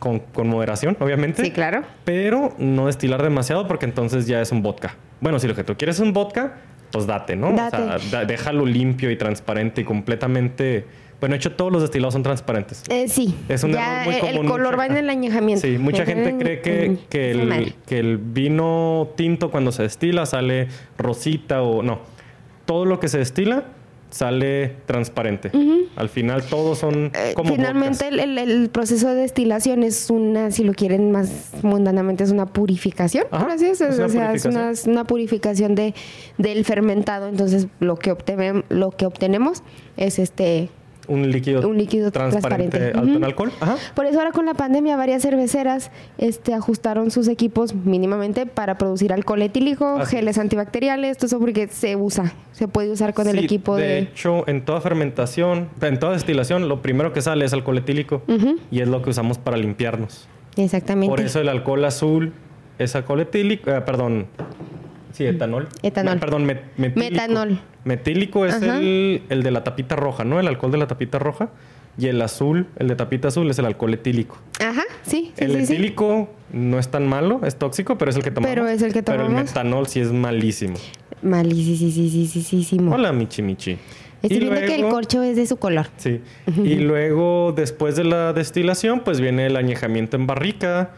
Con, 0.00 0.20
moderación, 0.48 0.96
obviamente. 0.98 1.44
Sí, 1.44 1.52
claro. 1.52 1.82
Pero 2.04 2.52
no 2.58 2.86
destilar 2.86 3.22
demasiado 3.22 3.68
porque 3.68 3.84
entonces 3.84 4.26
ya 4.26 4.40
es 4.40 4.50
un 4.50 4.60
vodka. 4.60 4.96
Bueno, 5.20 5.38
si 5.38 5.46
lo 5.46 5.54
que 5.54 5.62
tú 5.62 5.76
quieres 5.76 5.96
es 5.96 6.02
un 6.02 6.12
vodka, 6.12 6.54
pues 6.96 7.06
date, 7.06 7.36
¿no? 7.36 7.48
O 7.50 7.98
sea, 7.98 8.24
déjalo 8.24 8.64
limpio 8.64 9.10
y 9.10 9.16
transparente 9.16 9.82
y 9.82 9.84
completamente... 9.84 10.86
Bueno, 11.20 11.34
de 11.34 11.38
hecho, 11.38 11.52
todos 11.52 11.72
los 11.72 11.82
destilados 11.82 12.14
son 12.14 12.22
transparentes. 12.22 12.82
Eh, 12.88 13.08
sí. 13.08 13.34
Es 13.48 13.64
un 13.64 13.74
error 13.74 14.04
muy 14.04 14.18
común. 14.18 14.44
El 14.44 14.50
color 14.50 14.78
va 14.78 14.86
en 14.86 14.96
el 14.96 15.10
añejamiento. 15.10 15.66
Sí, 15.66 15.78
mucha 15.78 16.04
gente 16.04 16.36
cree 16.38 16.60
que, 16.60 16.98
que, 17.08 17.30
el, 17.30 17.74
que 17.86 17.98
el 17.98 18.18
vino 18.18 19.08
tinto 19.16 19.50
cuando 19.50 19.72
se 19.72 19.82
destila 19.82 20.26
sale 20.26 20.68
rosita 20.96 21.62
o... 21.62 21.82
No. 21.82 22.00
Todo 22.64 22.84
lo 22.84 22.98
que 22.98 23.08
se 23.08 23.18
destila 23.18 23.64
sale 24.10 24.76
transparente. 24.86 25.50
Al 25.96 26.08
final 26.08 26.42
todos 26.44 26.78
son 26.78 27.10
eh, 27.14 27.32
como 27.34 27.54
Finalmente 27.54 28.08
el, 28.08 28.68
proceso 28.70 29.08
de 29.08 29.16
destilación 29.16 29.82
es 29.82 30.10
una, 30.10 30.50
si 30.50 30.64
lo 30.64 30.72
quieren 30.72 31.10
más 31.10 31.52
mundanamente, 31.62 32.24
es 32.24 32.30
una 32.30 32.46
purificación. 32.46 33.26
así 33.30 33.66
es, 33.66 33.80
o 33.80 34.08
sea, 34.08 34.32
es 34.32 34.86
una, 34.86 35.04
purificación 35.04 35.74
de, 35.74 35.94
del 36.38 36.64
fermentado. 36.64 37.28
Entonces 37.28 37.66
lo 37.80 37.96
que, 37.96 38.14
lo 38.68 38.90
que 38.90 39.06
obtenemos 39.06 39.62
es 39.96 40.18
este 40.18 40.70
un 41.08 41.30
líquido, 41.30 41.68
un 41.68 41.78
líquido 41.78 42.10
transparente, 42.10 42.92
alto 42.94 43.16
en 43.16 43.24
alcohol. 43.24 43.52
Por 43.94 44.06
eso 44.06 44.18
ahora 44.18 44.32
con 44.32 44.46
la 44.46 44.54
pandemia 44.54 44.96
varias 44.96 45.22
cerveceras 45.22 45.90
este, 46.18 46.54
ajustaron 46.54 47.10
sus 47.10 47.28
equipos 47.28 47.74
mínimamente 47.74 48.46
para 48.46 48.78
producir 48.78 49.12
alcohol 49.12 49.42
etílico, 49.42 50.00
geles 50.06 50.38
antibacteriales, 50.38 51.16
todo 51.16 51.26
eso 51.26 51.38
porque 51.38 51.68
se 51.68 51.96
usa, 51.96 52.32
se 52.52 52.68
puede 52.68 52.90
usar 52.90 53.14
con 53.14 53.28
el 53.28 53.38
equipo 53.38 53.76
de... 53.76 53.86
De 53.86 53.98
hecho, 53.98 54.48
en 54.48 54.64
toda 54.64 54.80
fermentación, 54.80 55.68
en 55.80 55.98
toda 55.98 56.12
destilación, 56.12 56.68
lo 56.68 56.82
primero 56.82 57.12
que 57.12 57.22
sale 57.22 57.44
es 57.44 57.52
alcohol 57.52 57.78
etílico 57.78 58.22
y 58.70 58.80
es 58.80 58.88
lo 58.88 59.02
que 59.02 59.10
usamos 59.10 59.38
para 59.38 59.56
limpiarnos. 59.56 60.28
Exactamente. 60.56 61.10
Por 61.10 61.20
eso 61.20 61.40
el 61.40 61.48
alcohol 61.48 61.84
azul 61.84 62.32
es 62.78 62.94
alcohol 62.96 63.20
etílico, 63.20 63.70
eh, 63.70 63.80
perdón, 63.80 64.26
Sí, 65.16 65.24
etanol. 65.24 65.68
Etanol. 65.82 66.18
perdón, 66.18 66.44
metílico. 66.44 66.98
Metanol. 67.00 67.58
Metílico 67.84 68.44
es 68.44 68.60
el, 68.60 69.22
de 69.28 69.50
la 69.50 69.64
tapita 69.64 69.96
roja, 69.96 70.24
¿no? 70.24 70.38
El 70.38 70.46
alcohol 70.46 70.72
de 70.72 70.76
la 70.76 70.86
tapita 70.86 71.18
roja. 71.18 71.48
Y 71.98 72.08
el 72.08 72.20
azul, 72.20 72.66
el 72.76 72.88
de 72.88 72.96
tapita 72.96 73.28
azul, 73.28 73.48
es 73.48 73.58
el 73.58 73.64
alcohol 73.64 73.94
etílico. 73.94 74.36
Ajá, 74.60 74.82
sí. 75.02 75.32
el 75.38 75.56
etílico 75.56 76.28
no 76.52 76.78
es 76.78 76.88
tan 76.88 77.08
malo, 77.08 77.40
es 77.44 77.56
tóxico, 77.56 77.96
pero 77.96 78.10
es 78.10 78.16
el 78.18 78.22
que 78.22 78.30
tomamos. 78.30 78.54
Pero 78.54 78.68
es 78.68 78.82
el 78.82 78.92
que 78.92 79.02
tomamos. 79.02 79.28
Pero 79.28 79.38
el 79.38 79.44
metanol 79.46 79.86
sí 79.86 80.00
es 80.00 80.12
malísimo. 80.12 80.76
Malísimo. 81.22 82.94
Hola, 82.94 83.12
Michi 83.12 83.40
Michi. 83.40 83.78
Estoy 84.22 84.40
viendo 84.40 84.60
que 84.60 84.74
el 84.74 84.88
corcho 84.88 85.22
es 85.22 85.36
de 85.36 85.46
su 85.46 85.56
color. 85.56 85.86
Sí. 85.96 86.20
y 86.62 86.74
luego, 86.80 87.54
después 87.56 87.96
de 87.96 88.04
la 88.04 88.34
destilación, 88.34 89.00
pues 89.00 89.18
viene 89.22 89.46
el 89.46 89.56
añejamiento 89.56 90.18
en 90.18 90.26
barrica, 90.26 90.90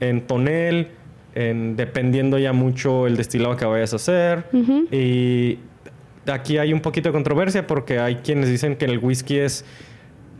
en 0.00 0.26
tonel, 0.26 0.88
dependiendo 1.36 2.38
ya 2.38 2.52
mucho 2.52 3.06
el 3.06 3.16
destilado 3.16 3.56
que 3.56 3.66
vayas 3.66 3.92
a 3.92 3.96
hacer. 3.96 4.46
Y 4.90 5.58
aquí 6.26 6.58
hay 6.58 6.72
un 6.72 6.80
poquito 6.80 7.10
de 7.10 7.12
controversia 7.12 7.66
porque 7.66 7.98
hay 7.98 8.16
quienes 8.16 8.48
dicen 8.48 8.76
que 8.76 8.86
el 8.86 8.98
whisky 8.98 9.38
es 9.38 9.64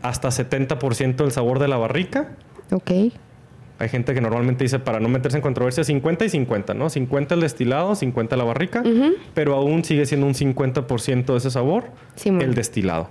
hasta 0.01 0.29
70% 0.29 1.23
el 1.23 1.31
sabor 1.31 1.59
de 1.59 1.67
la 1.67 1.77
barrica. 1.77 2.35
Ok. 2.71 2.91
Hay 3.79 3.89
gente 3.89 4.15
que 4.15 4.21
normalmente 4.21 4.63
dice, 4.63 4.79
para 4.79 4.99
no 4.99 5.07
meterse 5.07 5.37
en 5.37 5.43
controversia, 5.43 5.83
50 5.83 6.25
y 6.25 6.29
50, 6.29 6.73
¿no? 6.73 6.89
50 6.89 7.35
el 7.35 7.41
destilado, 7.41 7.93
50 7.93 8.35
la 8.35 8.43
barrica, 8.43 8.81
pero 9.35 9.53
aún 9.53 9.83
sigue 9.83 10.07
siendo 10.07 10.25
un 10.25 10.33
50% 10.33 11.25
de 11.25 11.37
ese 11.37 11.51
sabor 11.51 11.85
el 12.25 12.55
destilado. 12.55 13.09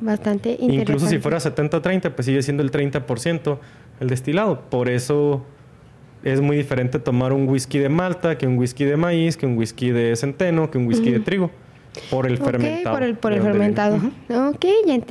Bastante 0.00 0.50
interesante. 0.50 0.74
Incluso 0.74 1.06
si 1.06 1.18
fuera 1.18 1.38
70-30, 1.38 2.10
pues 2.10 2.26
sigue 2.26 2.42
siendo 2.42 2.64
el 2.64 2.72
30% 2.72 3.58
el 4.00 4.08
destilado. 4.08 4.62
Por 4.68 4.88
eso 4.90 5.46
es 6.32 6.40
muy 6.40 6.56
diferente 6.56 6.98
tomar 6.98 7.32
un 7.32 7.48
whisky 7.48 7.78
de 7.78 7.88
malta 7.88 8.36
que 8.36 8.48
un 8.48 8.58
whisky 8.58 8.84
de 8.84 8.96
maíz, 8.96 9.36
que 9.36 9.46
un 9.46 9.56
whisky 9.56 9.90
de 9.90 10.16
centeno, 10.16 10.70
que 10.70 10.76
un 10.76 10.86
whisky 10.88 11.12
de 11.12 11.20
trigo. 11.20 11.52
Por 12.10 12.26
el 12.26 12.36
fermentado. 12.38 12.96
Por 12.96 13.04
el, 13.04 13.16
por 13.16 13.32
el 13.32 13.42
fermentado. 13.42 13.96
Ok, 14.28 14.66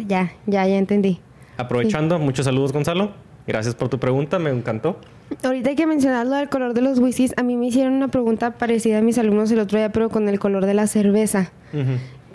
ya, 0.08 0.34
ya, 0.46 0.68
ya, 0.68 0.78
entendí. 0.78 1.20
Aprovechando, 1.58 2.20
muchos 2.20 2.46
saludos, 2.46 2.74
Gonzalo. 2.74 3.12
Gracias 3.48 3.76
por 3.76 3.88
tu 3.88 3.98
pregunta, 3.98 4.40
me 4.40 4.50
encantó. 4.50 5.00
Ahorita 5.44 5.70
hay 5.70 5.76
que 5.76 5.88
mencionar 5.88 6.28
lo 6.28 6.36
del 6.36 6.50
color 6.50 6.74
de 6.74 6.82
los 6.82 7.00
whiskies. 7.00 7.34
A 7.38 7.44
mí 7.44 7.56
me 7.56 7.68
hicieron 7.68 7.94
una 7.94 8.10
pregunta 8.10 8.52
parecida 8.52 8.98
a 8.98 9.02
mis 9.02 9.18
alumnos 9.18 9.50
el 9.52 9.60
otro 9.60 9.78
día, 9.78 9.92
pero 9.92 10.10
con 10.10 10.28
el 10.28 10.38
color 10.38 10.66
de 10.66 10.74
la 10.74 10.86
cerveza. 10.86 11.52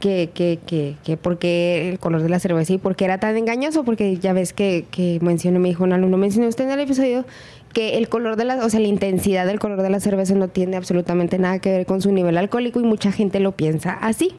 que, 0.01 0.31
que, 0.33 0.59
que, 0.67 0.97
que 1.05 1.17
por 1.19 1.39
qué 1.39 1.91
el 1.91 1.99
color 1.99 2.23
de 2.23 2.31
la 2.31 2.41
cerveza 2.41 2.73
y 2.73 2.79
por 2.79 2.97
qué 2.97 3.05
era 3.05 3.19
tan 3.21 3.37
engañoso, 3.37 3.85
porque 3.85 4.17
ya 4.17 4.33
ves 4.33 4.55
que, 4.55 4.87
que 4.91 5.19
mencioné, 5.21 5.59
me 5.59 5.69
dijo 5.69 5.85
un 5.85 5.93
alumno, 5.93 6.17
mencionó 6.17 6.49
usted 6.49 6.65
en 6.65 6.71
el 6.71 6.81
episodio 6.81 7.27
que 7.73 7.99
el 7.99 8.09
color 8.09 8.37
de 8.37 8.45
la, 8.45 8.65
o 8.65 8.69
sea, 8.69 8.81
la 8.81 8.89
intensidad 8.89 9.47
del 9.47 9.59
color 9.59 9.83
de 9.83 9.91
la 9.91 10.01
cerveza 10.01 10.35
no 10.35 10.49
tiene 10.49 10.77
absolutamente 10.77 11.39
nada 11.39 11.59
que 11.59 11.71
ver 11.71 11.87
con 11.87 12.01
su 12.01 12.13
nivel 12.13 12.37
alcohólico 12.37 12.81
y 12.81 12.83
mucha 12.83 13.13
gente 13.13 13.41
lo 13.41 13.53
piensa 13.53 13.93
así. 13.93 14.35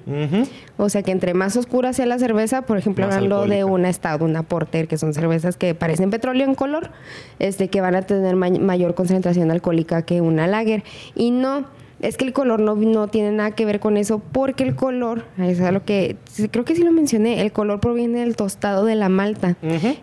O 0.77 0.89
sea, 0.89 1.03
que 1.03 1.11
entre 1.11 1.33
más 1.33 1.55
oscura 1.55 1.93
sea 1.93 2.05
la 2.05 2.19
cerveza, 2.19 2.63
por 2.63 2.77
ejemplo, 2.77 3.05
hablando 3.05 3.45
de 3.45 3.63
una 3.63 3.91
Stout, 3.91 4.21
una 4.21 4.43
Porter, 4.43 4.87
que 4.87 4.97
son 4.97 5.13
cervezas 5.13 5.57
que 5.57 5.73
parecen 5.75 6.09
petróleo 6.09 6.45
en 6.45 6.55
color, 6.55 6.91
este 7.39 7.69
que 7.69 7.81
van 7.81 7.95
a 7.95 8.01
tener 8.01 8.35
mayor 8.35 8.95
concentración 8.95 9.51
alcohólica 9.51 10.01
que 10.03 10.21
una 10.21 10.47
lager. 10.47 10.83
Y 11.15 11.31
no 11.31 11.65
es 12.01 12.17
que 12.17 12.25
el 12.25 12.33
color 12.33 12.59
no, 12.59 12.75
no 12.75 13.07
tiene 13.07 13.31
nada 13.31 13.51
que 13.51 13.65
ver 13.65 13.79
con 13.79 13.95
eso, 13.95 14.19
porque 14.19 14.63
el 14.63 14.75
color, 14.75 15.25
es 15.37 15.59
lo 15.59 15.83
que 15.85 16.17
creo 16.49 16.65
que 16.65 16.75
sí 16.75 16.83
lo 16.83 16.91
mencioné, 16.91 17.41
el 17.41 17.51
color 17.51 17.79
proviene 17.79 18.19
del 18.19 18.35
tostado 18.35 18.85
de 18.85 18.95
la 18.95 19.09
malta. 19.09 19.55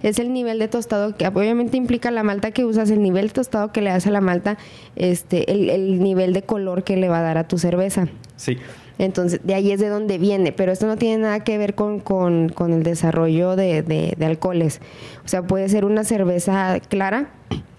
Es 0.02 0.18
el 0.18 0.32
nivel 0.32 0.58
de 0.58 0.68
tostado 0.68 1.16
que 1.16 1.26
obviamente 1.26 1.76
implica 1.76 2.10
la 2.10 2.22
malta 2.22 2.52
que 2.52 2.64
usas, 2.64 2.90
el 2.90 3.02
nivel 3.02 3.28
de 3.28 3.34
tostado 3.34 3.72
que 3.72 3.82
le 3.82 3.90
das 3.90 4.06
a 4.06 4.10
la 4.10 4.20
malta, 4.20 4.58
este, 4.96 5.50
el, 5.50 6.02
nivel 6.02 6.32
de 6.32 6.42
color 6.42 6.84
que 6.84 6.96
le 6.96 7.08
va 7.08 7.18
a 7.18 7.22
dar 7.22 7.38
a 7.38 7.48
tu 7.48 7.58
cerveza. 7.58 8.08
Sí. 8.36 8.56
Entonces, 8.98 9.40
de 9.44 9.54
ahí 9.54 9.70
es 9.70 9.80
de 9.80 9.88
donde 9.88 10.18
viene, 10.18 10.52
pero 10.52 10.72
esto 10.72 10.86
no 10.86 10.96
tiene 10.96 11.22
nada 11.22 11.40
que 11.40 11.56
ver 11.56 11.74
con, 11.74 12.00
con, 12.00 12.72
el 12.72 12.82
desarrollo 12.82 13.54
de, 13.54 13.82
de, 13.82 14.26
alcoholes. 14.26 14.80
O 15.24 15.28
sea, 15.28 15.42
puede 15.42 15.68
ser 15.68 15.84
una 15.84 16.02
cerveza 16.04 16.80
clara, 16.80 17.30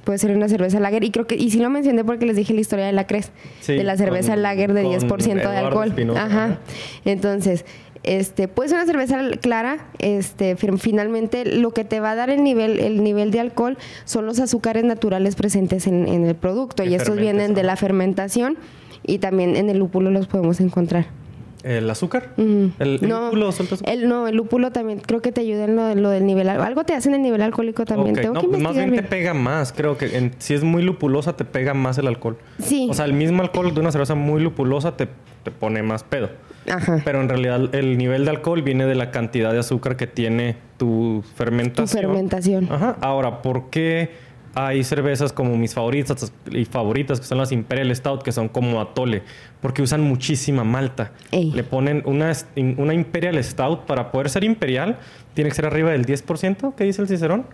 puede 0.09 0.17
ser 0.17 0.35
una 0.35 0.49
cerveza 0.49 0.79
lager. 0.79 1.03
Y 1.03 1.11
creo 1.11 1.27
que, 1.27 1.35
y 1.35 1.51
sí 1.51 1.59
lo 1.59 1.69
mencioné 1.69 2.03
porque 2.03 2.25
les 2.25 2.35
dije 2.35 2.51
la 2.51 2.61
historia 2.61 2.83
de 2.83 2.93
la 2.93 3.05
Cres, 3.05 3.31
de 3.67 3.83
la 3.83 3.95
cerveza 3.95 4.35
lager 4.35 4.73
de 4.73 4.83
10% 4.83 5.35
de 5.35 5.57
alcohol. 5.57 5.93
Ajá. 6.17 6.57
Entonces, 7.05 7.63
este, 8.01 8.47
puede 8.47 8.69
ser 8.69 8.79
una 8.79 8.87
cerveza 8.87 9.19
clara, 9.39 9.91
este, 9.99 10.55
finalmente 10.55 11.45
lo 11.45 11.75
que 11.75 11.83
te 11.83 11.99
va 11.99 12.09
a 12.09 12.15
dar 12.15 12.31
el 12.31 12.43
nivel, 12.43 12.79
el 12.79 13.03
nivel 13.03 13.29
de 13.29 13.39
alcohol 13.39 13.77
son 14.05 14.25
los 14.25 14.39
azúcares 14.39 14.83
naturales 14.83 15.35
presentes 15.35 15.85
en, 15.85 16.07
el 16.07 16.33
producto. 16.33 16.83
Y 16.83 16.95
estos 16.95 17.15
vienen 17.15 17.53
de 17.53 17.61
la 17.61 17.75
fermentación 17.75 18.57
y 19.05 19.19
también 19.19 19.55
en 19.55 19.69
el 19.69 19.77
lúpulo 19.77 20.09
los 20.09 20.25
podemos 20.25 20.59
encontrar. 20.59 21.18
¿El 21.63 21.89
azúcar? 21.89 22.29
¿El, 22.37 22.99
lúpulo 23.01 23.51
suelta 23.51 23.75
azúcar? 23.75 23.93
El, 23.93 24.07
no, 24.07 24.27
el 24.27 24.35
lúpulo 24.35 24.71
también 24.71 24.99
creo 24.99 25.21
que 25.21 25.31
te 25.31 25.41
ayuda 25.41 25.65
en 25.65 26.01
lo, 26.01 26.09
del 26.09 26.25
nivel. 26.25 26.47
Algo 26.49 26.85
te 26.85 26.93
hace 26.93 27.09
en 27.09 27.15
el 27.15 27.21
nivel 27.21 27.41
alcohólico 27.41 27.85
también. 27.85 28.15
Tengo 28.15 28.33
no, 28.33 28.41
que 28.41 28.57
más 28.57 28.75
bien, 28.75 28.95
te 28.95 29.03
pega 29.03 29.33
más. 29.33 29.73
Creo 29.73 29.97
que 29.97 30.31
si 30.39 30.53
es 30.53 30.63
muy 30.63 30.83
lupulosa, 30.83 31.35
te 31.35 31.43
pega 31.43 31.73
más 31.73 31.97
el 31.97 32.07
alcohol. 32.07 32.37
Sí. 32.59 32.87
O 32.89 32.93
sea, 32.93 33.05
el 33.05 33.13
mismo 33.13 33.41
alcohol 33.41 33.73
de 33.73 33.81
una 33.81 33.91
cerveza 33.91 34.15
muy 34.15 34.41
lupulosa 34.41 34.95
te, 34.95 35.07
te 35.43 35.51
pone 35.51 35.83
más 35.83 36.03
pedo. 36.03 36.29
Ajá. 36.69 37.01
Pero 37.03 37.21
en 37.21 37.29
realidad 37.29 37.73
el 37.75 37.97
nivel 37.97 38.25
de 38.25 38.31
alcohol 38.31 38.61
viene 38.61 38.85
de 38.85 38.95
la 38.95 39.11
cantidad 39.11 39.51
de 39.51 39.59
azúcar 39.59 39.97
que 39.97 40.07
tiene 40.07 40.55
tu 40.77 41.23
fermentación. 41.35 41.87
Tu 41.87 42.07
fermentación. 42.07 42.67
Ajá. 42.71 42.97
Ahora, 43.01 43.41
¿por 43.41 43.69
qué? 43.69 44.28
Hay 44.67 44.83
cervezas 44.83 45.31
como 45.31 45.55
mis 45.57 45.73
favoritas 45.73 46.31
y 46.51 46.65
favoritas, 46.65 47.19
que 47.19 47.25
son 47.25 47.37
las 47.37 47.51
Imperial 47.51 47.95
Stout, 47.95 48.23
que 48.23 48.31
son 48.31 48.49
como 48.49 48.81
atole, 48.81 49.23
porque 49.61 49.81
usan 49.81 50.01
muchísima 50.01 50.63
malta. 50.63 51.11
Le 51.31 51.63
ponen 51.63 52.03
una, 52.05 52.31
una 52.77 52.93
Imperial 52.93 53.41
Stout, 53.43 53.85
para 53.85 54.11
poder 54.11 54.29
ser 54.29 54.43
imperial, 54.43 54.97
tiene 55.33 55.49
que 55.49 55.55
ser 55.55 55.65
arriba 55.65 55.91
del 55.91 56.05
10%, 56.05 56.75
¿qué 56.75 56.83
dice 56.83 57.01
el 57.01 57.07
Cicerón? 57.07 57.45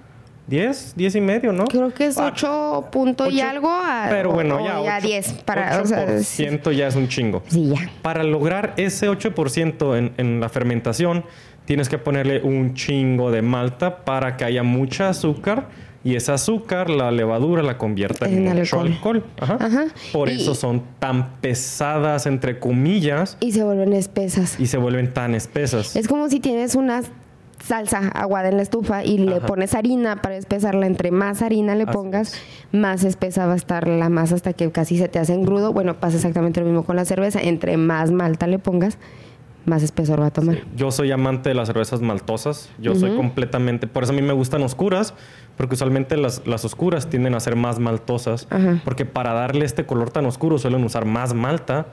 10, 0.47 0.93
10 0.95 1.15
y 1.15 1.21
medio, 1.21 1.51
¿no? 1.51 1.65
Creo 1.65 1.91
que 1.91 2.05
es 2.05 2.17
8 2.19 2.89
punto 2.91 3.29
y 3.29 3.41
algo. 3.41 3.71
pero 4.09 4.31
bueno, 4.31 4.63
ya, 4.83 4.99
10. 4.99 5.33
Para, 5.43 5.83
8% 5.83 6.71
ya 6.71 6.87
es 6.87 6.95
un 6.95 7.07
chingo. 7.07 7.41
Sí, 7.47 7.69
ya. 7.69 7.89
Para 8.03 8.23
lograr 8.23 8.73
ese 8.77 9.09
8% 9.09 9.97
en, 9.97 10.13
en 10.17 10.39
la 10.39 10.49
fermentación, 10.49 11.25
tienes 11.65 11.89
que 11.89 11.97
ponerle 11.97 12.41
un 12.43 12.75
chingo 12.75 13.31
de 13.31 13.41
malta 13.41 14.05
para 14.05 14.37
que 14.37 14.45
haya 14.45 14.61
mucha 14.61 15.09
azúcar 15.09 15.67
y 16.05 16.15
ese 16.15 16.31
azúcar, 16.31 16.89
la 16.89 17.11
levadura, 17.11 17.61
la 17.63 17.77
convierte 17.77 18.25
en, 18.25 18.47
En 18.47 18.57
alcohol. 18.59 18.87
alcohol. 18.87 19.23
Ajá. 19.41 19.57
Ajá. 19.59 19.85
Por 20.13 20.29
Y- 20.29 20.33
eso 20.39 20.55
son 20.55 20.83
tan 20.99 21.31
pesadas, 21.41 22.27
entre 22.27 22.59
comillas, 22.59 23.35
Y 23.41 23.51
se 23.51 23.63
vuelven 23.63 23.91
espesas. 23.91 24.57
y 24.59 24.67
se 24.67 24.77
vuelven 24.77 25.13
tan 25.13 25.35
espesas. 25.35 25.95
Es 25.97 26.07
como 26.07 26.29
si 26.29 26.39
tienes 26.39 26.75
una 26.75 27.01
salsa 27.63 28.09
aguada 28.09 28.49
en 28.49 28.57
la 28.57 28.61
estufa 28.63 29.03
y 29.03 29.17
le 29.17 29.37
Ajá. 29.37 29.47
pones 29.47 29.73
harina 29.73 30.21
para 30.21 30.37
espesarla. 30.37 30.85
Entre 30.85 31.09
más 31.09 31.41
harina 31.41 31.73
le 31.73 31.87
pongas, 31.87 32.35
más 32.71 33.03
espesa 33.03 33.47
va 33.47 33.53
a 33.53 33.55
estar 33.55 33.87
la 33.87 34.09
masa 34.09 34.35
hasta 34.35 34.53
que 34.53 34.71
casi 34.71 34.99
se 34.99 35.07
te 35.07 35.17
hace 35.17 35.33
engrudo. 35.33 35.73
Bueno, 35.73 35.95
pasa 35.99 36.17
exactamente 36.17 36.59
lo 36.59 36.67
mismo 36.67 36.83
con 36.85 36.95
la 36.95 37.05
cerveza. 37.05 37.41
Entre 37.41 37.77
más 37.77 38.11
malta 38.11 38.45
le 38.45 38.59
pongas, 38.59 38.99
más 39.66 39.84
espesor 39.84 40.22
va 40.22 40.28
a 40.28 40.32
tomar. 40.32 40.59
Yo 40.76 40.91
soy 40.91 41.11
amante 41.11 41.49
de 41.49 41.55
las 41.55 41.68
cervezas 41.68 42.01
maltosas. 42.01 42.70
Yo 42.78 42.95
soy 42.95 43.16
completamente. 43.16 43.88
Por 43.88 44.03
eso 44.03 44.13
a 44.13 44.16
mí 44.16 44.22
me 44.22 44.34
gustan 44.34 44.61
oscuras, 44.63 45.13
porque 45.57 45.76
usualmente 45.76 46.18
las, 46.18 46.45
las 46.45 46.66
oscuras 46.66 47.09
tienden 47.09 47.36
a 47.36 47.39
ser 47.39 47.55
más 47.55 47.80
maltosas. 47.80 48.47
Porque 48.84 49.05
para 49.05 49.34
darle 49.34 49.66
este 49.66 49.86
color 49.86 50.11
tan 50.11 50.26
oscuro 50.26 50.57
suelen 50.57 50.84
usar 50.84 51.05
más 51.05 51.34
malta 51.34 51.88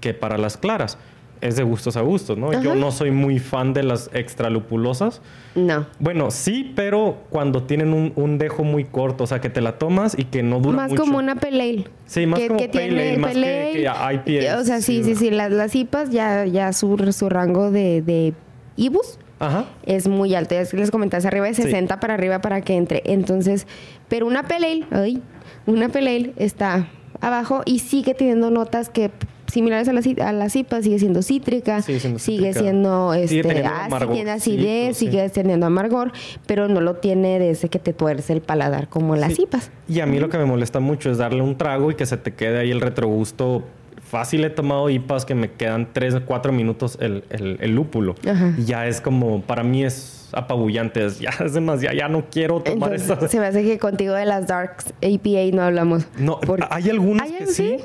que 0.00 0.14
para 0.14 0.38
las 0.38 0.56
claras. 0.56 0.98
Es 1.40 1.56
de 1.56 1.62
gustos 1.62 1.96
a 1.96 2.00
gustos, 2.00 2.36
¿no? 2.36 2.52
Yo 2.62 2.74
no 2.74 2.90
soy 2.90 3.10
muy 3.12 3.38
fan 3.38 3.72
de 3.72 3.82
las 3.84 4.10
extra 4.12 4.50
lupulosas. 4.50 5.20
No. 5.54 5.86
Bueno, 6.00 6.30
sí, 6.30 6.72
pero 6.74 7.18
cuando 7.30 7.62
tienen 7.62 7.92
un, 7.92 8.12
un 8.16 8.38
dejo 8.38 8.64
muy 8.64 8.84
corto, 8.84 9.24
o 9.24 9.26
sea, 9.26 9.40
que 9.40 9.48
te 9.50 9.60
la 9.60 9.78
tomas 9.78 10.18
y 10.18 10.24
que 10.24 10.42
no 10.42 10.58
dura 10.60 10.76
Más 10.76 10.90
mucho. 10.90 11.02
como 11.02 11.18
una 11.18 11.36
pale 11.36 11.62
ale. 11.62 11.84
Sí, 12.06 12.26
más 12.26 12.40
como 12.40 12.58
pale 12.58 12.84
ale, 12.84 13.18
más 13.18 13.34
que- 13.34 13.84
que 14.24 14.40
IPA, 14.42 14.58
O 14.58 14.64
sea, 14.64 14.80
sí, 14.80 15.04
sí, 15.04 15.14
sí. 15.14 15.26
sí. 15.26 15.30
Las, 15.30 15.52
las 15.52 15.74
IPAs 15.76 16.10
ya, 16.10 16.44
ya 16.46 16.72
su, 16.72 16.96
su 17.12 17.28
rango 17.28 17.70
de, 17.70 18.02
de 18.02 18.34
IBUs 18.76 19.18
Ajá. 19.38 19.66
es 19.86 20.08
muy 20.08 20.34
alto. 20.34 20.54
Ya 20.54 20.62
es 20.62 20.70
que 20.70 20.76
les 20.76 20.90
comenté 20.90 21.16
hacia 21.18 21.28
arriba 21.28 21.46
de 21.46 21.54
Sí. 21.54 21.62
60 21.62 22.00
para 22.00 22.14
arriba 22.14 22.40
para 22.40 22.60
que 22.62 22.74
entre. 22.74 23.02
Entonces, 23.06 23.66
pero 24.08 24.26
una 24.26 24.42
pale 24.48 24.66
ale, 24.66 24.86
ay, 24.90 25.22
una 25.66 25.88
pale 25.88 26.16
ale 26.16 26.32
está 26.36 26.88
abajo 27.20 27.62
y 27.64 27.78
sigue 27.80 28.14
teniendo 28.14 28.50
notas 28.50 28.88
que 28.90 29.10
similares 29.48 29.88
a 29.88 29.92
las, 29.92 30.06
a 30.06 30.32
las 30.32 30.54
IPAs, 30.56 30.84
sigue 30.84 30.98
siendo 30.98 31.22
cítrica, 31.22 31.82
Sigue 31.82 32.00
siendo 32.00 32.18
sigue 32.18 32.52
siendo 32.52 33.12
Sigue 33.12 33.24
este, 33.24 33.42
teniendo 33.42 33.68
ácida, 33.70 33.84
amargorcito, 33.86 34.12
tiene 34.14 34.30
acidez, 34.30 34.96
sí. 34.96 35.06
sigue 35.06 35.28
teniendo 35.30 35.66
amargor, 35.66 36.12
pero 36.46 36.68
no 36.68 36.80
lo 36.80 36.96
tiene 36.96 37.38
de 37.38 37.50
ese 37.50 37.68
que 37.68 37.78
te 37.78 37.92
tuerce 37.92 38.32
el 38.32 38.40
paladar 38.40 38.88
como 38.88 39.16
las 39.16 39.34
Sí. 39.34 39.42
IPAs. 39.42 39.70
Y 39.88 40.00
a 40.00 40.06
mí 40.06 40.18
lo 40.18 40.28
que 40.28 40.38
me 40.38 40.44
molesta 40.44 40.80
mucho 40.80 41.10
es 41.10 41.18
darle 41.18 41.42
un 41.42 41.56
trago 41.56 41.90
y 41.90 41.94
que 41.94 42.06
se 42.06 42.16
te 42.16 42.34
quede 42.34 42.58
ahí 42.58 42.70
el 42.70 42.80
retrogusto. 42.80 43.64
Fácil 44.02 44.42
he 44.44 44.50
tomado 44.50 44.88
IPAs 44.88 45.24
que 45.26 45.34
me 45.34 45.50
quedan 45.52 45.88
3 45.92 46.14
o 46.14 46.24
4 46.24 46.50
minutos 46.52 46.96
el, 47.00 47.24
el- 47.30 47.58
el 47.60 47.74
lúpulo. 47.74 48.14
Ajá. 48.26 48.54
Ya 48.64 48.86
es 48.86 49.00
como, 49.02 49.42
para 49.42 49.62
mí 49.62 49.84
es 49.84 50.28
apabullante. 50.32 51.04
Es, 51.04 51.18
ya 51.20 51.30
es 51.44 51.52
demasiado, 51.52 51.94
ya 51.96 52.08
no 52.08 52.24
quiero 52.30 52.60
tomar 52.60 52.94
Entonces, 52.94 53.30
se 53.30 53.38
me 53.38 53.46
hace 53.46 53.62
que 53.64 53.78
contigo 53.78 54.14
de 54.14 54.24
las 54.24 54.46
Darks 54.46 54.86
APA 55.02 55.54
no 55.56 55.62
hablamos. 55.62 56.06
No, 56.18 56.40
hay 56.70 56.88
algunas 56.88 57.26
¿Hay 57.30 57.36
que 57.38 57.46
sí, 57.48 57.76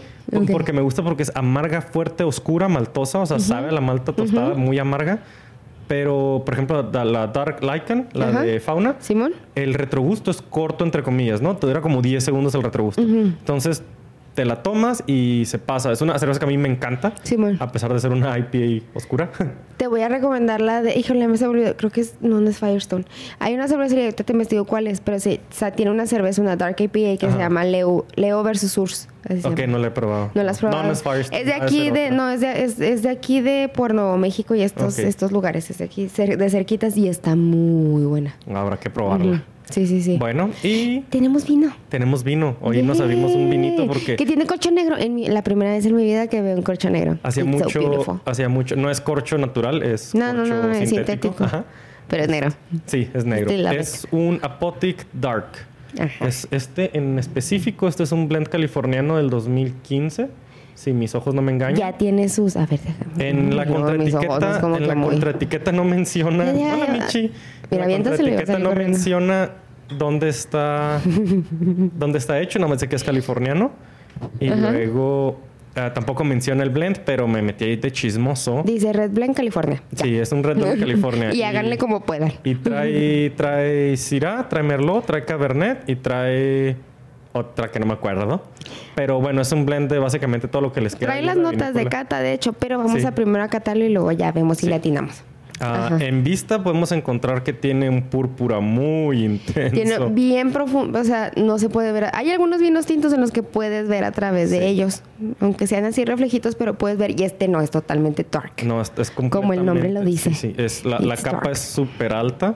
porque 0.51 0.73
me 0.73 0.81
gusta 0.81 1.03
porque 1.03 1.23
es 1.23 1.31
amarga, 1.35 1.81
fuerte, 1.81 2.23
oscura, 2.23 2.67
maltosa, 2.67 3.19
o 3.19 3.25
sea, 3.25 3.39
sabe 3.39 3.69
a 3.69 3.71
la 3.71 3.81
malta 3.81 4.13
tostada, 4.13 4.53
muy 4.55 4.79
amarga. 4.79 5.19
Pero, 5.87 6.43
por 6.45 6.53
ejemplo, 6.53 6.89
la, 6.91 7.03
la 7.03 7.27
Dark 7.27 7.61
Lycan, 7.61 8.07
la 8.13 8.29
Ajá. 8.29 8.41
de 8.41 8.59
fauna, 8.61 8.95
¿Simón? 8.99 9.33
el 9.53 9.73
retrogusto 9.73 10.31
es 10.31 10.41
corto, 10.41 10.85
entre 10.85 11.03
comillas, 11.03 11.41
¿no? 11.41 11.57
Te 11.57 11.67
dura 11.67 11.81
como 11.81 12.01
10 12.01 12.23
segundos 12.23 12.55
el 12.55 12.63
retrogusto. 12.63 13.01
Entonces, 13.01 13.83
te 14.33 14.45
la 14.45 14.63
tomas 14.63 15.03
y 15.07 15.43
se 15.45 15.59
pasa. 15.59 15.91
Es 15.91 16.01
una 16.01 16.17
cerveza 16.17 16.39
que 16.39 16.45
a 16.45 16.47
mí 16.47 16.57
me 16.57 16.69
encanta, 16.69 17.13
Simón. 17.23 17.57
a 17.59 17.71
pesar 17.71 17.93
de 17.93 17.99
ser 17.99 18.11
una 18.11 18.37
IPA 18.37 18.85
oscura. 18.93 19.29
Te 19.77 19.87
voy 19.87 20.01
a 20.01 20.09
recomendar 20.09 20.61
la 20.61 20.81
de. 20.81 20.97
Híjole, 20.97 21.27
me 21.27 21.37
se 21.37 21.45
me 21.45 21.51
olvidó. 21.51 21.75
Creo 21.75 21.89
que 21.89 22.01
es. 22.01 22.15
No, 22.21 22.39
no 22.39 22.49
es 22.49 22.59
Firestone. 22.59 23.05
Hay 23.39 23.53
una 23.53 23.67
cervecería, 23.67 24.05
ahorita 24.05 24.23
te 24.23 24.31
investigo 24.31 24.65
cuál 24.65 24.87
es, 24.87 25.01
pero 25.01 25.19
sí, 25.19 25.39
o 25.49 25.53
sea, 25.53 25.71
tiene 25.71 25.91
una 25.91 26.05
cerveza, 26.05 26.41
una 26.41 26.55
Dark 26.55 26.75
IPA 26.79 27.17
que 27.17 27.31
se 27.31 27.37
llama 27.37 27.63
Leo, 27.65 28.05
Leo 28.15 28.43
versus 28.43 28.77
Urs. 28.77 29.09
ok, 29.43 29.59
no 29.67 29.79
la 29.79 29.87
he 29.87 29.91
probado. 29.91 30.31
No 30.35 30.43
la 30.43 30.51
has 30.51 30.59
probado. 30.59 30.83
No, 30.83 30.87
no 30.87 30.93
es 30.93 31.01
Firestone. 31.03 31.39
Es 31.39 31.45
de 31.47 31.53
aquí 31.53 31.89
de, 31.89 32.11
no, 32.11 32.29
es 32.29 32.41
de, 32.41 32.63
es, 32.63 32.79
es 32.79 33.01
de 33.01 33.09
aquí 33.09 33.41
de 33.41 33.71
Nuevo 33.75 34.17
México 34.17 34.55
y 34.55 34.61
estos, 34.61 34.99
estos 34.99 35.31
lugares. 35.31 35.69
Es 35.69 35.79
de 35.79 35.85
aquí, 35.85 36.07
de 36.07 36.49
cerquitas 36.49 36.95
y 36.95 37.07
está 37.09 37.35
muy 37.35 38.05
buena. 38.05 38.35
Habrá 38.53 38.77
que 38.77 38.89
probarla. 38.89 39.43
Sí, 39.73 39.87
sí, 39.87 40.01
sí. 40.01 40.17
Bueno, 40.17 40.51
y 40.63 40.99
Tenemos 41.09 41.47
vino. 41.47 41.73
tenemos 41.89 42.23
vino. 42.23 42.55
Hoy 42.61 42.81
nos 42.83 42.99
abrimos 42.99 43.31
un 43.33 43.49
vinito 43.49 43.87
porque... 43.87 44.15
Que 44.15 44.25
tiene 44.25 44.45
corcho 44.45 44.69
negro. 44.71 44.97
En 44.97 45.15
mi- 45.15 45.27
la 45.27 45.43
primera 45.43 45.71
vez 45.71 45.85
en 45.85 45.95
mi 45.95 46.03
vida 46.03 46.27
que 46.27 46.41
veo 46.41 46.55
un 46.55 46.61
corcho 46.63 46.89
negro. 46.89 47.17
Hacía 47.23 47.43
It's 47.43 47.51
so 47.57 47.63
mucho, 47.65 47.79
beautiful. 47.79 48.19
hacía 48.25 48.49
mucho, 48.49 48.75
no 48.75 48.89
es 48.91 49.01
corcho 49.01 49.37
natural, 49.37 49.81
es 49.83 50.13
No, 50.13 50.31
no, 50.33 50.39
corcho 50.41 50.53
no, 50.55 50.63
no, 50.63 50.71
es 50.73 50.89
sintético. 50.89 51.11
sintético. 51.33 51.43
Ajá. 51.45 51.65
Pero 52.07 52.23
es 52.23 52.29
negro. 52.29 52.49
Sí, 52.85 53.09
es 53.13 53.25
negro. 53.25 53.51
Love 53.57 53.79
Es 53.79 54.07
un 54.11 54.39
Apotic 54.43 55.05
Dark. 55.13 55.47
Ajá. 55.99 56.27
Es 56.27 56.47
este 56.51 56.95
en 56.97 57.17
específico, 57.17 57.87
este 57.87 58.03
es 58.03 58.11
un 58.11 58.27
blend 58.27 58.47
californiano 58.49 59.17
del 59.17 59.29
2015, 59.29 60.27
si 60.75 60.91
mis 60.91 61.13
ojos 61.15 61.33
no 61.35 61.41
me 61.41 61.51
engañan. 61.51 61.77
Ya 61.79 61.93
tiene 61.97 62.29
sus. 62.29 62.57
A 62.57 62.65
ver, 62.65 62.79
déjame. 62.81 63.29
En 63.29 63.55
la 63.55 63.65
No, 63.65 63.73
contraetiqueta, 63.75 64.51
es 64.53 64.57
como 64.57 64.77
en 64.77 64.87
la 64.87 64.95
muy- 64.95 65.09
contraetiqueta 65.11 65.71
no 65.71 65.83
menciona. 65.85 66.45
Ya, 66.45 66.53
ya, 66.53 66.75
Hola, 66.75 66.85
ya. 66.87 66.93
Michi. 66.93 67.19
En 67.19 67.31
Mira, 67.71 67.77
la 67.77 67.83
aviéntaselo 67.85 68.27
y 68.27 68.31
va 68.31 68.37
a 68.37 68.39
contraetiqueta 68.41 68.59
no 68.59 68.69
corriendo. 68.69 68.97
menciona 68.97 69.51
dónde 69.89 70.29
está 70.29 70.99
dónde 71.97 72.17
está 72.19 72.39
hecho, 72.39 72.59
nada 72.59 72.69
más 72.69 72.79
sé 72.79 72.87
que 72.89 72.95
es 72.95 73.03
californiano. 73.03 73.71
Y 74.39 74.49
Ajá. 74.49 74.71
luego 74.71 75.39
ah, 75.75 75.91
tampoco 75.93 76.23
menciona 76.23 76.63
el 76.63 76.69
blend, 76.69 76.99
pero 76.99 77.27
me 77.27 77.41
metí 77.41 77.65
ahí 77.65 77.75
de 77.77 77.91
chismoso. 77.91 78.61
Dice 78.65 78.93
Red 78.93 79.11
Blend 79.11 79.35
California. 79.35 79.81
Ya. 79.91 80.03
Sí, 80.05 80.15
es 80.17 80.31
un 80.31 80.43
Red 80.43 80.57
Bull 80.57 80.79
California. 80.79 81.33
y 81.33 81.41
háganle 81.43 81.77
como 81.77 82.01
puedan. 82.01 82.31
Y 82.43 82.55
trae, 82.55 83.31
trae 83.31 83.97
Syrah, 83.97 84.47
trae 84.49 84.63
Merlot, 84.63 85.05
trae 85.05 85.25
Cabernet 85.25 85.83
y 85.89 85.95
trae 85.95 86.75
otra 87.33 87.69
que 87.71 87.79
no 87.79 87.87
me 87.87 87.93
acuerdo. 87.93 88.43
Pero 88.95 89.19
bueno, 89.19 89.41
es 89.41 89.51
un 89.51 89.65
blend 89.65 89.91
de 89.91 89.97
básicamente 89.97 90.47
todo 90.47 90.61
lo 90.61 90.71
que 90.71 90.79
les 90.81 90.95
queda. 90.95 91.07
Trae 91.07 91.23
las 91.23 91.35
notas 91.37 91.73
de 91.73 91.87
cata, 91.87 92.19
de 92.19 92.33
hecho, 92.33 92.53
pero 92.53 92.77
vamos 92.77 93.01
Sí. 93.01 93.07
a 93.07 93.15
primero 93.15 93.43
a 93.43 93.47
catarlo 93.47 93.83
y 93.83 93.89
luego 93.89 94.11
ya 94.11 94.31
vemos 94.31 94.57
si 94.57 94.65
Sí. 94.65 94.69
le 94.69 94.75
atinamos. 94.75 95.23
Ah, 95.65 95.97
en 95.99 96.23
vista 96.23 96.61
podemos 96.63 96.91
encontrar 96.91 97.43
que 97.43 97.53
tiene 97.53 97.89
un 97.89 98.03
púrpura 98.03 98.59
muy 98.59 99.23
intenso. 99.23 99.73
Tiene 99.73 99.97
bien 100.09 100.51
profundo, 100.51 100.99
o 100.99 101.03
sea, 101.03 101.31
no 101.37 101.57
se 101.59 101.69
puede 101.69 101.91
ver. 101.91 102.09
Hay 102.13 102.29
algunos 102.31 102.59
vinos 102.61 102.85
tintos 102.85 103.13
en 103.13 103.21
los 103.21 103.31
que 103.31 103.43
puedes 103.43 103.87
ver 103.87 104.03
a 104.03 104.11
través 104.11 104.49
Sí. 104.49 104.59
de 104.59 104.67
ellos, 104.67 105.03
aunque 105.39 105.67
sean 105.67 105.85
así 105.85 106.03
reflejitos, 106.05 106.55
pero 106.55 106.77
puedes 106.77 106.97
ver. 106.97 107.19
Y 107.19 107.23
este 107.23 107.47
no 107.47 107.61
es 107.61 107.71
totalmente 107.71 108.25
dark. 108.29 108.63
No, 108.65 108.81
es, 108.81 108.91
es 108.97 109.11
Como 109.11 109.53
el 109.53 109.65
nombre 109.65 109.89
lo 109.91 110.01
dice. 110.01 110.33
Sí, 110.33 110.53
sí, 110.53 110.55
es, 110.57 110.83
la, 110.85 110.97
capa 111.17 111.37
dark. 111.37 111.51
es 111.51 111.59
súper 111.59 112.13
alta. 112.13 112.55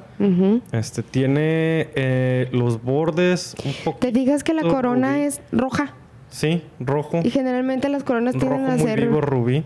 Este 0.72 1.04
tiene 1.04 1.90
eh, 1.96 2.50
los 2.52 2.84
bordes 2.84 3.56
un 3.64 3.74
poco. 3.86 4.00
Te 4.00 4.12
fijas 4.12 4.44
que 4.44 4.54
la 4.54 4.64
corona 4.64 5.14
rubí. 5.14 5.22
es 5.22 5.42
roja. 5.52 5.94
Sí, 6.30 6.62
rojo. 6.80 7.22
Y 7.24 7.30
generalmente 7.30 7.88
las 7.90 8.04
coronas 8.04 8.36
tienden 8.36 8.66
a 8.66 8.78
ser 8.78 9.00
vivo, 9.02 9.22
rubí. 9.22 9.64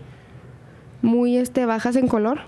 muy 1.02 1.36
este, 1.36 1.66
bajas 1.66 1.96
en 1.96 2.06
color. 2.06 2.40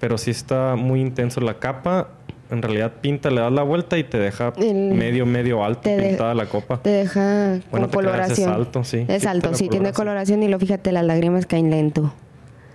Pero 0.00 0.18
sí 0.18 0.30
está 0.32 0.74
muy 0.76 1.00
intenso 1.00 1.40
la 1.40 1.58
capa. 1.58 2.08
En 2.50 2.62
realidad 2.62 2.94
pinta, 3.00 3.30
le 3.30 3.40
das 3.40 3.52
la 3.52 3.62
vuelta 3.62 3.96
y 3.96 4.02
te 4.02 4.18
deja 4.18 4.52
El- 4.56 4.94
medio, 4.94 5.24
medio 5.24 5.62
alto 5.64 5.82
pintada 5.96 6.34
la 6.34 6.46
copa. 6.46 6.82
Te 6.82 6.90
deja 6.90 7.60
Bueno, 7.70 7.88
con 7.88 8.02
te 8.04 8.10
creas, 8.10 8.30
es 8.30 8.38
coloración. 8.40 8.50
alto, 8.52 8.82
sí. 8.82 9.04
Es 9.06 9.24
alto, 9.26 9.54
sí, 9.54 9.68
tiene 9.68 9.92
coloración. 9.92 9.94
coloración 9.94 10.42
y 10.42 10.48
luego 10.48 10.60
fíjate, 10.60 10.90
las 10.90 11.04
lágrimas 11.04 11.46
caen 11.46 11.70
lento. 11.70 12.12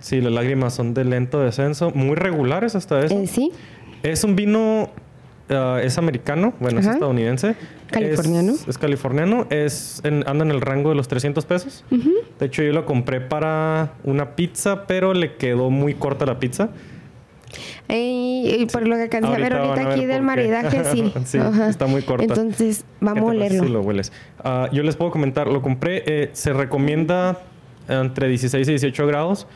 Sí, 0.00 0.22
las 0.22 0.32
lágrimas 0.32 0.72
son 0.72 0.94
de 0.94 1.04
lento 1.04 1.40
descenso. 1.40 1.90
Muy 1.90 2.14
regulares 2.14 2.74
hasta 2.74 3.00
eso. 3.00 3.14
Eh, 3.20 3.26
sí, 3.26 3.50
Es 4.02 4.24
un 4.24 4.34
vino... 4.36 4.88
ah, 5.50 5.80
es 5.82 5.98
americano. 5.98 6.54
Bueno, 6.60 6.80
es 6.80 6.86
estadounidense. 6.86 7.54
Californiano. 7.90 8.52
Es, 8.54 8.68
es 8.68 8.78
californiano. 8.78 9.46
Es 9.50 10.00
en- 10.04 10.26
anda 10.26 10.44
en 10.44 10.52
el 10.52 10.60
rango 10.62 10.88
de 10.90 10.94
los 10.94 11.06
300 11.08 11.44
pesos. 11.44 11.84
De 12.38 12.46
hecho, 12.46 12.62
yo 12.62 12.72
lo 12.72 12.86
compré 12.86 13.20
para 13.20 13.92
una 14.04 14.36
pizza, 14.36 14.86
pero 14.86 15.12
le 15.12 15.34
quedó 15.36 15.68
muy 15.70 15.94
corta 15.94 16.24
la 16.24 16.38
pizza. 16.38 16.70
Y 17.88 18.66
por 18.72 18.86
lo 18.86 18.96
que 18.96 19.02
alcancé 19.02 19.28
a 19.28 19.38
ver 19.38 19.54
Ahorita 19.54 19.90
aquí 19.90 20.00
ver 20.00 20.14
del 20.14 20.22
maridaje, 20.22 20.84
sí. 20.92 21.12
Sí, 21.24 21.38
está 21.68 21.86
muy 21.86 22.02
corta. 22.02 22.24
Entonces, 22.24 22.84
vamos 23.00 23.30
a 23.30 23.32
¿Qué 23.32 23.38
te 23.38 23.38
parece 23.38 23.60
olerlo. 23.60 23.66
Si 23.66 23.72
lo 23.72 23.80
hueles. 23.80 24.12
Ah, 24.42 24.68
yo 24.72 24.82
les 24.82 24.96
puedo 24.96 25.10
comentar, 25.10 25.48
lo 25.48 25.62
compré, 25.62 26.02
eh, 26.06 26.30
se 26.32 26.52
recomienda 26.52 27.38
entre 27.88 28.28
16 28.28 28.66
y 28.66 28.70
18 28.72 29.06
grados. 29.06 29.46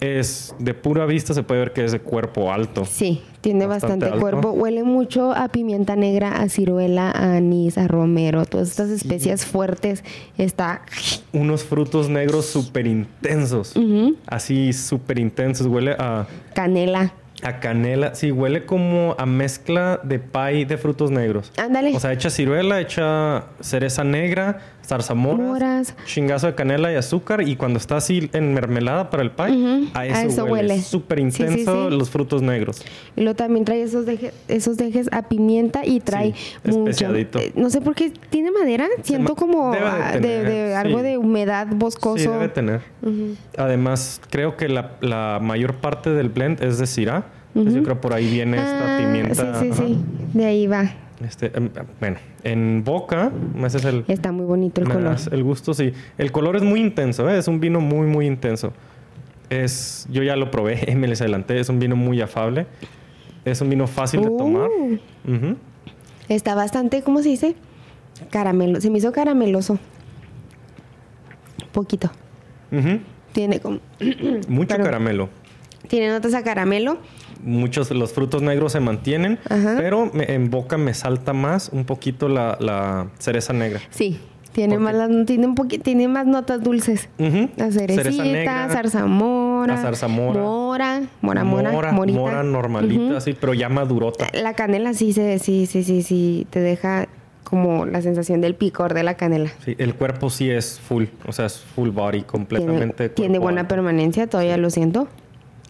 Es 0.00 0.54
de 0.58 0.72
pura 0.72 1.04
vista, 1.04 1.34
se 1.34 1.42
puede 1.42 1.60
ver 1.60 1.72
que 1.74 1.84
es 1.84 1.92
de 1.92 2.00
cuerpo 2.00 2.50
alto. 2.50 2.86
Sí, 2.86 3.20
tiene 3.42 3.66
Bastante 3.66 4.08
cuerpo. 4.12 4.50
Huele 4.52 4.82
mucho 4.82 5.32
a 5.32 5.48
pimienta 5.48 5.94
negra, 5.94 6.40
a 6.40 6.48
ciruela, 6.48 7.10
a 7.10 7.36
anís, 7.36 7.76
a 7.76 7.86
romero, 7.86 8.46
todas 8.46 8.70
estas 8.70 8.88
especias 8.88 9.44
fuertes. 9.44 10.02
Está. 10.38 10.82
Unos 11.34 11.64
frutos 11.64 12.08
negros 12.08 12.46
súper 12.46 12.86
intensos. 12.86 13.74
Así 14.26 14.72
súper 14.72 15.18
intensos. 15.18 15.66
Huele 15.66 15.92
a, 15.98 16.26
Canela. 16.54 17.12
A 17.42 17.60
canela, 17.60 18.14
sí, 18.14 18.30
huele 18.32 18.66
como 18.66 19.14
a 19.18 19.26
mezcla 19.26 20.00
de 20.02 20.18
pie 20.18 20.66
de 20.66 20.76
frutos 20.76 21.10
negros. 21.10 21.52
Ándale. 21.56 21.96
O 21.96 22.00
sea, 22.00 22.12
echa 22.12 22.30
ciruela, 22.30 22.80
echa 22.80 23.44
cereza 23.60 24.04
negra, 24.04 24.60
zarzamoras, 24.90 25.46
Moras. 25.46 25.94
chingazo 26.04 26.48
de 26.48 26.54
canela 26.54 26.92
y 26.92 26.96
azúcar. 26.96 27.42
Y 27.46 27.56
cuando 27.56 27.78
está 27.78 27.96
así 27.96 28.28
en 28.32 28.52
mermelada 28.54 29.08
para 29.08 29.22
el 29.22 29.30
pie, 29.30 29.46
Ujú, 29.52 29.88
a 29.94 30.00
a 30.00 30.06
eso, 30.06 30.28
eso 30.28 30.44
huele. 30.44 30.74
huele. 30.74 30.82
Súper 30.82 31.18
Sí, 31.20 31.30
sí, 31.30 31.42
intenso 31.42 31.88
sí. 31.90 31.96
los 31.96 32.10
frutos 32.10 32.42
negros. 32.42 32.82
Y 33.16 33.20
luego 33.22 33.36
también 33.36 33.64
trae 33.64 33.82
esos 33.82 34.04
dejes, 34.04 34.34
esos 34.48 34.76
dejes 34.76 35.08
a 35.12 35.22
pimienta 35.28 35.86
y 35.86 36.00
trae 36.00 36.34
Sí, 36.64 36.72
mucho. 36.76 37.14
eh, 37.14 37.52
No 37.54 37.70
sé 37.70 37.80
por 37.80 37.94
qué 37.94 38.12
tiene 38.30 38.50
madera. 38.50 38.88
Siento 39.02 39.36
como 39.36 39.70
debe 39.72 39.84
de 39.84 39.90
ah, 39.90 40.12
de, 40.14 40.20
tener, 40.20 40.46
de 40.48 40.74
algo 40.74 40.98
sí. 40.98 41.04
de 41.04 41.18
humedad 41.18 41.66
boscoso. 41.72 42.18
Sí, 42.22 42.28
debe 42.28 42.48
tener. 42.48 42.80
Ujú. 43.02 43.36
Además, 43.56 44.20
creo 44.30 44.56
que 44.56 44.68
la, 44.68 44.92
la 45.00 45.38
mayor 45.40 45.74
parte 45.76 46.10
del 46.10 46.28
blend 46.30 46.62
es 46.62 46.78
de 46.78 46.86
Syrah. 46.86 47.24
Entonces, 47.54 47.74
Yo 47.74 47.82
creo 47.82 48.00
por 48.00 48.12
ahí 48.14 48.30
viene 48.30 48.56
esta 48.58 48.96
Ah, 48.96 48.98
pimienta. 48.98 49.60
Sí, 49.60 49.70
sí, 49.72 49.82
sí. 49.86 49.98
De 50.34 50.44
ahí 50.46 50.66
va. 50.66 50.92
Este, 51.24 51.54
em, 51.56 51.68
bueno, 52.00 52.16
en 52.44 52.82
boca, 52.84 53.30
ese 53.64 53.76
es 53.78 53.84
el, 53.84 54.04
Está 54.08 54.32
muy 54.32 54.46
bonito 54.46 54.80
el 54.80 54.88
color. 54.88 55.16
el 55.30 55.44
gusto, 55.44 55.74
sí. 55.74 55.92
El 56.16 56.32
color 56.32 56.56
es 56.56 56.62
muy 56.62 56.80
intenso, 56.80 57.28
¿eh? 57.28 57.36
es 57.38 57.46
un 57.46 57.60
vino 57.60 57.80
muy, 57.80 58.06
muy 58.06 58.26
intenso. 58.26 58.72
Es, 59.50 60.06
yo 60.10 60.22
ya 60.22 60.36
lo 60.36 60.50
probé, 60.50 60.94
me 60.96 61.08
les 61.08 61.20
adelanté, 61.20 61.60
es 61.60 61.68
un 61.68 61.78
vino 61.78 61.94
muy 61.96 62.20
afable. 62.22 62.66
Es 63.44 63.60
un 63.60 63.68
vino 63.70 63.86
fácil 63.86 64.22
de 64.22 64.28
Uh. 64.28 64.36
tomar. 64.36 64.68
Ujú. 65.26 65.56
Está 66.28 66.54
bastante, 66.54 67.02
¿cómo 67.02 67.22
se 67.22 67.30
dice? 67.30 67.54
Caramelo. 68.30 68.80
Se 68.80 68.90
me 68.90 68.98
hizo 68.98 69.12
carameloso. 69.12 69.78
Poquito. 71.72 72.10
Tiene 73.32 73.60
como. 73.60 73.78
Mucho 74.48 74.68
Pero- 74.74 74.84
caramelo. 74.84 75.28
Tiene 75.88 76.08
notas 76.10 76.34
a 76.34 76.42
caramelo. 76.42 76.98
Muchos 77.42 77.88
de 77.88 77.94
los 77.94 78.12
frutos 78.12 78.42
negros 78.42 78.72
se 78.72 78.80
mantienen, 78.80 79.38
Ajá. 79.48 79.74
pero 79.78 80.10
me- 80.12 80.32
en 80.34 80.50
boca 80.50 80.76
me 80.78 80.94
salta 80.94 81.32
más 81.32 81.70
un 81.72 81.84
poquito 81.84 82.28
la, 82.28 82.56
la 82.60 83.08
cereza 83.18 83.52
negra. 83.52 83.80
Sí. 83.90 84.18
Tiene 84.52 84.74
¿Por 84.74 84.82
más, 84.82 85.26
tiene, 85.26 85.46
un 85.46 85.54
tiene 85.54 86.08
más 86.08 86.26
notas 86.26 86.60
dulces. 86.60 87.08
Ujú. 87.20 87.48
La 87.56 87.70
Cereza 87.70 88.10
negra, 88.24 88.68
zarzamora, 88.68 89.76
la 89.76 89.80
zarzamora. 89.80 90.40
mora, 90.40 91.02
mora, 91.20 91.44
mora, 91.44 91.70
mora, 91.70 91.92
morita. 91.92 92.18
mora 92.18 92.42
normalita, 92.42 93.18
así, 93.18 93.32
pero 93.32 93.54
ya 93.54 93.68
madurota. 93.68 94.26
La 94.32 94.54
canela 94.54 94.92
sí, 94.92 95.12
se, 95.12 95.38
sí, 95.38 95.66
sí, 95.66 95.84
sí, 95.84 96.02
sí, 96.02 96.48
te 96.50 96.58
deja 96.58 97.06
como 97.44 97.86
la 97.86 98.02
sensación 98.02 98.40
del 98.40 98.56
picor 98.56 98.92
de 98.92 99.04
la 99.04 99.14
canela. 99.14 99.50
Sí, 99.64 99.76
el 99.78 99.94
cuerpo 99.94 100.30
sí 100.30 100.50
es 100.50 100.80
full, 100.80 101.04
o 101.26 101.32
sea, 101.32 101.46
es 101.46 101.60
full 101.60 101.90
body 101.90 102.22
completamente. 102.22 103.08
tiene 103.08 103.38
buena 103.38 103.60
alto. 103.62 103.74
permanencia, 103.76 104.26
todavía 104.26 104.56
lo 104.56 104.70
siento. 104.70 105.06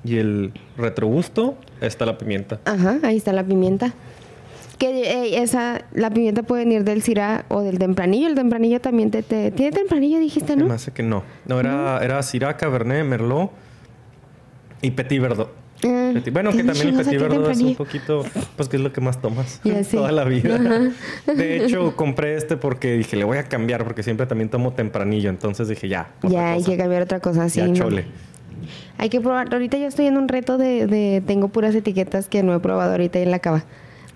Y 0.05 0.17
el 0.19 0.53
retrogusto 0.79 1.57
está 1.81 2.07
la 2.07 2.17
pimienta. 2.19 2.59
Ajá, 2.65 2.99
ahí 3.03 3.17
está 3.17 3.33
la 3.33 3.45
pimienta. 3.45 3.93
Que 4.79 5.03
eh, 5.03 5.43
esa, 5.43 5.83
la 5.93 6.09
pimienta 6.11 6.43
puede 6.43 6.65
venir 6.65 6.85
del 6.85 7.03
Syrah 7.03 7.45
o 7.49 7.61
del 7.61 7.79
tempranillo. 7.79 8.29
El 8.29 8.35
tempranillo 8.35 8.81
también 8.81 9.11
te, 9.11 9.23
te- 9.23 9.51
tiene 9.51 9.73
tempranillo, 9.73 10.19
dijiste, 10.19 10.57
¿no? 10.57 10.67
me 10.67 10.75
hace 10.75 10.91
que 10.91 11.03
no. 11.03 11.23
No, 11.47 11.61
era, 11.61 12.03
era 12.03 12.23
Syrah, 12.23 12.57
Cabernet, 12.57 13.05
Merlot 13.05 13.51
y 14.83 14.91
Petit 14.93 15.21
Verdot. 15.21 15.51
Ah, 15.85 16.13
Petit- 16.15 16.33
Bueno, 16.33 16.51
que 16.51 16.59
¿qué 16.59 16.65
también 16.65 16.89
el 16.89 16.95
Petit 16.97 17.21
Verdot 17.21 17.51
es 17.51 17.61
un 17.61 17.75
poquito, 17.75 18.25
pues 18.57 18.69
que 18.71 18.77
es 18.77 18.83
lo 18.83 18.91
que 18.93 19.03
más 19.03 19.21
tomas 19.21 19.61
toda 19.93 20.13
la 20.13 20.25
vida. 20.25 20.59
De 21.27 21.63
hecho, 21.65 21.95
compré 21.95 22.37
este 22.37 22.57
porque 22.57 22.95
dije, 22.95 23.17
le 23.17 23.25
voy 23.25 23.37
a 23.37 23.45
cambiar 23.45 23.85
porque 23.85 24.03
siempre 24.03 24.25
también 24.27 24.49
tomo 24.49 24.73
tempranillo. 24.73 25.29
Entonces 25.29 25.69
dije, 25.69 25.89
ya. 25.89 26.11
Ya 26.23 26.53
hay 26.53 26.65
que 26.65 26.79
cambiar 26.79 27.03
otra 27.03 27.21
cosa 27.21 27.45
así. 27.45 27.61
Ya 27.61 27.67
¿no? 27.67 27.75
chole. 27.75 28.07
Hay 28.99 29.09
que 29.09 29.21
probar. 29.21 29.53
Ahorita 29.53 29.79
yo 29.79 29.87
estoy 29.87 30.07
en 30.07 30.17
un 30.17 30.29
reto 30.29 30.59
de, 30.59 30.87
de- 30.87 31.23
tengo 31.27 31.49
puras 31.49 31.75
etiquetas 31.75 32.29
que 32.29 32.43
no 32.43 32.55
he 32.55 32.61
probado 32.61 32.93
ahorita 32.93 33.19
en 33.19 33.31
la 33.31 33.39
cava. 33.39 33.65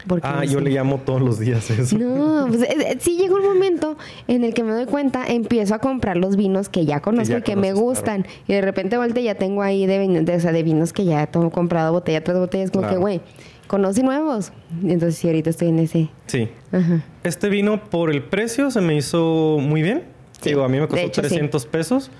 Porque 0.07 0.27
Ah, 0.27 0.37
no 0.41 0.45
yo 0.45 0.59
sé. 0.59 0.65
le 0.67 0.71
llamo 0.71 0.99
todos 0.99 1.23
los 1.23 1.39
días 1.39 1.71
eso. 1.71 1.97
No, 1.97 2.45
pues 2.49 2.61
eh, 2.63 2.77
eh, 2.79 2.97
sí 3.01 3.17
llega 3.17 3.35
un 3.37 3.43
momento 3.43 3.97
en 4.29 4.45
el 4.45 4.53
que 4.53 4.63
me 4.63 4.73
doy 4.73 4.85
cuenta, 4.85 5.25
empiezo 5.27 5.75
a 5.75 5.79
comprar 5.79 6.19
los 6.19 6.37
vinos 6.37 6.69
que 6.69 6.85
ya 6.85 7.01
conozco 7.01 7.33
ya 7.33 7.39
y 7.39 7.43
que 7.43 7.57
me 7.57 7.73
gustan. 7.73 8.27
Y 8.47 8.53
de 8.53 8.61
repente 8.61 8.99
vuelta 8.99 9.23
ya 9.23 9.35
tengo 9.37 9.63
ahí 9.63 9.87
de, 9.87 10.35
o 10.37 10.41
sea, 10.41 10.53
de 10.53 10.63
vinos 10.63 10.93
que 10.93 11.07
ya 11.07 11.27
tengo 11.27 11.49
comprado 11.51 11.91
botella 11.93 12.23
tras 12.23 12.37
botella. 12.39 12.65
Es 12.65 12.71
como 12.71 12.83
Claro. 12.83 12.97
que, 12.97 13.01
güey, 13.01 13.21
conoce 13.67 14.03
nuevos. 14.03 14.53
Entonces 14.83 15.17
sí, 15.17 15.27
ahorita 15.27 15.49
estoy 15.49 15.69
en 15.69 15.79
ese. 15.79 16.11
Sí. 16.27 16.51
Ajá. 16.71 17.03
Este 17.23 17.49
vino 17.49 17.83
por 17.89 18.11
el 18.11 18.23
precio 18.25 18.71
se 18.71 18.83
me 18.83 18.95
hizo 18.95 19.57
muy 19.59 19.81
bien. 19.81 20.03
Sí, 20.43 20.51
Digo, 20.51 20.65
a 20.65 20.69
mí 20.69 20.79
me 20.79 20.87
costó 20.87 21.03
hecho, 21.07 21.23
sí. 21.23 21.29
300 21.29 21.65
pesos. 21.65 22.11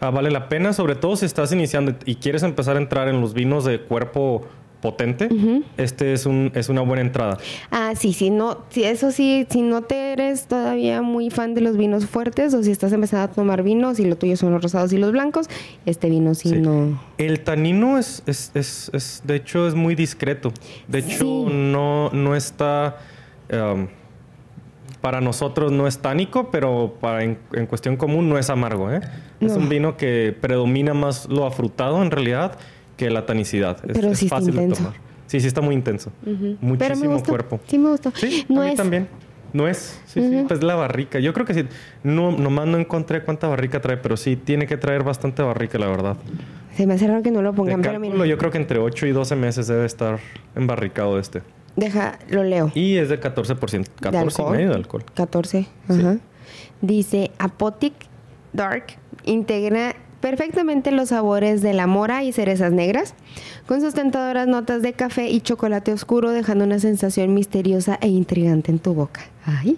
Ah, 0.00 0.10
vale 0.10 0.30
la 0.30 0.48
pena, 0.48 0.72
sobre 0.72 0.94
todo 0.94 1.16
si 1.16 1.26
estás 1.26 1.52
iniciando 1.52 1.94
y 2.04 2.16
quieres 2.16 2.42
empezar 2.42 2.76
a 2.76 2.78
entrar 2.80 3.08
en 3.08 3.20
los 3.20 3.34
vinos 3.34 3.64
de 3.64 3.80
cuerpo 3.80 4.46
potente. 4.80 5.28
Este 5.76 6.12
es, 6.12 6.24
un, 6.24 6.52
es 6.54 6.68
una 6.68 6.82
buena 6.82 7.00
entrada. 7.02 7.36
Ah, 7.72 7.94
sí, 7.96 8.12
sí, 8.12 8.30
no, 8.30 8.58
sí, 8.68 8.84
eso 8.84 9.10
sí, 9.10 9.44
si 9.50 9.60
no 9.62 9.82
te 9.82 10.12
eres 10.12 10.46
todavía 10.46 11.02
muy 11.02 11.30
fan 11.30 11.54
de 11.56 11.62
los 11.62 11.76
vinos 11.76 12.06
fuertes 12.06 12.54
o 12.54 12.62
si 12.62 12.70
estás 12.70 12.92
empezando 12.92 13.24
a 13.24 13.34
tomar 13.34 13.64
vinos 13.64 13.98
y 13.98 14.04
lo 14.04 14.14
tuyo 14.14 14.36
son 14.36 14.52
los 14.52 14.62
rosados 14.62 14.92
y 14.92 14.98
los 14.98 15.10
blancos, 15.10 15.48
este 15.84 16.08
vino 16.08 16.32
sí, 16.36 16.50
Sí. 16.50 16.54
no. 16.60 17.02
El 17.18 17.40
tanino 17.40 17.98
es, 17.98 18.22
es, 18.26 18.52
es, 18.54 18.88
es- 18.92 19.22
de 19.24 19.34
hecho, 19.34 19.66
es 19.66 19.74
muy 19.74 19.96
discreto. 19.96 20.52
De 20.86 21.00
hecho, 21.00 21.46
Sí. 21.48 21.52
no, 21.52 22.10
no 22.10 22.36
está... 22.36 22.98
um, 23.52 23.88
para 25.00 25.20
nosotros 25.20 25.72
no 25.72 25.86
es 25.86 25.98
tánico, 25.98 26.50
pero 26.50 26.94
para 27.00 27.22
en, 27.24 27.38
en 27.52 27.66
cuestión 27.66 27.96
común 27.96 28.28
no 28.28 28.38
es 28.38 28.50
amargo. 28.50 28.90
¿eh? 28.92 29.00
Es 29.40 29.52
un 29.52 29.68
vino 29.68 29.96
que 29.96 30.36
predomina 30.40 30.94
más 30.94 31.28
lo 31.28 31.46
afrutado 31.46 32.02
en 32.02 32.10
realidad 32.10 32.58
que 32.96 33.10
la 33.10 33.26
tanicidad. 33.26 33.78
Es, 33.86 33.92
Pero 33.94 34.10
es 34.10 34.18
sí 34.18 34.26
está 34.26 34.36
fácil 34.36 34.56
de 34.56 34.68
tomar. 34.68 34.94
Sí, 35.26 35.40
sí 35.40 35.46
está 35.46 35.60
muy 35.60 35.74
intenso. 35.74 36.10
Pero 36.24 36.36
me 36.40 36.56
Muchísimo 36.60 37.12
gustó. 37.12 37.30
cuerpo. 37.30 37.60
Sí, 37.66 37.78
me 37.78 37.90
gustó. 37.90 38.10
Sí, 38.14 38.46
no 38.48 38.62
a 38.62 38.64
mí 38.64 38.70
es, 38.70 38.76
también. 38.76 39.08
No 39.52 39.68
es, 39.68 40.00
sí, 40.06 40.20
sí, 40.20 40.44
pues 40.46 40.62
la 40.62 40.74
barrica. 40.74 41.20
Yo 41.20 41.32
creo 41.32 41.46
que 41.46 41.54
sí. 41.54 41.64
No, 42.02 42.32
nomás 42.32 42.66
no 42.66 42.78
encontré 42.78 43.22
cuánta 43.22 43.46
barrica 43.46 43.80
trae, 43.80 43.96
pero 43.98 44.16
sí 44.16 44.36
tiene 44.36 44.66
que 44.66 44.76
traer 44.76 45.04
bastante 45.04 45.42
barrica, 45.42 45.78
la 45.78 45.86
verdad. 45.86 46.16
Se 46.74 46.86
me 46.86 46.94
hace 46.94 47.06
raro 47.06 47.22
que 47.22 47.30
no 47.30 47.40
lo 47.42 47.52
De 47.52 47.56
pongan, 47.56 47.80
pero 47.80 47.94
cálculo, 47.94 48.14
mira, 48.14 48.26
yo 48.26 48.38
creo 48.38 48.50
que 48.50 48.58
entre 48.58 48.78
8 48.78 49.06
y 49.06 49.10
12 49.12 49.36
meses 49.36 49.66
debe 49.66 49.86
estar 49.86 50.18
embarricado 50.54 51.18
este. 51.18 51.42
Deja, 51.78 52.18
lo 52.28 52.44
leo. 52.44 52.70
Y 52.74 52.96
es 52.96 53.08
de 53.08 53.20
14%, 53.20 53.86
14 54.00 54.02
y 54.02 54.16
alcohol? 54.16 54.56
medio 54.56 54.68
de 54.70 54.74
alcohol. 54.74 55.04
14, 55.14 55.66
ajá. 55.88 56.18
Dice, 56.80 57.30
Apotic 57.38 57.94
Dark 58.52 58.98
integra 59.24 59.94
perfectamente 60.20 60.90
los 60.90 61.10
sabores 61.10 61.62
de 61.62 61.74
la 61.74 61.86
mora 61.86 62.24
y 62.24 62.32
cerezas 62.32 62.72
negras, 62.72 63.14
con 63.66 63.80
sus 63.80 63.94
tentadoras 63.94 64.48
notas 64.48 64.82
de 64.82 64.92
café 64.92 65.28
y 65.28 65.40
chocolate 65.40 65.92
oscuro, 65.92 66.30
dejando 66.30 66.64
una 66.64 66.78
sensación 66.78 67.34
misteriosa 67.34 67.98
e 68.00 68.08
intrigante 68.08 68.70
en 68.70 68.78
tu 68.78 68.94
boca. 68.94 69.22
Ay. 69.44 69.76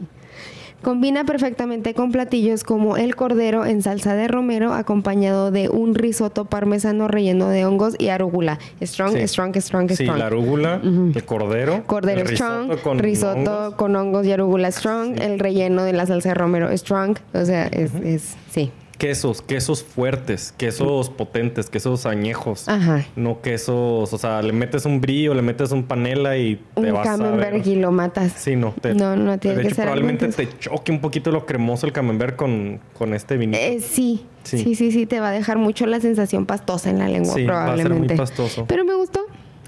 Combina 0.82 1.24
perfectamente 1.24 1.92
con 1.94 2.10
platillos 2.10 2.64
como 2.64 2.96
el 2.96 3.14
cordero 3.14 3.66
en 3.66 3.82
salsa 3.82 4.14
de 4.14 4.28
romero, 4.28 4.72
acompañado 4.72 5.50
de 5.50 5.68
un 5.68 5.94
risotto 5.94 6.46
parmesano 6.46 7.06
relleno 7.06 7.48
de 7.48 7.66
hongos 7.66 7.94
y 7.98 8.08
arúgula. 8.08 8.58
Strong, 8.82 9.12
Sí. 9.16 9.28
strong, 9.28 9.54
strong, 9.56 9.88
Sí, 9.90 10.04
strong. 10.04 10.18
la 10.18 10.26
arúgula, 10.26 10.80
el 10.82 11.24
cordero. 11.24 11.82
Cordero 11.86 12.22
el 12.22 12.28
strong, 12.34 12.68
risotto 12.70 12.82
con 12.82 12.98
risotto 12.98 13.38
hongos. 13.58 13.74
con 13.74 13.94
hongos 13.96 14.26
y 14.26 14.32
arugula 14.32 14.70
strong, 14.70 15.20
el 15.20 15.38
relleno 15.38 15.84
de 15.84 15.92
la 15.92 16.06
salsa 16.06 16.30
de 16.30 16.34
romero 16.34 16.74
strong, 16.76 17.16
o 17.34 17.44
sea, 17.44 17.66
es, 17.66 17.94
es 18.02 18.36
sí. 18.50 18.70
Quesos, 19.00 19.40
quesos 19.40 19.82
fuertes, 19.82 20.52
quesos 20.58 21.08
potentes, 21.08 21.70
quesos 21.70 22.04
añejos. 22.04 22.68
Ajá. 22.68 23.06
No 23.16 23.40
quesos, 23.40 24.12
o 24.12 24.18
sea, 24.18 24.42
le 24.42 24.52
metes 24.52 24.84
un 24.84 25.00
brillo, 25.00 25.32
le 25.32 25.40
metes 25.40 25.72
un 25.72 25.84
panela 25.84 26.36
y 26.36 26.60
te 26.74 26.90
vas 26.92 27.08
a 27.08 27.12
camembert 27.16 27.52
ver. 27.64 27.66
y 27.66 27.76
lo 27.76 27.92
matas. 27.92 28.32
Sí, 28.36 28.56
no. 28.56 28.74
te- 28.78 28.92
No, 28.92 29.16
no, 29.16 29.38
tiene 29.38 29.56
de 29.56 29.62
que 29.62 29.68
hecho, 29.68 29.76
ser 29.76 29.84
probablemente 29.86 30.28
te 30.28 30.46
choque 30.58 30.92
un 30.92 31.00
poquito 31.00 31.32
lo 31.32 31.46
cremoso 31.46 31.86
el 31.86 31.92
camembert 31.94 32.36
con, 32.36 32.78
con 32.92 33.14
este 33.14 33.38
vinito. 33.38 33.58
Eh, 33.58 33.80
sí. 33.80 34.26
Sí. 34.42 34.58
sí, 34.58 34.74
sí, 34.74 34.90
sí, 34.92 35.06
te 35.06 35.18
va 35.20 35.28
a 35.28 35.32
dejar 35.32 35.56
mucho 35.56 35.86
la 35.86 36.00
sensación 36.00 36.44
pastosa 36.44 36.90
en 36.90 36.98
la 36.98 37.08
lengua 37.08 37.34
Sí, 37.34 37.44
va 37.44 37.64
a 37.64 37.66
ser 37.68 37.74
muy 37.76 37.82
probablemente. 37.84 38.16
pastoso. 38.16 38.66
Pero 38.66 38.84
me 38.84 38.94
gustó. 38.94 39.20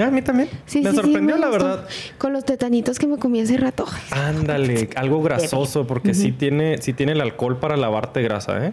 A 0.06 0.10
mí 0.10 0.22
también. 0.22 0.48
Sí, 0.66 0.80
me 0.80 0.90
sí, 0.90 0.96
sí, 0.96 1.02
sorprendió, 1.02 1.36
la 1.36 1.48
verdad. 1.48 1.86
Con 2.18 2.32
los 2.32 2.44
tetanitos 2.44 2.98
que 2.98 3.06
me 3.06 3.18
comí 3.18 3.40
hace 3.40 3.56
rato. 3.56 3.86
Ándale, 4.10 4.90
algo 4.96 5.22
grasoso, 5.22 5.86
porque 5.86 6.14
sí, 6.14 6.32
tiene, 6.32 6.78
sí 6.80 6.92
tiene 6.92 7.12
el 7.12 7.20
alcohol 7.20 7.58
para 7.58 7.76
lavarte 7.76 8.22
grasa, 8.22 8.66
¿eh? 8.66 8.72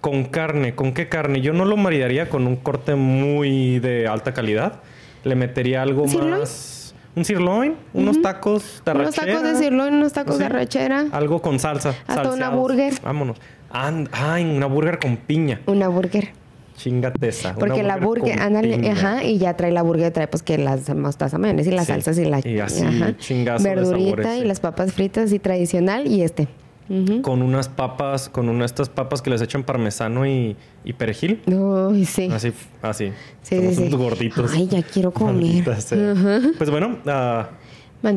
Con 0.00 0.24
carne, 0.24 0.74
¿con 0.74 0.92
qué 0.92 1.08
carne? 1.08 1.40
Yo 1.40 1.52
no 1.52 1.64
lo 1.64 1.76
maridaría 1.76 2.28
con 2.28 2.46
un 2.46 2.56
corte 2.56 2.94
muy 2.94 3.78
de 3.80 4.06
alta 4.08 4.32
calidad. 4.34 4.80
Le 5.24 5.34
metería 5.34 5.82
algo 5.82 6.08
¿Sirloin? 6.08 6.30
más. 6.40 6.94
Un 7.16 7.24
sirloin, 7.24 7.74
unos 7.92 8.22
tacos 8.22 8.82
de 8.86 8.92
Unos 8.92 9.14
tacos 9.16 9.42
de 9.42 9.56
sirloin, 9.56 9.94
unos 9.94 10.12
tacos 10.12 10.38
de 10.38 10.44
arrachera. 10.46 11.06
Algo 11.10 11.42
con 11.42 11.58
salsa. 11.58 11.90
Hasta 12.06 12.20
una 12.22 12.28
salseados. 12.30 12.54
burger. 12.60 12.94
Vámonos. 13.02 13.36
And- 13.72 14.08
ay, 14.12 14.44
una 14.44 14.66
burger 14.66 14.98
con 14.98 15.16
piña. 15.16 15.60
Una 15.66 15.88
burger. 15.88 16.30
Chingate 16.80 17.28
esa. 17.28 17.54
Porque 17.54 17.82
la 17.82 17.98
burger, 17.98 18.40
ándale, 18.40 18.88
ajá, 18.90 19.22
y 19.22 19.36
ya 19.36 19.54
trae 19.54 19.70
la 19.70 19.82
burger, 19.82 20.10
trae 20.12 20.28
pues 20.28 20.42
que 20.42 20.56
las 20.56 20.88
mostaza 20.94 21.36
mayonesa 21.36 21.70
y 21.70 21.74
las 21.74 21.86
Sí, 21.86 21.92
salsas 21.92 22.18
y 22.18 22.24
la 22.24 22.40
y 22.42 22.58
así, 22.58 22.82
ajá, 22.84 23.16
chingazo 23.18 23.62
de 23.64 23.74
verdurita 23.74 24.22
sabores, 24.22 24.42
y 24.42 24.46
las 24.46 24.60
papas 24.60 24.92
fritas 24.92 25.30
y 25.32 25.38
tradicional 25.38 26.06
y 26.06 26.22
este. 26.22 26.48
con 27.22 27.42
unas 27.42 27.68
papas, 27.68 28.28
con 28.30 28.48
una 28.48 28.60
de 28.60 28.66
estas 28.66 28.88
papas 28.88 29.20
que 29.20 29.28
les 29.30 29.42
echan 29.42 29.62
parmesano 29.62 30.26
y, 30.26 30.56
y 30.84 30.92
perejil. 30.94 31.42
Uy, 31.46 32.04
sí. 32.06 32.28
Así, 32.32 32.52
así. 32.82 33.12
Sí, 33.42 33.56
Somos 33.56 33.74
sí, 33.76 33.82
unos 33.82 33.96
gorditos. 33.96 34.52
Ay, 34.54 34.66
ya 34.66 34.82
quiero 34.82 35.10
comer. 35.12 35.34
Malditas 35.34 35.84
sea. 35.84 36.14
Pues 36.56 36.70
bueno, 36.70 36.96
ah, 37.06 37.50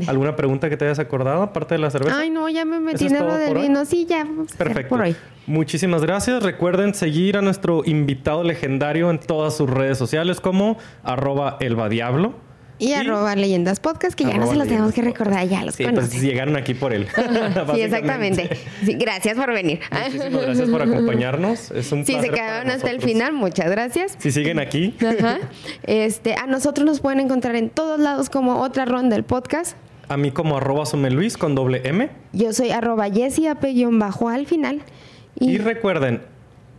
¿alguna 0.08 0.36
pregunta 0.36 0.70
que 0.70 0.78
te 0.78 0.86
hayas 0.86 1.00
acordado 1.00 1.42
aparte 1.42 1.76
de 1.76 1.80
la 1.80 1.90
cerveza? 1.90 2.18
Ay, 2.18 2.30
no, 2.30 2.48
ya 2.50 2.66
me 2.66 2.80
metí 2.80 3.06
¿Eso 3.06 3.16
en 3.16 3.28
lo 3.28 3.34
del 3.36 3.58
hoy? 3.58 3.64
vino. 3.64 3.86
Sí, 3.86 4.06
ya. 4.08 4.24
vamos 4.24 4.52
Perfecto. 4.54 4.90
Por 4.90 5.02
hoy. 5.02 5.16
Muchísimas 5.46 6.02
gracias. 6.04 6.42
Recuerden 6.42 6.94
seguir 6.94 7.38
a 7.38 7.42
nuestro 7.42 7.84
invitado 7.86 8.44
legendario 8.44 9.10
en 9.12 9.20
todas 9.20 9.56
sus 9.58 9.70
redes 9.70 9.98
sociales 9.98 10.40
como 10.40 10.78
arroba 11.04 11.58
elvadiablo. 11.60 12.34
Y, 12.80 12.94
arroba 12.94 13.36
leyendas 13.36 13.80
podcast, 13.80 14.16
que 14.16 14.26
ya 14.26 14.38
no 14.38 14.48
se 14.48 14.56
los 14.56 14.68
tenemos 14.68 14.94
que 14.94 15.02
recordar, 15.02 15.48
ya 15.48 15.64
los 15.64 15.76
Sí, 15.76 15.86
pues 15.86 16.22
llegaron 16.22 16.56
aquí 16.56 16.74
por 16.74 16.94
él. 16.94 17.08
sí, 17.76 17.82
exactamente. 17.82 18.50
Sí, 18.84 18.96
gracias 18.96 19.38
por 19.38 19.54
venir. 19.54 19.80
Muchísimas 19.92 20.42
gracias 20.44 20.70
por 20.70 20.82
acompañarnos. 20.82 21.72
Es 21.72 21.92
un 21.92 22.06
Si 22.06 22.20
se 22.20 22.30
quedaron 22.30 22.70
hasta 22.72 22.90
el 22.90 23.02
final, 23.02 23.34
muchas 23.34 23.70
gracias. 23.70 24.16
Si 24.20 24.32
siguen 24.32 24.60
aquí, 24.60 24.96
Ajá. 25.00 25.40
Este, 25.84 26.36
a 26.36 26.48
nosotros 26.48 26.86
nos 26.86 27.00
pueden 27.00 27.20
encontrar 27.20 27.56
en 27.56 27.70
todos 27.70 28.00
lados 28.00 28.30
como 28.30 28.62
otra 28.62 28.86
ronda 28.86 29.16
del 29.16 29.24
podcast. 29.24 29.78
a 30.10 30.18
mí 30.18 30.32
como 30.32 30.58
arroba 30.58 30.86
someluis 30.86 31.38
con 31.38 31.56
doble 31.56 31.82
M. 31.86 32.10
Yo 32.34 32.54
soy 32.54 32.72
arroba 32.72 33.08
bajo 33.92 34.30
al 34.30 34.46
final. 34.48 34.82
Y, 35.40 35.52
Y, 35.52 35.58
recuerden, 35.58 36.22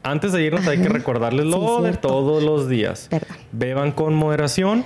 antes 0.03 0.32
de 0.32 0.45
irnos 0.45 0.66
hay 0.66 0.78
que 0.78 0.88
recordarles 0.88 1.47
lo 1.47 1.78
Sí, 1.78 1.84
de 1.84 1.97
todos 1.97 2.42
los 2.42 2.68
días. 2.68 3.09
Verdad. 3.11 3.36
Beban 3.53 3.92
con 3.92 4.14
moderación. 4.14 4.84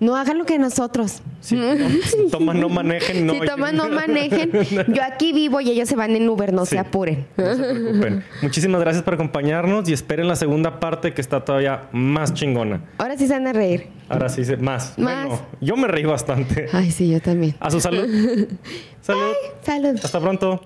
No 0.00 0.16
hagan 0.16 0.38
lo 0.38 0.44
que 0.44 0.58
nosotros. 0.58 1.22
Si, 1.40 1.56
si 2.04 2.30
toman, 2.30 2.60
no 2.60 2.68
manejen. 2.68 3.26
No, 3.26 3.34
si 3.34 3.40
toman, 3.40 3.76
no 3.76 3.88
manejen. 3.90 4.50
Yo 4.92 5.02
aquí 5.02 5.32
vivo 5.32 5.60
y 5.60 5.70
ellos 5.70 5.88
se 5.88 5.96
van 5.96 6.14
en 6.16 6.28
Uber, 6.28 6.52
no 6.52 6.64
Sí. 6.66 6.70
se 6.72 6.78
apuren. 6.78 7.26
No 7.36 7.54
se 7.54 7.62
preocupen. 7.74 8.24
Muchísimas 8.42 8.80
gracias 8.80 9.02
por 9.04 9.14
acompañarnos 9.14 9.88
y 9.88 9.92
esperen 9.92 10.28
la 10.28 10.36
segunda 10.36 10.80
parte 10.80 11.12
que 11.14 11.20
está 11.20 11.44
todavía 11.44 11.88
más 11.92 12.34
chingona. 12.34 12.82
Ahora 12.98 13.16
sí 13.16 13.26
se 13.26 13.32
van 13.34 13.46
a 13.46 13.52
reír. 13.52 13.88
Ahora 14.08 14.28
sí, 14.28 14.44
se- 14.44 14.56
más. 14.56 14.98
Más. 14.98 15.26
Bueno, 15.28 15.42
yo 15.60 15.76
me 15.76 15.88
reí 15.88 16.04
bastante. 16.04 16.66
Ay, 16.72 16.90
sí, 16.90 17.10
yo 17.10 17.20
también. 17.20 17.54
A 17.60 17.70
su 17.70 17.80
salud. 17.80 18.04
Salud. 19.00 19.32
Salud. 19.62 20.00
Hasta 20.02 20.20
pronto. 20.20 20.60